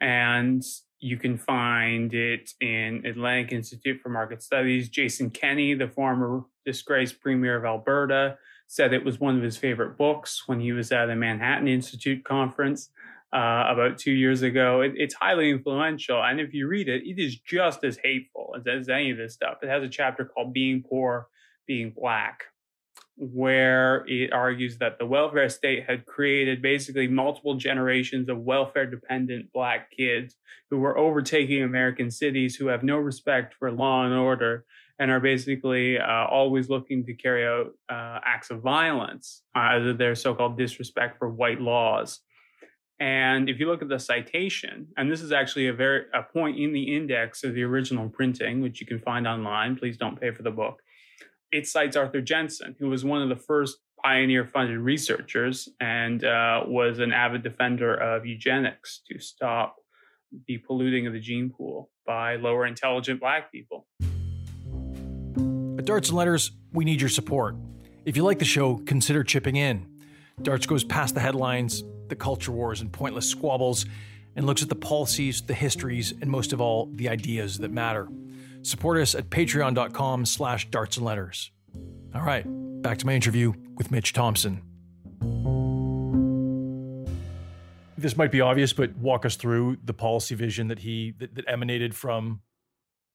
And 0.00 0.62
you 1.02 1.16
can 1.16 1.36
find 1.36 2.14
it 2.14 2.52
in 2.60 3.04
Atlantic 3.04 3.52
Institute 3.52 4.00
for 4.00 4.08
Market 4.08 4.40
Studies. 4.40 4.88
Jason 4.88 5.30
Kenney, 5.30 5.74
the 5.74 5.88
former 5.88 6.44
disgraced 6.64 7.20
premier 7.20 7.56
of 7.56 7.64
Alberta, 7.64 8.38
said 8.68 8.92
it 8.92 9.04
was 9.04 9.18
one 9.18 9.36
of 9.36 9.42
his 9.42 9.56
favorite 9.56 9.98
books 9.98 10.44
when 10.46 10.60
he 10.60 10.70
was 10.70 10.92
at 10.92 11.10
a 11.10 11.16
Manhattan 11.16 11.66
Institute 11.66 12.24
conference 12.24 12.90
uh, 13.32 13.64
about 13.68 13.98
two 13.98 14.12
years 14.12 14.42
ago. 14.42 14.82
It, 14.82 14.92
it's 14.94 15.14
highly 15.14 15.50
influential. 15.50 16.22
And 16.22 16.40
if 16.40 16.54
you 16.54 16.68
read 16.68 16.88
it, 16.88 17.02
it 17.04 17.18
is 17.18 17.36
just 17.36 17.82
as 17.82 17.98
hateful 18.02 18.54
as, 18.56 18.62
as 18.68 18.88
any 18.88 19.10
of 19.10 19.18
this 19.18 19.34
stuff. 19.34 19.56
It 19.60 19.68
has 19.68 19.82
a 19.82 19.88
chapter 19.88 20.24
called 20.24 20.52
Being 20.52 20.84
Poor, 20.88 21.26
Being 21.66 21.90
Black 21.90 22.44
where 23.16 24.04
it 24.06 24.32
argues 24.32 24.78
that 24.78 24.98
the 24.98 25.06
welfare 25.06 25.48
state 25.48 25.84
had 25.86 26.06
created 26.06 26.62
basically 26.62 27.06
multiple 27.06 27.54
generations 27.54 28.28
of 28.28 28.38
welfare 28.38 28.86
dependent 28.86 29.52
black 29.52 29.90
kids 29.90 30.36
who 30.70 30.78
were 30.78 30.96
overtaking 30.96 31.62
American 31.62 32.10
cities 32.10 32.56
who 32.56 32.68
have 32.68 32.82
no 32.82 32.96
respect 32.96 33.54
for 33.58 33.70
law 33.70 34.04
and 34.04 34.14
order 34.14 34.64
and 34.98 35.10
are 35.10 35.20
basically 35.20 35.98
uh, 35.98 36.26
always 36.26 36.68
looking 36.68 37.04
to 37.04 37.14
carry 37.14 37.46
out 37.46 37.72
uh, 37.90 38.20
acts 38.24 38.50
of 38.50 38.60
violence 38.60 39.42
uh, 39.54 39.70
as 39.72 39.96
their 39.96 40.14
so-called 40.14 40.56
disrespect 40.56 41.18
for 41.18 41.28
white 41.28 41.60
laws. 41.60 42.20
And 43.00 43.50
if 43.50 43.58
you 43.58 43.66
look 43.66 43.82
at 43.82 43.88
the 43.88 43.98
citation, 43.98 44.86
and 44.96 45.10
this 45.10 45.22
is 45.22 45.32
actually 45.32 45.66
a 45.66 45.72
very 45.72 46.04
a 46.14 46.22
point 46.22 46.58
in 46.58 46.72
the 46.72 46.94
index 46.94 47.42
of 47.42 47.52
the 47.54 47.64
original 47.64 48.08
printing, 48.08 48.62
which 48.62 48.80
you 48.80 48.86
can 48.86 49.00
find 49.00 49.26
online. 49.26 49.76
Please 49.76 49.96
don't 49.96 50.20
pay 50.20 50.30
for 50.30 50.44
the 50.44 50.52
book 50.52 50.80
it 51.52 51.66
cites 51.66 51.96
Arthur 51.96 52.22
Jensen, 52.22 52.74
who 52.78 52.88
was 52.88 53.04
one 53.04 53.22
of 53.22 53.28
the 53.28 53.36
first 53.36 53.76
pioneer 54.02 54.44
funded 54.46 54.78
researchers 54.78 55.68
and 55.80 56.24
uh, 56.24 56.64
was 56.66 56.98
an 56.98 57.12
avid 57.12 57.42
defender 57.42 57.94
of 57.94 58.26
eugenics 58.26 59.02
to 59.08 59.20
stop 59.20 59.76
the 60.48 60.58
polluting 60.58 61.06
of 61.06 61.12
the 61.12 61.20
gene 61.20 61.50
pool 61.50 61.90
by 62.06 62.36
lower 62.36 62.66
intelligent 62.66 63.20
black 63.20 63.52
people. 63.52 63.86
At 65.78 65.84
Darts 65.84 66.08
and 66.08 66.16
Letters, 66.16 66.52
we 66.72 66.84
need 66.84 67.00
your 67.00 67.10
support. 67.10 67.54
If 68.04 68.16
you 68.16 68.24
like 68.24 68.38
the 68.38 68.44
show, 68.44 68.78
consider 68.78 69.22
chipping 69.22 69.56
in. 69.56 69.86
Darts 70.40 70.66
goes 70.66 70.82
past 70.82 71.14
the 71.14 71.20
headlines, 71.20 71.84
the 72.08 72.16
culture 72.16 72.50
wars, 72.50 72.80
and 72.80 72.90
pointless 72.90 73.28
squabbles, 73.28 73.84
and 74.34 74.46
looks 74.46 74.62
at 74.62 74.70
the 74.70 74.74
policies, 74.74 75.42
the 75.42 75.54
histories, 75.54 76.12
and 76.12 76.30
most 76.30 76.52
of 76.52 76.60
all, 76.60 76.88
the 76.94 77.08
ideas 77.08 77.58
that 77.58 77.70
matter. 77.70 78.08
Support 78.62 78.98
us 78.98 79.14
at 79.14 79.28
patreon.com 79.28 80.24
slash 80.26 80.70
darts 80.70 80.96
and 80.96 81.04
letters. 81.06 81.50
All 82.14 82.22
right, 82.22 82.44
back 82.82 82.98
to 82.98 83.06
my 83.06 83.14
interview 83.14 83.52
with 83.76 83.90
Mitch 83.90 84.12
Thompson. 84.12 84.62
This 87.96 88.16
might 88.16 88.32
be 88.32 88.40
obvious, 88.40 88.72
but 88.72 88.96
walk 88.96 89.24
us 89.24 89.36
through 89.36 89.78
the 89.84 89.94
policy 89.94 90.34
vision 90.34 90.68
that 90.68 90.80
he 90.80 91.14
that, 91.18 91.34
that 91.34 91.44
emanated 91.48 91.94
from 91.94 92.40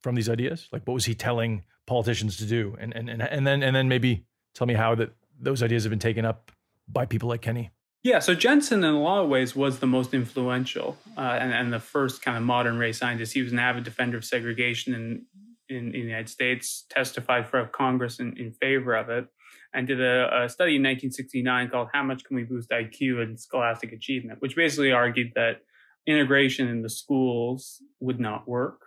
from 0.01 0.15
these 0.15 0.29
ideas. 0.29 0.67
Like 0.71 0.83
what 0.85 0.93
was 0.93 1.05
he 1.05 1.15
telling 1.15 1.63
politicians 1.85 2.37
to 2.37 2.45
do? 2.45 2.75
And 2.79 2.95
and 2.95 3.09
and, 3.09 3.21
and 3.21 3.45
then 3.45 3.63
and 3.63 3.75
then 3.75 3.87
maybe 3.87 4.25
tell 4.53 4.67
me 4.67 4.73
how 4.73 4.95
that 4.95 5.11
those 5.39 5.61
ideas 5.61 5.83
have 5.83 5.89
been 5.89 5.99
taken 5.99 6.25
up 6.25 6.51
by 6.87 7.05
people 7.05 7.29
like 7.29 7.41
Kenney. 7.41 7.71
Yeah, 8.03 8.19
so 8.19 8.33
Jensen, 8.33 8.83
in 8.83 8.93
a 8.93 9.01
lot 9.01 9.23
of 9.23 9.29
ways, 9.29 9.55
was 9.55 9.79
the 9.79 9.87
most 9.87 10.13
influential 10.13 10.97
uh, 11.17 11.37
and, 11.41 11.51
and, 11.51 11.73
the 11.73 11.79
first 11.79 12.21
kind 12.21 12.37
of 12.37 12.43
modern 12.43 12.77
race 12.77 12.99
scientist. 12.99 13.33
He 13.33 13.41
was 13.41 13.51
an 13.51 13.59
avid 13.59 13.83
defender 13.83 14.15
of 14.15 14.23
segregation 14.23 14.93
in, 14.93 15.25
in, 15.69 15.87
in 15.87 15.91
the 15.91 15.99
United 15.99 16.29
States, 16.29 16.85
testified 16.89 17.47
for 17.47 17.65
Congress 17.67 18.19
in, 18.19 18.37
in 18.37 18.53
favor 18.53 18.95
of 18.95 19.09
it, 19.09 19.27
and 19.73 19.87
did 19.87 20.01
a, 20.01 20.43
a, 20.43 20.49
study 20.49 20.75
in 20.75 20.83
1969 20.83 21.69
called 21.69 21.89
How 21.93 22.03
Much 22.03 22.23
Can 22.23 22.35
We 22.35 22.43
Boost 22.43 22.69
IQ 22.69 23.21
and 23.21 23.39
Scholastic 23.39 23.91
Achievement, 23.91 24.41
which 24.41 24.55
basically 24.55 24.91
argued 24.91 25.31
that 25.35 25.61
integration 26.07 26.67
in 26.67 26.81
the 26.81 26.89
schools 26.89 27.81
would 27.99 28.19
not 28.19 28.47
work 28.47 28.81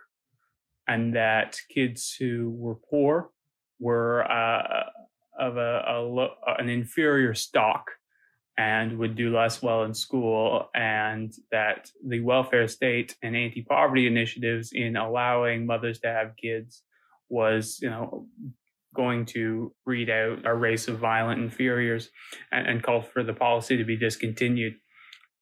and 0.87 1.15
that 1.15 1.57
kids 1.73 2.15
who 2.19 2.51
were 2.57 2.75
poor 2.75 3.29
were 3.79 4.23
uh, 4.29 4.83
of 5.39 5.57
a, 5.57 5.83
a, 5.87 6.27
an 6.57 6.69
inferior 6.69 7.33
stock 7.33 7.91
and 8.57 8.97
would 8.97 9.15
do 9.15 9.35
less 9.35 9.61
well 9.61 9.83
in 9.83 9.93
school, 9.93 10.69
and 10.75 11.33
that 11.51 11.89
the 12.05 12.19
welfare 12.19 12.67
state 12.67 13.15
and 13.23 13.35
anti 13.35 13.63
poverty 13.63 14.07
initiatives 14.07 14.71
in 14.73 14.95
allowing 14.95 15.65
mothers 15.65 15.99
to 15.99 16.07
have 16.07 16.35
kids 16.41 16.83
was, 17.29 17.79
you 17.81 17.89
know, 17.89 18.27
going 18.93 19.25
to 19.25 19.73
read 19.85 20.09
out 20.09 20.45
a 20.45 20.53
race 20.53 20.87
of 20.87 20.99
violent 20.99 21.41
inferiors 21.41 22.09
and, 22.51 22.67
and 22.67 22.83
called 22.83 23.07
for 23.07 23.23
the 23.23 23.33
policy 23.33 23.77
to 23.77 23.85
be 23.85 23.95
discontinued. 23.95 24.73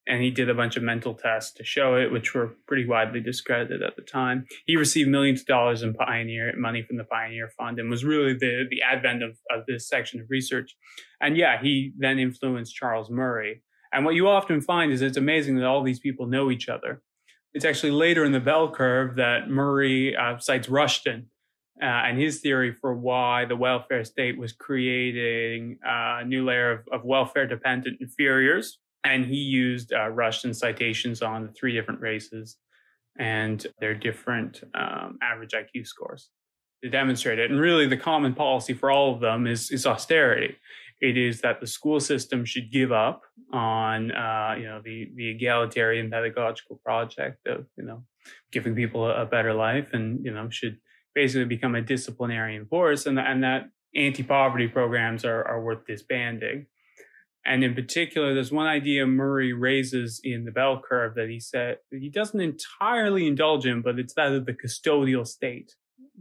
And 0.10 0.24
he 0.24 0.32
did 0.32 0.50
a 0.50 0.56
bunch 0.56 0.76
of 0.76 0.82
mental 0.82 1.14
tests 1.14 1.54
to 1.54 1.64
show 1.64 1.96
it, 1.96 2.12
which 2.12 2.34
were 2.34 2.56
pretty 2.68 2.88
widely 2.88 3.22
discredited 3.22 3.84
at 3.84 3.96
the 3.96 4.02
time. 4.02 4.46
He 4.66 4.76
received 4.76 5.08
millions 5.08 5.42
of 5.42 5.46
dollars 5.46 5.84
in 5.84 5.94
Pioneer 5.94 6.52
money 6.58 6.82
from 6.82 6.98
the 6.98 7.04
Pioneer 7.04 7.50
Fund 7.56 7.78
and 7.78 7.92
was 7.92 8.04
really 8.04 8.34
the, 8.34 8.66
the 8.72 8.82
advent 8.82 9.22
of, 9.22 9.38
of 9.52 9.66
this 9.68 9.88
section 9.88 10.20
of 10.20 10.26
research. 10.30 10.76
And 11.22 11.38
yeah, 11.38 11.62
he 11.62 11.94
then 11.96 12.18
influenced 12.18 12.76
Charles 12.76 13.12
Murray. 13.12 13.62
And 13.94 14.04
what 14.04 14.16
you 14.16 14.28
often 14.28 14.62
find 14.62 14.92
is 14.92 15.04
it's 15.04 15.16
amazing 15.18 15.58
that 15.58 15.66
all 15.66 15.84
these 15.84 16.00
people 16.00 16.26
know 16.26 16.50
each 16.50 16.70
other. 16.70 17.02
It's 17.54 17.66
actually 17.66 17.92
later 17.92 18.26
in 18.26 18.32
the 18.32 18.40
bell 18.40 18.72
curve 18.72 19.16
that 19.18 19.50
Murray 19.50 20.16
uh, 20.16 20.40
cites 20.40 20.70
Rushton 20.70 21.28
uh, 21.82 21.86
and 21.86 22.20
his 22.20 22.42
theory 22.42 22.74
for 22.74 22.94
why 22.94 23.46
the 23.46 23.56
welfare 23.56 24.04
state 24.04 24.38
was 24.38 24.54
creating 24.54 25.78
a 25.84 26.24
new 26.26 26.46
layer 26.46 26.72
of, 26.72 26.80
of 26.92 27.06
welfare 27.06 27.48
dependent 27.48 27.98
inferiors. 28.02 28.80
And 29.04 29.26
he 29.26 29.38
used 29.38 29.94
uh, 29.94 30.10
Rushton 30.10 30.54
citations 30.54 31.22
on 31.22 31.48
the 31.48 31.54
three 31.54 31.74
different 31.74 32.02
races 32.02 32.58
and 33.18 33.66
their 33.80 33.94
different 33.94 34.64
um, 34.76 35.18
average 35.22 35.52
IQ 35.52 35.88
scores 35.88 36.30
to 36.84 36.90
demonstrate 36.90 37.40
it. 37.40 37.52
And 37.52 37.60
really, 37.60 37.88
the 37.88 37.98
common 37.98 38.34
policy 38.34 38.74
for 38.74 38.90
all 38.90 39.14
of 39.14 39.20
them 39.20 39.48
is, 39.48 39.72
is 39.72 39.86
austerity. 39.86 40.56
It 41.02 41.18
is 41.18 41.42
that 41.42 41.62
the 41.62 41.68
school 41.68 42.00
system 42.00 42.44
should 42.44 42.72
give 42.72 42.92
up 42.92 43.22
on, 43.54 44.12
uh, 44.12 44.56
you 44.58 44.66
know, 44.66 44.82
the 44.84 45.10
the 45.16 45.30
egalitarian 45.30 46.10
pedagogical 46.10 46.80
project 46.84 47.48
of, 47.48 47.66
you 47.78 47.86
know, 47.86 48.04
giving 48.52 48.76
people 48.76 49.10
a, 49.10 49.26
better 49.26 49.54
life, 49.54 49.88
and 49.94 50.24
you 50.26 50.34
know, 50.34 50.50
should 50.50 50.78
basically 51.16 51.46
become 51.46 51.76
a 51.76 51.82
disciplinarian 51.82 52.66
force, 52.66 53.06
and 53.06 53.18
and 53.18 53.44
that 53.44 53.70
anti-poverty 53.96 54.68
programs 54.68 55.24
are 55.24 55.46
are 55.48 55.62
worth 55.62 55.86
disbanding. 55.86 56.66
And 57.46 57.64
in 57.64 57.74
particular, 57.74 58.34
there's 58.34 58.52
one 58.52 58.68
idea 58.68 59.08
Murray 59.08 59.54
raises 59.54 60.20
in 60.24 60.46
the 60.46 60.52
bell 60.52 60.82
curve 60.88 61.16
that 61.16 61.30
he 61.30 61.40
said 61.40 61.78
that 61.92 62.02
he 62.02 62.10
doesn't 62.10 62.40
entirely 62.40 63.28
indulge 63.28 63.66
in, 63.66 63.82
but 63.82 63.98
it's 63.98 64.14
that 64.16 64.34
of 64.34 64.46
the 64.46 64.54
custodial 64.54 65.26
state, 65.26 65.74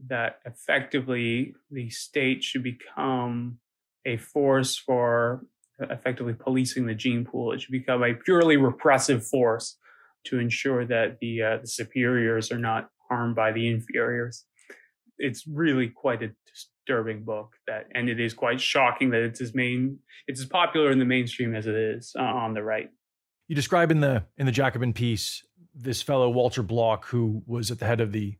that 0.06 0.38
effectively 0.46 1.54
the 1.70 1.90
state 1.90 2.44
should 2.44 2.62
become 2.62 3.58
a 4.06 4.16
force 4.16 4.76
for 4.76 5.44
effectively 5.80 6.34
policing 6.34 6.86
the 6.86 6.94
gene 6.94 7.24
pool. 7.24 7.52
It 7.52 7.60
should 7.60 7.72
become 7.72 8.02
a 8.02 8.14
purely 8.14 8.56
repressive 8.56 9.26
force 9.26 9.76
to 10.24 10.38
ensure 10.38 10.86
that 10.86 11.18
the, 11.20 11.42
uh, 11.42 11.58
the 11.58 11.68
superiors 11.68 12.50
are 12.50 12.58
not 12.58 12.90
harmed 13.08 13.36
by 13.36 13.52
the 13.52 13.68
inferiors. 13.68 14.44
It's 15.18 15.46
really 15.46 15.88
quite 15.88 16.22
a 16.22 16.30
disturbing 16.88 17.22
book 17.22 17.54
that, 17.66 17.86
and 17.94 18.08
it 18.08 18.18
is 18.18 18.32
quite 18.32 18.60
shocking 18.60 19.10
that 19.10 19.20
it's 19.20 19.40
as 19.40 19.54
main, 19.54 19.98
it's 20.26 20.40
as 20.40 20.46
popular 20.46 20.90
in 20.90 20.98
the 20.98 21.04
mainstream 21.04 21.54
as 21.54 21.66
it 21.66 21.74
is 21.74 22.14
uh, 22.18 22.22
on 22.22 22.54
the 22.54 22.62
right. 22.62 22.88
You 23.46 23.54
describe 23.54 23.90
in 23.90 24.00
the 24.00 24.24
in 24.36 24.46
the 24.46 24.52
Jacobin 24.52 24.92
piece 24.92 25.44
this 25.74 26.02
fellow 26.02 26.30
Walter 26.30 26.62
Block, 26.62 27.06
who 27.06 27.42
was 27.46 27.70
at 27.70 27.78
the 27.78 27.86
head 27.86 28.00
of 28.00 28.12
the 28.12 28.36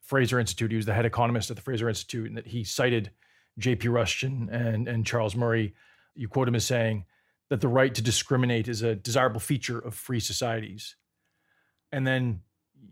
Fraser 0.00 0.38
Institute. 0.38 0.70
He 0.70 0.76
was 0.76 0.86
the 0.86 0.94
head 0.94 1.04
economist 1.04 1.50
at 1.50 1.56
the 1.56 1.62
Fraser 1.62 1.88
Institute, 1.88 2.28
and 2.28 2.36
that 2.36 2.46
he 2.46 2.64
cited 2.64 3.10
J.P. 3.58 3.88
Rushton 3.88 4.48
and, 4.50 4.88
and 4.88 5.04
Charles 5.04 5.36
Murray, 5.36 5.74
you 6.14 6.28
quote 6.28 6.48
him 6.48 6.54
as 6.54 6.64
saying 6.64 7.04
that 7.48 7.60
the 7.60 7.68
right 7.68 7.94
to 7.94 8.02
discriminate 8.02 8.68
is 8.68 8.82
a 8.82 8.94
desirable 8.94 9.40
feature 9.40 9.78
of 9.78 9.94
free 9.94 10.20
societies. 10.20 10.96
And 11.92 12.06
then 12.06 12.40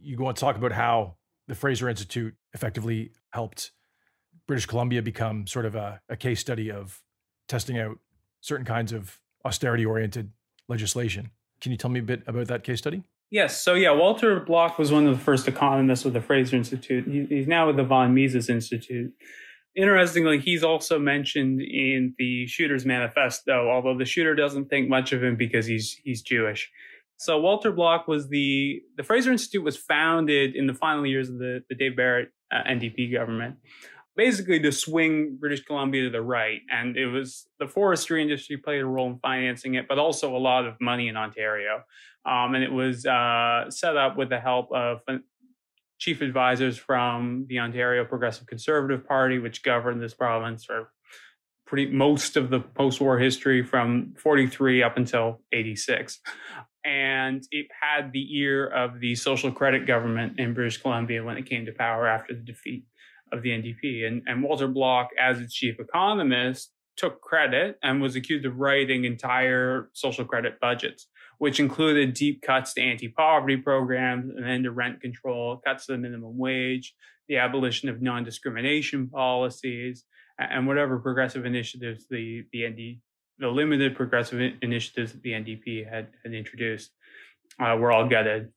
you 0.00 0.16
go 0.16 0.26
on 0.26 0.34
to 0.34 0.40
talk 0.40 0.56
about 0.56 0.72
how 0.72 1.16
the 1.46 1.54
Fraser 1.54 1.88
Institute 1.88 2.34
effectively 2.52 3.12
helped 3.30 3.70
British 4.48 4.66
Columbia 4.66 5.02
become 5.02 5.46
sort 5.46 5.66
of 5.66 5.76
a, 5.76 6.00
a 6.08 6.16
case 6.16 6.40
study 6.40 6.72
of 6.72 7.02
testing 7.46 7.78
out 7.78 7.98
certain 8.40 8.66
kinds 8.66 8.92
of 8.92 9.20
austerity 9.44 9.86
oriented 9.86 10.32
legislation. 10.68 11.30
Can 11.60 11.70
you 11.70 11.78
tell 11.78 11.90
me 11.90 12.00
a 12.00 12.02
bit 12.02 12.22
about 12.26 12.48
that 12.48 12.64
case 12.64 12.78
study? 12.78 13.04
Yes. 13.30 13.62
So, 13.62 13.74
yeah, 13.74 13.90
Walter 13.90 14.40
Block 14.40 14.78
was 14.78 14.90
one 14.90 15.06
of 15.06 15.16
the 15.16 15.22
first 15.22 15.46
economists 15.48 16.04
with 16.04 16.14
the 16.14 16.22
Fraser 16.22 16.56
Institute. 16.56 17.06
He, 17.06 17.26
he's 17.26 17.46
now 17.46 17.66
with 17.66 17.76
the 17.76 17.84
von 17.84 18.14
Mises 18.14 18.48
Institute. 18.48 19.12
Interestingly, 19.76 20.38
he's 20.38 20.64
also 20.64 20.98
mentioned 20.98 21.60
in 21.60 22.14
the 22.16 22.46
shooter's 22.46 22.86
manifesto, 22.86 23.68
although 23.70 23.96
the 23.96 24.06
shooter 24.06 24.34
doesn't 24.34 24.70
think 24.70 24.88
much 24.88 25.12
of 25.12 25.22
him 25.22 25.36
because 25.36 25.66
he's 25.66 26.00
he's 26.02 26.22
Jewish. 26.22 26.70
So 27.18 27.38
Walter 27.38 27.70
Block 27.70 28.08
was 28.08 28.28
the 28.28 28.80
the 28.96 29.04
Fraser 29.04 29.30
Institute 29.30 29.62
was 29.62 29.76
founded 29.76 30.56
in 30.56 30.66
the 30.66 30.74
final 30.74 31.06
years 31.06 31.28
of 31.28 31.38
the 31.38 31.62
the 31.68 31.74
Dave 31.76 31.96
Barrett 31.96 32.30
uh, 32.50 32.62
NDP 32.66 33.12
government, 33.12 33.56
basically 34.18 34.58
to 34.58 34.72
swing 34.72 35.36
British 35.38 35.64
Columbia 35.64 36.02
to 36.02 36.10
the 36.10 36.20
right, 36.20 36.60
and 36.70 36.96
it 36.96 37.06
was 37.06 37.46
the 37.60 37.68
forestry 37.68 38.20
industry 38.20 38.56
played 38.56 38.80
a 38.80 38.84
role 38.84 39.06
in 39.06 39.18
financing 39.20 39.74
it, 39.74 39.86
but 39.88 39.96
also 39.96 40.36
a 40.36 40.38
lot 40.38 40.66
of 40.66 40.74
money 40.80 41.06
in 41.06 41.16
Ontario, 41.16 41.84
um, 42.26 42.56
and 42.56 42.64
it 42.64 42.72
was 42.72 43.06
uh, 43.06 43.70
set 43.70 43.96
up 43.96 44.18
with 44.18 44.28
the 44.28 44.40
help 44.40 44.70
of 44.72 44.98
chief 45.98 46.20
advisors 46.20 46.76
from 46.76 47.46
the 47.48 47.60
Ontario 47.60 48.04
Progressive 48.04 48.46
Conservative 48.46 49.06
Party, 49.06 49.38
which 49.38 49.62
governed 49.62 50.02
this 50.02 50.14
province 50.14 50.64
for 50.64 50.90
pretty 51.64 51.86
most 51.86 52.36
of 52.36 52.50
the 52.50 52.60
post-war 52.60 53.18
history 53.18 53.62
from 53.62 54.14
43 54.18 54.82
up 54.82 54.96
until 54.96 55.42
86 55.52 56.18
and 56.84 57.44
it 57.50 57.66
had 57.78 58.10
the 58.12 58.38
ear 58.38 58.66
of 58.68 59.00
the 59.00 59.14
social 59.14 59.52
credit 59.52 59.86
government 59.86 60.38
in 60.38 60.54
british 60.54 60.78
columbia 60.78 61.22
when 61.22 61.36
it 61.36 61.44
came 61.44 61.66
to 61.66 61.72
power 61.72 62.06
after 62.06 62.32
the 62.32 62.40
defeat 62.40 62.86
of 63.32 63.42
the 63.42 63.50
ndp 63.50 64.06
and, 64.06 64.22
and 64.26 64.42
walter 64.42 64.68
block 64.68 65.08
as 65.20 65.40
its 65.40 65.54
chief 65.54 65.78
economist 65.78 66.72
took 66.96 67.20
credit 67.20 67.78
and 67.82 68.02
was 68.02 68.16
accused 68.16 68.44
of 68.44 68.56
writing 68.56 69.04
entire 69.04 69.88
social 69.92 70.24
credit 70.24 70.58
budgets 70.60 71.08
which 71.38 71.60
included 71.60 72.14
deep 72.14 72.42
cuts 72.42 72.74
to 72.74 72.82
anti-poverty 72.82 73.56
programs, 73.58 74.30
and 74.34 74.44
end 74.44 74.64
to 74.64 74.72
rent 74.72 75.00
control, 75.00 75.60
cuts 75.64 75.86
to 75.86 75.92
the 75.92 75.98
minimum 75.98 76.36
wage, 76.36 76.94
the 77.28 77.36
abolition 77.36 77.88
of 77.88 78.02
non-discrimination 78.02 79.08
policies, 79.08 80.04
and 80.38 80.66
whatever 80.66 80.98
progressive 80.98 81.46
initiatives 81.46 82.06
the 82.10 82.44
the 82.52 82.98
the 83.40 83.48
limited 83.48 83.94
progressive 83.94 84.52
initiatives 84.62 85.12
that 85.12 85.22
the 85.22 85.30
NDP 85.30 85.88
had 85.88 86.08
had 86.24 86.34
introduced 86.34 86.90
uh, 87.60 87.76
were 87.78 87.92
all 87.92 88.08
gutted. 88.08 88.52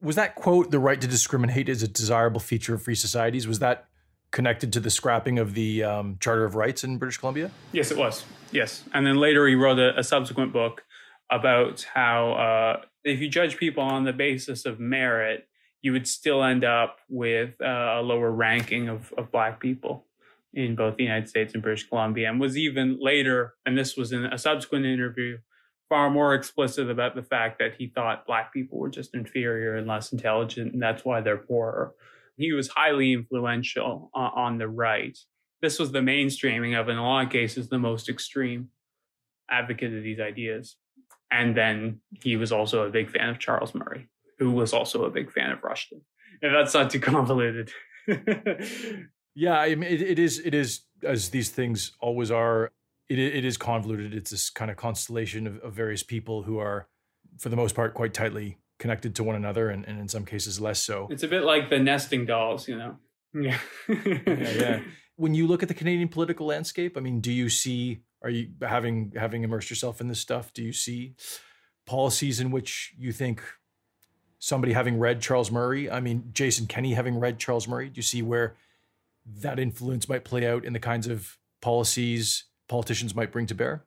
Was 0.00 0.16
that 0.16 0.34
quote 0.34 0.70
"the 0.70 0.78
right 0.78 1.00
to 1.00 1.06
discriminate 1.06 1.68
is 1.68 1.82
a 1.82 1.88
desirable 1.88 2.40
feature 2.40 2.74
of 2.74 2.82
free 2.82 2.94
societies"? 2.94 3.46
Was 3.46 3.58
that 3.60 3.86
connected 4.30 4.72
to 4.74 4.80
the 4.80 4.90
scrapping 4.90 5.38
of 5.38 5.54
the 5.54 5.82
um, 5.82 6.18
Charter 6.20 6.44
of 6.44 6.54
Rights 6.54 6.84
in 6.84 6.98
British 6.98 7.18
Columbia? 7.18 7.50
Yes, 7.72 7.90
it 7.90 7.96
was. 7.96 8.24
Yes, 8.52 8.84
and 8.92 9.06
then 9.06 9.16
later 9.16 9.46
he 9.46 9.54
wrote 9.54 9.78
a, 9.78 9.98
a 9.98 10.04
subsequent 10.04 10.52
book 10.52 10.84
about 11.30 11.86
how 11.94 12.32
uh, 12.32 12.82
if 13.04 13.20
you 13.20 13.28
judge 13.28 13.56
people 13.56 13.82
on 13.82 14.04
the 14.04 14.12
basis 14.12 14.66
of 14.66 14.78
merit, 14.78 15.48
you 15.82 15.92
would 15.92 16.06
still 16.06 16.42
end 16.42 16.64
up 16.64 16.98
with 17.08 17.54
uh, 17.60 17.98
a 17.98 18.02
lower 18.02 18.30
ranking 18.30 18.88
of, 18.88 19.12
of 19.16 19.30
Black 19.32 19.60
people 19.60 20.04
in 20.54 20.74
both 20.74 20.96
the 20.96 21.04
United 21.04 21.28
States 21.28 21.54
and 21.54 21.62
British 21.62 21.88
Columbia, 21.88 22.28
and 22.28 22.40
was 22.40 22.56
even 22.56 22.98
later, 23.00 23.54
and 23.66 23.76
this 23.76 23.96
was 23.96 24.12
in 24.12 24.24
a 24.24 24.38
subsequent 24.38 24.86
interview, 24.86 25.38
far 25.88 26.10
more 26.10 26.34
explicit 26.34 26.90
about 26.90 27.14
the 27.14 27.22
fact 27.22 27.58
that 27.58 27.74
he 27.78 27.88
thought 27.88 28.26
Black 28.26 28.52
people 28.52 28.78
were 28.78 28.88
just 28.88 29.14
inferior 29.14 29.76
and 29.76 29.86
less 29.86 30.12
intelligent, 30.12 30.72
and 30.72 30.82
that's 30.82 31.04
why 31.04 31.20
they're 31.20 31.36
poorer. 31.36 31.94
He 32.36 32.52
was 32.52 32.68
highly 32.68 33.12
influential 33.12 34.10
uh, 34.14 34.30
on 34.34 34.58
the 34.58 34.68
right. 34.68 35.16
This 35.62 35.78
was 35.78 35.92
the 35.92 36.00
mainstreaming 36.00 36.78
of, 36.78 36.88
in 36.88 36.96
a 36.96 37.02
lot 37.02 37.26
of 37.26 37.32
cases, 37.32 37.68
the 37.68 37.78
most 37.78 38.08
extreme 38.08 38.68
advocate 39.50 39.94
of 39.94 40.02
these 40.02 40.20
ideas. 40.20 40.76
And 41.30 41.56
then 41.56 42.00
he 42.22 42.36
was 42.36 42.52
also 42.52 42.86
a 42.86 42.90
big 42.90 43.10
fan 43.10 43.28
of 43.28 43.38
Charles 43.38 43.74
Murray, 43.74 44.08
who 44.38 44.52
was 44.52 44.72
also 44.72 45.04
a 45.04 45.10
big 45.10 45.32
fan 45.32 45.50
of 45.50 45.62
Rushton. 45.62 46.02
And 46.42 46.54
that's 46.54 46.74
not 46.74 46.90
too 46.90 47.00
convoluted. 47.00 47.70
yeah, 49.34 49.58
I 49.58 49.74
mean, 49.74 49.90
it, 49.90 50.02
it 50.02 50.18
is. 50.18 50.38
It 50.38 50.54
is 50.54 50.82
as 51.02 51.30
these 51.30 51.50
things 51.50 51.92
always 52.00 52.30
are. 52.30 52.72
It, 53.08 53.18
it 53.18 53.44
is 53.44 53.56
convoluted. 53.56 54.14
It's 54.14 54.30
this 54.30 54.50
kind 54.50 54.70
of 54.70 54.76
constellation 54.76 55.46
of, 55.46 55.58
of 55.60 55.72
various 55.72 56.02
people 56.02 56.42
who 56.42 56.58
are, 56.58 56.88
for 57.38 57.48
the 57.48 57.56
most 57.56 57.74
part, 57.74 57.94
quite 57.94 58.14
tightly 58.14 58.58
connected 58.78 59.14
to 59.16 59.24
one 59.24 59.36
another, 59.36 59.70
and, 59.70 59.86
and 59.86 59.98
in 59.98 60.08
some 60.08 60.24
cases 60.24 60.60
less 60.60 60.80
so. 60.80 61.08
It's 61.10 61.22
a 61.22 61.28
bit 61.28 61.44
like 61.44 61.70
the 61.70 61.78
nesting 61.78 62.26
dolls, 62.26 62.68
you 62.68 62.76
know. 62.76 62.96
Yeah. 63.32 63.58
yeah, 63.88 64.18
yeah. 64.26 64.80
When 65.16 65.34
you 65.34 65.46
look 65.46 65.62
at 65.62 65.68
the 65.68 65.74
Canadian 65.74 66.08
political 66.08 66.46
landscape, 66.46 66.96
I 66.96 67.00
mean, 67.00 67.20
do 67.20 67.32
you 67.32 67.48
see 67.48 68.00
are 68.22 68.30
you 68.30 68.48
having 68.60 69.12
having 69.16 69.44
immersed 69.44 69.70
yourself 69.70 70.00
in 70.00 70.08
this 70.08 70.20
stuff? 70.20 70.52
Do 70.52 70.62
you 70.62 70.72
see 70.72 71.14
policies 71.86 72.40
in 72.40 72.50
which 72.50 72.94
you 72.98 73.12
think 73.12 73.42
somebody 74.38 74.72
having 74.72 74.98
read 74.98 75.20
Charles 75.20 75.50
Murray, 75.50 75.90
I 75.90 76.00
mean 76.00 76.30
Jason 76.32 76.66
Kenney 76.66 76.94
having 76.94 77.18
read 77.18 77.38
Charles 77.38 77.68
Murray, 77.68 77.88
do 77.88 77.96
you 77.96 78.02
see 78.02 78.22
where 78.22 78.56
that 79.24 79.58
influence 79.58 80.08
might 80.08 80.24
play 80.24 80.46
out 80.46 80.64
in 80.64 80.72
the 80.72 80.80
kinds 80.80 81.06
of 81.06 81.38
policies 81.60 82.44
politicians 82.68 83.14
might 83.14 83.32
bring 83.32 83.46
to 83.46 83.54
bear? 83.54 83.84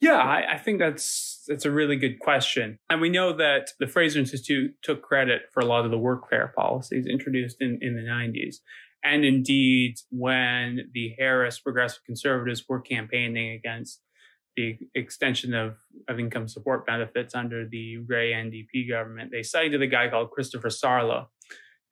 Yeah, 0.00 0.18
I, 0.18 0.54
I, 0.54 0.58
think 0.58 0.80
that's 0.80 1.44
that's 1.46 1.64
a 1.64 1.70
really 1.70 1.96
good 1.96 2.18
question. 2.18 2.78
And 2.90 3.00
we 3.00 3.08
know 3.08 3.32
that 3.32 3.70
the 3.78 3.86
Fraser 3.86 4.18
Institute 4.18 4.74
took 4.82 5.02
credit 5.02 5.42
for 5.52 5.60
a 5.60 5.64
lot 5.64 5.84
of 5.84 5.90
the 5.90 5.98
workfare 5.98 6.52
policies 6.52 7.06
introduced 7.06 7.56
in, 7.60 7.78
in 7.80 7.94
the 7.94 8.02
90s. 8.02 8.56
And 9.02 9.24
indeed, 9.24 9.96
when 10.10 10.90
the 10.92 11.14
Harris 11.18 11.58
progressive 11.58 12.04
conservatives 12.04 12.64
were 12.68 12.80
campaigning 12.80 13.52
against 13.52 14.00
the 14.56 14.78
extension 14.94 15.52
of, 15.52 15.76
of 16.08 16.18
income 16.18 16.48
support 16.48 16.86
benefits 16.86 17.34
under 17.34 17.68
the 17.68 17.98
Rae 17.98 18.32
NDP 18.32 18.88
government, 18.88 19.30
they 19.30 19.42
cited 19.42 19.82
a 19.82 19.86
guy 19.86 20.08
called 20.08 20.30
Christopher 20.30 20.68
Sarlo, 20.68 21.26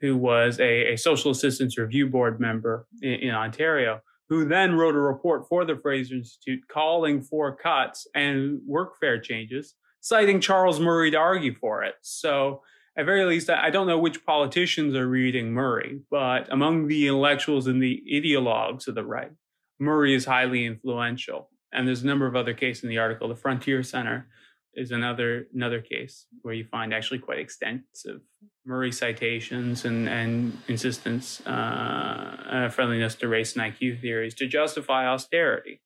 who 0.01 0.17
was 0.17 0.59
a, 0.59 0.95
a 0.95 0.97
social 0.97 1.31
assistance 1.31 1.79
review 1.79 2.09
board 2.09 2.41
member 2.41 2.87
in, 3.03 3.15
in 3.15 3.31
Ontario, 3.31 4.01
who 4.33 4.47
then 4.47 4.77
wrote 4.77 4.95
a 4.95 4.99
report 4.99 5.47
for 5.47 5.63
the 5.67 5.77
Fraser 5.77 6.15
Institute 6.15 6.67
calling 6.67 7.21
for 7.21 7.55
cuts 7.55 8.07
and 8.15 8.63
workfare 8.67 9.23
changes, 9.23 9.75
citing 10.01 10.41
Charles 10.41 10.81
Murray 10.81 11.11
to 11.11 11.19
argue 11.19 11.55
for 11.55 11.85
it. 11.85 11.97
So 12.01 12.63
at 12.97 13.05
very 13.05 13.27
least, 13.27 13.51
I 13.51 13.69
don't 13.69 13.87
know 13.87 13.99
which 13.99 14.25
politicians 14.25 14.95
are 14.95 15.07
reading 15.07 15.53
Murray, 15.53 16.01
but 16.11 16.51
among 16.51 16.89
the 16.89 17.09
intellectuals 17.09 17.67
and 17.67 17.83
the 17.83 18.03
ideologues 18.11 18.89
of 18.89 18.95
the 18.95 19.05
right, 19.05 19.33
Murray 19.79 20.15
is 20.15 20.25
highly 20.25 20.65
influential. 20.65 21.51
And 21.71 21.87
there's 21.87 22.03
a 22.03 22.07
number 22.07 22.27
of 22.27 22.35
other 22.35 22.55
cases 22.55 22.85
in 22.85 22.89
the 22.89 22.97
article. 22.97 23.29
The 23.29 23.37
Frontier 23.37 23.83
Center 23.83 24.29
is 24.75 24.91
another 24.91 25.47
another 25.55 25.81
case 25.81 26.27
where 26.43 26.55
you 26.55 26.65
find 26.65 26.95
actually 26.95 27.19
quite 27.19 27.39
extensive 27.39 28.21
Murray 28.65 28.93
citations 28.93 29.85
and 29.85 30.09
and 30.09 30.59
insistence 30.69 31.43
uh, 31.47 31.51
uh, 31.51 32.69
friendliness 32.69 33.15
to 33.17 33.29
race 33.29 33.57
and 33.57 33.63
IQ 33.63 34.01
theories 34.01 34.35
to 34.37 34.47
justify 34.47 35.07
austerity. 35.07 35.81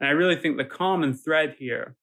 And 0.00 0.08
I 0.08 0.12
really 0.12 0.36
think 0.36 0.56
the 0.56 0.64
common 0.64 1.14
thread 1.14 1.56
here 1.58 1.96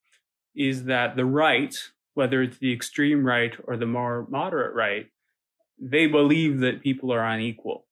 is 0.56 0.86
that 0.86 1.16
the 1.16 1.26
right 1.26 1.76
whether 2.18 2.42
it's 2.42 2.58
the 2.58 2.74
extreme 2.74 3.24
right 3.24 3.54
or 3.66 3.78
the 3.78 3.86
more 3.86 4.26
moderate 4.28 4.74
right, 4.74 5.06
they 5.80 6.08
believe 6.08 6.62
that 6.62 6.82
people 6.82 7.14
are 7.14 7.24
unequal. 7.24 7.86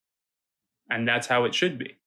And 0.89 1.07
that's 1.07 1.27
how 1.27 1.43
it 1.43 1.53
should 1.53 1.77
be. 1.77 1.97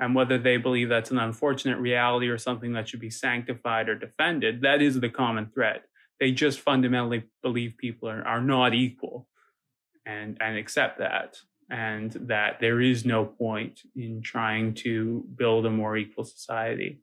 And 0.00 0.14
whether 0.14 0.38
they 0.38 0.56
believe 0.56 0.88
that's 0.88 1.10
an 1.10 1.18
unfortunate 1.18 1.78
reality 1.78 2.28
or 2.28 2.38
something 2.38 2.72
that 2.74 2.88
should 2.88 3.00
be 3.00 3.10
sanctified 3.10 3.88
or 3.88 3.96
defended, 3.96 4.62
that 4.62 4.80
is 4.80 5.00
the 5.00 5.08
common 5.08 5.50
thread. 5.52 5.80
They 6.20 6.32
just 6.32 6.60
fundamentally 6.60 7.24
believe 7.42 7.74
people 7.78 8.08
are, 8.08 8.22
are 8.26 8.40
not 8.40 8.74
equal 8.74 9.28
and, 10.06 10.36
and 10.40 10.56
accept 10.56 10.98
that. 10.98 11.38
And 11.70 12.12
that 12.28 12.60
there 12.60 12.80
is 12.80 13.04
no 13.04 13.24
point 13.24 13.80
in 13.94 14.22
trying 14.22 14.74
to 14.74 15.26
build 15.36 15.66
a 15.66 15.70
more 15.70 15.96
equal 15.96 16.24
society 16.24 17.02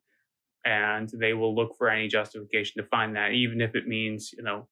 and 0.66 1.10
they 1.10 1.34
will 1.34 1.56
look 1.56 1.78
for 1.78 1.90
any 1.90 2.08
justification 2.08 2.82
to 2.82 2.90
find 2.90 3.16
that, 3.16 3.32
even 3.32 3.62
if 3.62 3.76
it 3.76 3.88
means, 3.88 4.34
you 4.36 4.44
know, 4.44 4.68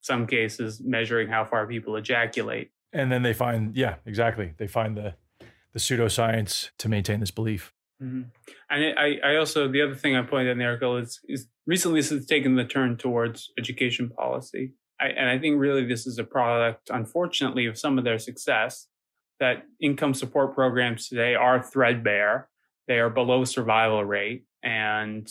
some 0.00 0.26
cases 0.26 0.80
measuring 0.82 1.28
how 1.28 1.44
far 1.44 1.66
people 1.66 1.96
ejaculate. 1.96 2.70
And 2.92 3.12
then 3.12 3.22
they 3.22 3.34
find, 3.34 3.76
yeah, 3.76 3.96
exactly. 4.06 4.54
They 4.56 4.66
find 4.66 4.96
the 4.96 5.14
the 5.72 5.78
pseudoscience 5.78 6.70
to 6.78 6.88
maintain 6.88 7.20
this 7.20 7.30
belief. 7.30 7.72
Mm-hmm. 8.02 8.22
And 8.70 8.98
I, 8.98 9.18
I 9.24 9.36
also 9.36 9.68
the 9.68 9.82
other 9.82 9.94
thing 9.94 10.16
I 10.16 10.22
pointed 10.22 10.48
out 10.48 10.52
in 10.52 10.58
the 10.58 10.64
article 10.64 10.96
is, 10.96 11.20
is 11.28 11.48
recently 11.66 12.00
this 12.00 12.10
has 12.10 12.26
taken 12.26 12.54
the 12.54 12.64
turn 12.64 12.96
towards 12.96 13.50
education 13.58 14.08
policy, 14.08 14.72
I, 15.00 15.08
and 15.08 15.28
I 15.28 15.38
think 15.38 15.58
really 15.58 15.84
this 15.84 16.06
is 16.06 16.18
a 16.18 16.24
product, 16.24 16.90
unfortunately, 16.90 17.66
of 17.66 17.78
some 17.78 17.98
of 17.98 18.04
their 18.04 18.18
success. 18.18 18.88
That 19.40 19.64
income 19.80 20.14
support 20.14 20.54
programs 20.54 21.08
today 21.08 21.34
are 21.34 21.62
threadbare; 21.62 22.48
they 22.88 22.98
are 22.98 23.10
below 23.10 23.44
survival 23.44 24.04
rate, 24.04 24.44
and 24.62 25.28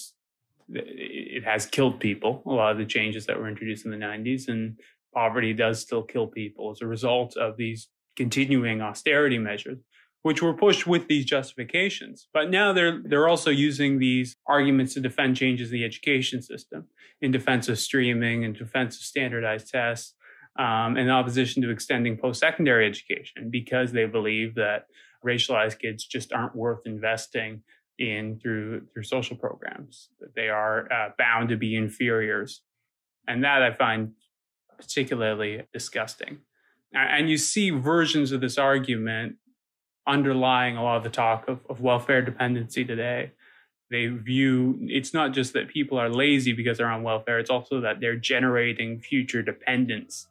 it 0.70 1.44
has 1.44 1.66
killed 1.66 2.00
people. 2.00 2.42
A 2.46 2.50
lot 2.50 2.72
of 2.72 2.78
the 2.78 2.86
changes 2.86 3.26
that 3.26 3.38
were 3.38 3.50
introduced 3.50 3.86
in 3.86 3.92
the 3.92 3.98
90s, 3.98 4.48
and 4.48 4.80
poverty 5.14 5.54
does 5.54 5.82
still 5.82 6.04
kill 6.04 6.28
people 6.28 6.72
as 6.72 6.82
a 6.82 6.88
result 6.88 7.36
of 7.36 7.58
these 7.58 7.90
continuing 8.16 8.82
austerity 8.82 9.38
measures, 9.38 9.80
which 10.24 10.42
were 10.42 10.54
pushed 10.54 10.86
with 10.86 11.08
these 11.08 11.26
justifications. 11.26 12.28
But 12.34 12.50
now 12.50 12.74
they're 12.74 13.02
they're 13.04 13.28
also 13.28 13.50
using 13.50 14.00
these 14.00 14.36
arguments 14.46 14.94
to 14.96 15.00
defend 15.00 15.38
changes 15.38 15.72
in 15.72 15.80
the 15.80 15.86
education 15.86 16.42
system, 16.42 16.86
in 17.22 17.32
defense 17.32 17.70
of 17.70 17.80
streaming, 17.80 18.44
in 18.44 18.54
defense 18.54 18.98
of 18.98 19.04
standardized 19.04 19.70
tests, 19.70 20.14
um, 20.60 20.98
in 20.98 21.10
opposition 21.10 21.62
to 21.64 21.70
extending 21.70 22.18
post-secondary 22.18 22.88
education, 22.88 23.50
because 23.50 23.92
they 23.92 24.06
believe 24.06 24.56
that 24.56 24.88
racialized 25.26 25.80
kids 25.80 26.06
just 26.06 26.34
aren't 26.34 26.56
worth 26.56 26.82
investing 26.86 27.62
in 28.00 28.40
through 28.40 28.86
through 28.94 29.04
social 29.04 29.36
programs 29.36 30.10
that 30.20 30.36
they 30.36 30.50
are 30.50 30.92
uh, 30.92 31.10
bound 31.18 31.50
to 31.50 31.58
be 31.58 31.76
inferiors 31.76 32.62
and 33.28 33.44
that 33.44 33.64
i 33.64 33.72
find 33.72 34.12
particularly 34.78 35.64
disgusting 35.74 36.38
and 36.94 37.30
you 37.30 37.38
see 37.38 37.72
versions 37.72 38.32
of 38.32 38.40
this 38.40 38.58
argument 38.58 39.36
underlying 40.08 40.78
a 40.78 40.84
lot 40.84 40.98
of 40.98 41.04
the 41.04 41.10
talk 41.10 41.48
of, 41.48 41.60
of 41.70 41.82
welfare 41.82 42.22
dependency 42.22 42.84
today 42.84 43.32
they 43.90 44.08
view 44.08 44.78
it's 44.84 45.14
not 45.14 45.34
just 45.34 45.54
that 45.54 45.68
people 45.68 45.98
are 45.98 46.10
lazy 46.10 46.54
because 46.54 46.78
they're 46.78 46.90
on 46.90 47.04
welfare 47.04 47.40
it's 47.40 47.50
also 47.50 47.82
that 47.82 48.00
they're 48.00 48.16
generating 48.16 49.00
future 49.00 49.42
dependence 49.42 50.28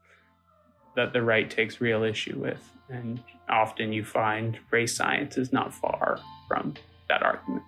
that 0.94 1.12
the 1.12 1.22
right 1.22 1.50
takes 1.50 1.80
real 1.80 2.02
issue 2.02 2.38
with 2.38 2.72
and 2.88 3.22
often 3.48 3.92
you 3.92 4.04
find 4.04 4.58
race 4.70 4.94
science 4.94 5.36
is 5.36 5.52
not 5.52 5.72
far 5.74 6.18
from 6.48 6.74
that 7.08 7.22
argument. 7.22 7.62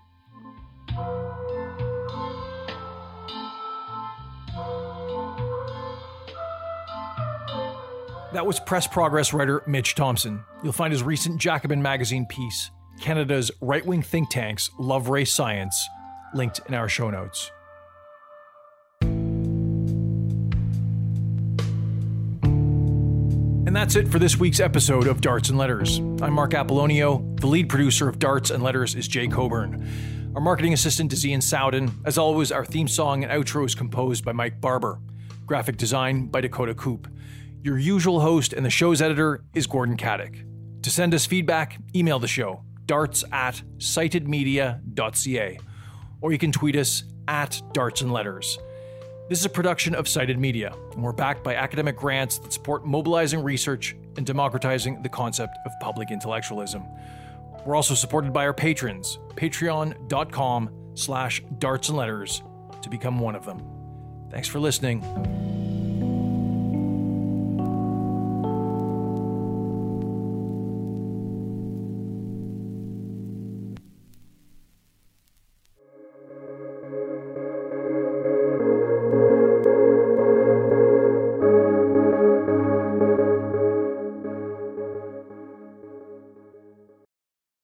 That 8.32 8.44
was 8.46 8.60
press 8.60 8.86
progress 8.86 9.32
writer 9.32 9.62
Mitch 9.66 9.94
Thompson. 9.94 10.44
You'll 10.62 10.72
find 10.72 10.92
his 10.92 11.04
recent 11.04 11.40
Jacobin 11.40 11.80
magazine 11.80 12.26
piece, 12.26 12.70
Canada's 13.00 13.50
right 13.60 13.86
wing 13.86 14.02
think 14.02 14.28
tanks 14.28 14.70
love 14.78 15.08
race 15.08 15.32
science, 15.32 15.88
linked 16.34 16.60
in 16.66 16.74
our 16.74 16.88
show 16.88 17.10
notes. 17.10 17.52
And 23.66 23.76
that's 23.76 23.94
it 23.94 24.08
for 24.08 24.18
this 24.18 24.36
week's 24.36 24.58
episode 24.58 25.06
of 25.06 25.20
Darts 25.20 25.50
and 25.50 25.58
Letters. 25.58 25.98
I'm 25.98 26.32
Marc 26.32 26.52
Apollonio. 26.52 27.38
The 27.38 27.46
lead 27.46 27.68
producer 27.68 28.08
of 28.08 28.18
Darts 28.18 28.50
and 28.50 28.62
Letters 28.62 28.96
is 28.96 29.06
Jay 29.06 29.28
Coburn. 29.28 30.32
Our 30.34 30.40
marketing 30.40 30.72
assistant 30.72 31.12
is 31.12 31.24
Ian 31.24 31.40
Sowden. 31.40 31.92
As 32.04 32.18
always, 32.18 32.50
our 32.50 32.64
theme 32.64 32.88
song 32.88 33.22
and 33.22 33.32
outro 33.32 33.64
is 33.64 33.76
composed 33.76 34.24
by 34.24 34.32
Mike 34.32 34.60
Barber. 34.60 34.98
Graphic 35.46 35.76
design 35.76 36.26
by 36.26 36.40
Dakota 36.40 36.74
Coop. 36.74 37.06
Your 37.68 37.78
usual 37.78 38.20
host 38.20 38.54
and 38.54 38.64
the 38.64 38.70
show's 38.70 39.02
editor 39.02 39.44
is 39.52 39.66
Gordon 39.66 39.98
Katic. 39.98 40.42
To 40.84 40.88
send 40.88 41.12
us 41.12 41.26
feedback, 41.26 41.78
email 41.94 42.18
the 42.18 42.26
show 42.26 42.62
darts 42.86 43.24
at 43.30 43.60
citedmedia.ca 43.76 45.58
or 46.22 46.32
you 46.32 46.38
can 46.38 46.50
tweet 46.50 46.76
us 46.76 47.02
at 47.28 47.60
darts 47.74 48.00
and 48.00 48.10
letters. 48.10 48.58
This 49.28 49.38
is 49.38 49.44
a 49.44 49.50
production 49.50 49.94
of 49.94 50.08
Cited 50.08 50.38
Media, 50.38 50.74
and 50.94 51.02
we're 51.02 51.12
backed 51.12 51.44
by 51.44 51.56
academic 51.56 51.94
grants 51.94 52.38
that 52.38 52.54
support 52.54 52.86
mobilizing 52.86 53.42
research 53.42 53.94
and 54.16 54.24
democratizing 54.24 55.02
the 55.02 55.10
concept 55.10 55.58
of 55.66 55.72
public 55.82 56.10
intellectualism. 56.10 56.84
We're 57.66 57.76
also 57.76 57.92
supported 57.92 58.32
by 58.32 58.46
our 58.46 58.54
patrons, 58.54 59.18
patreon.com 59.34 60.94
slash 60.94 61.42
darts 61.58 61.90
and 61.90 61.98
letters 61.98 62.42
to 62.80 62.88
become 62.88 63.18
one 63.18 63.34
of 63.34 63.44
them. 63.44 63.62
Thanks 64.30 64.48
for 64.48 64.58
listening. 64.58 65.57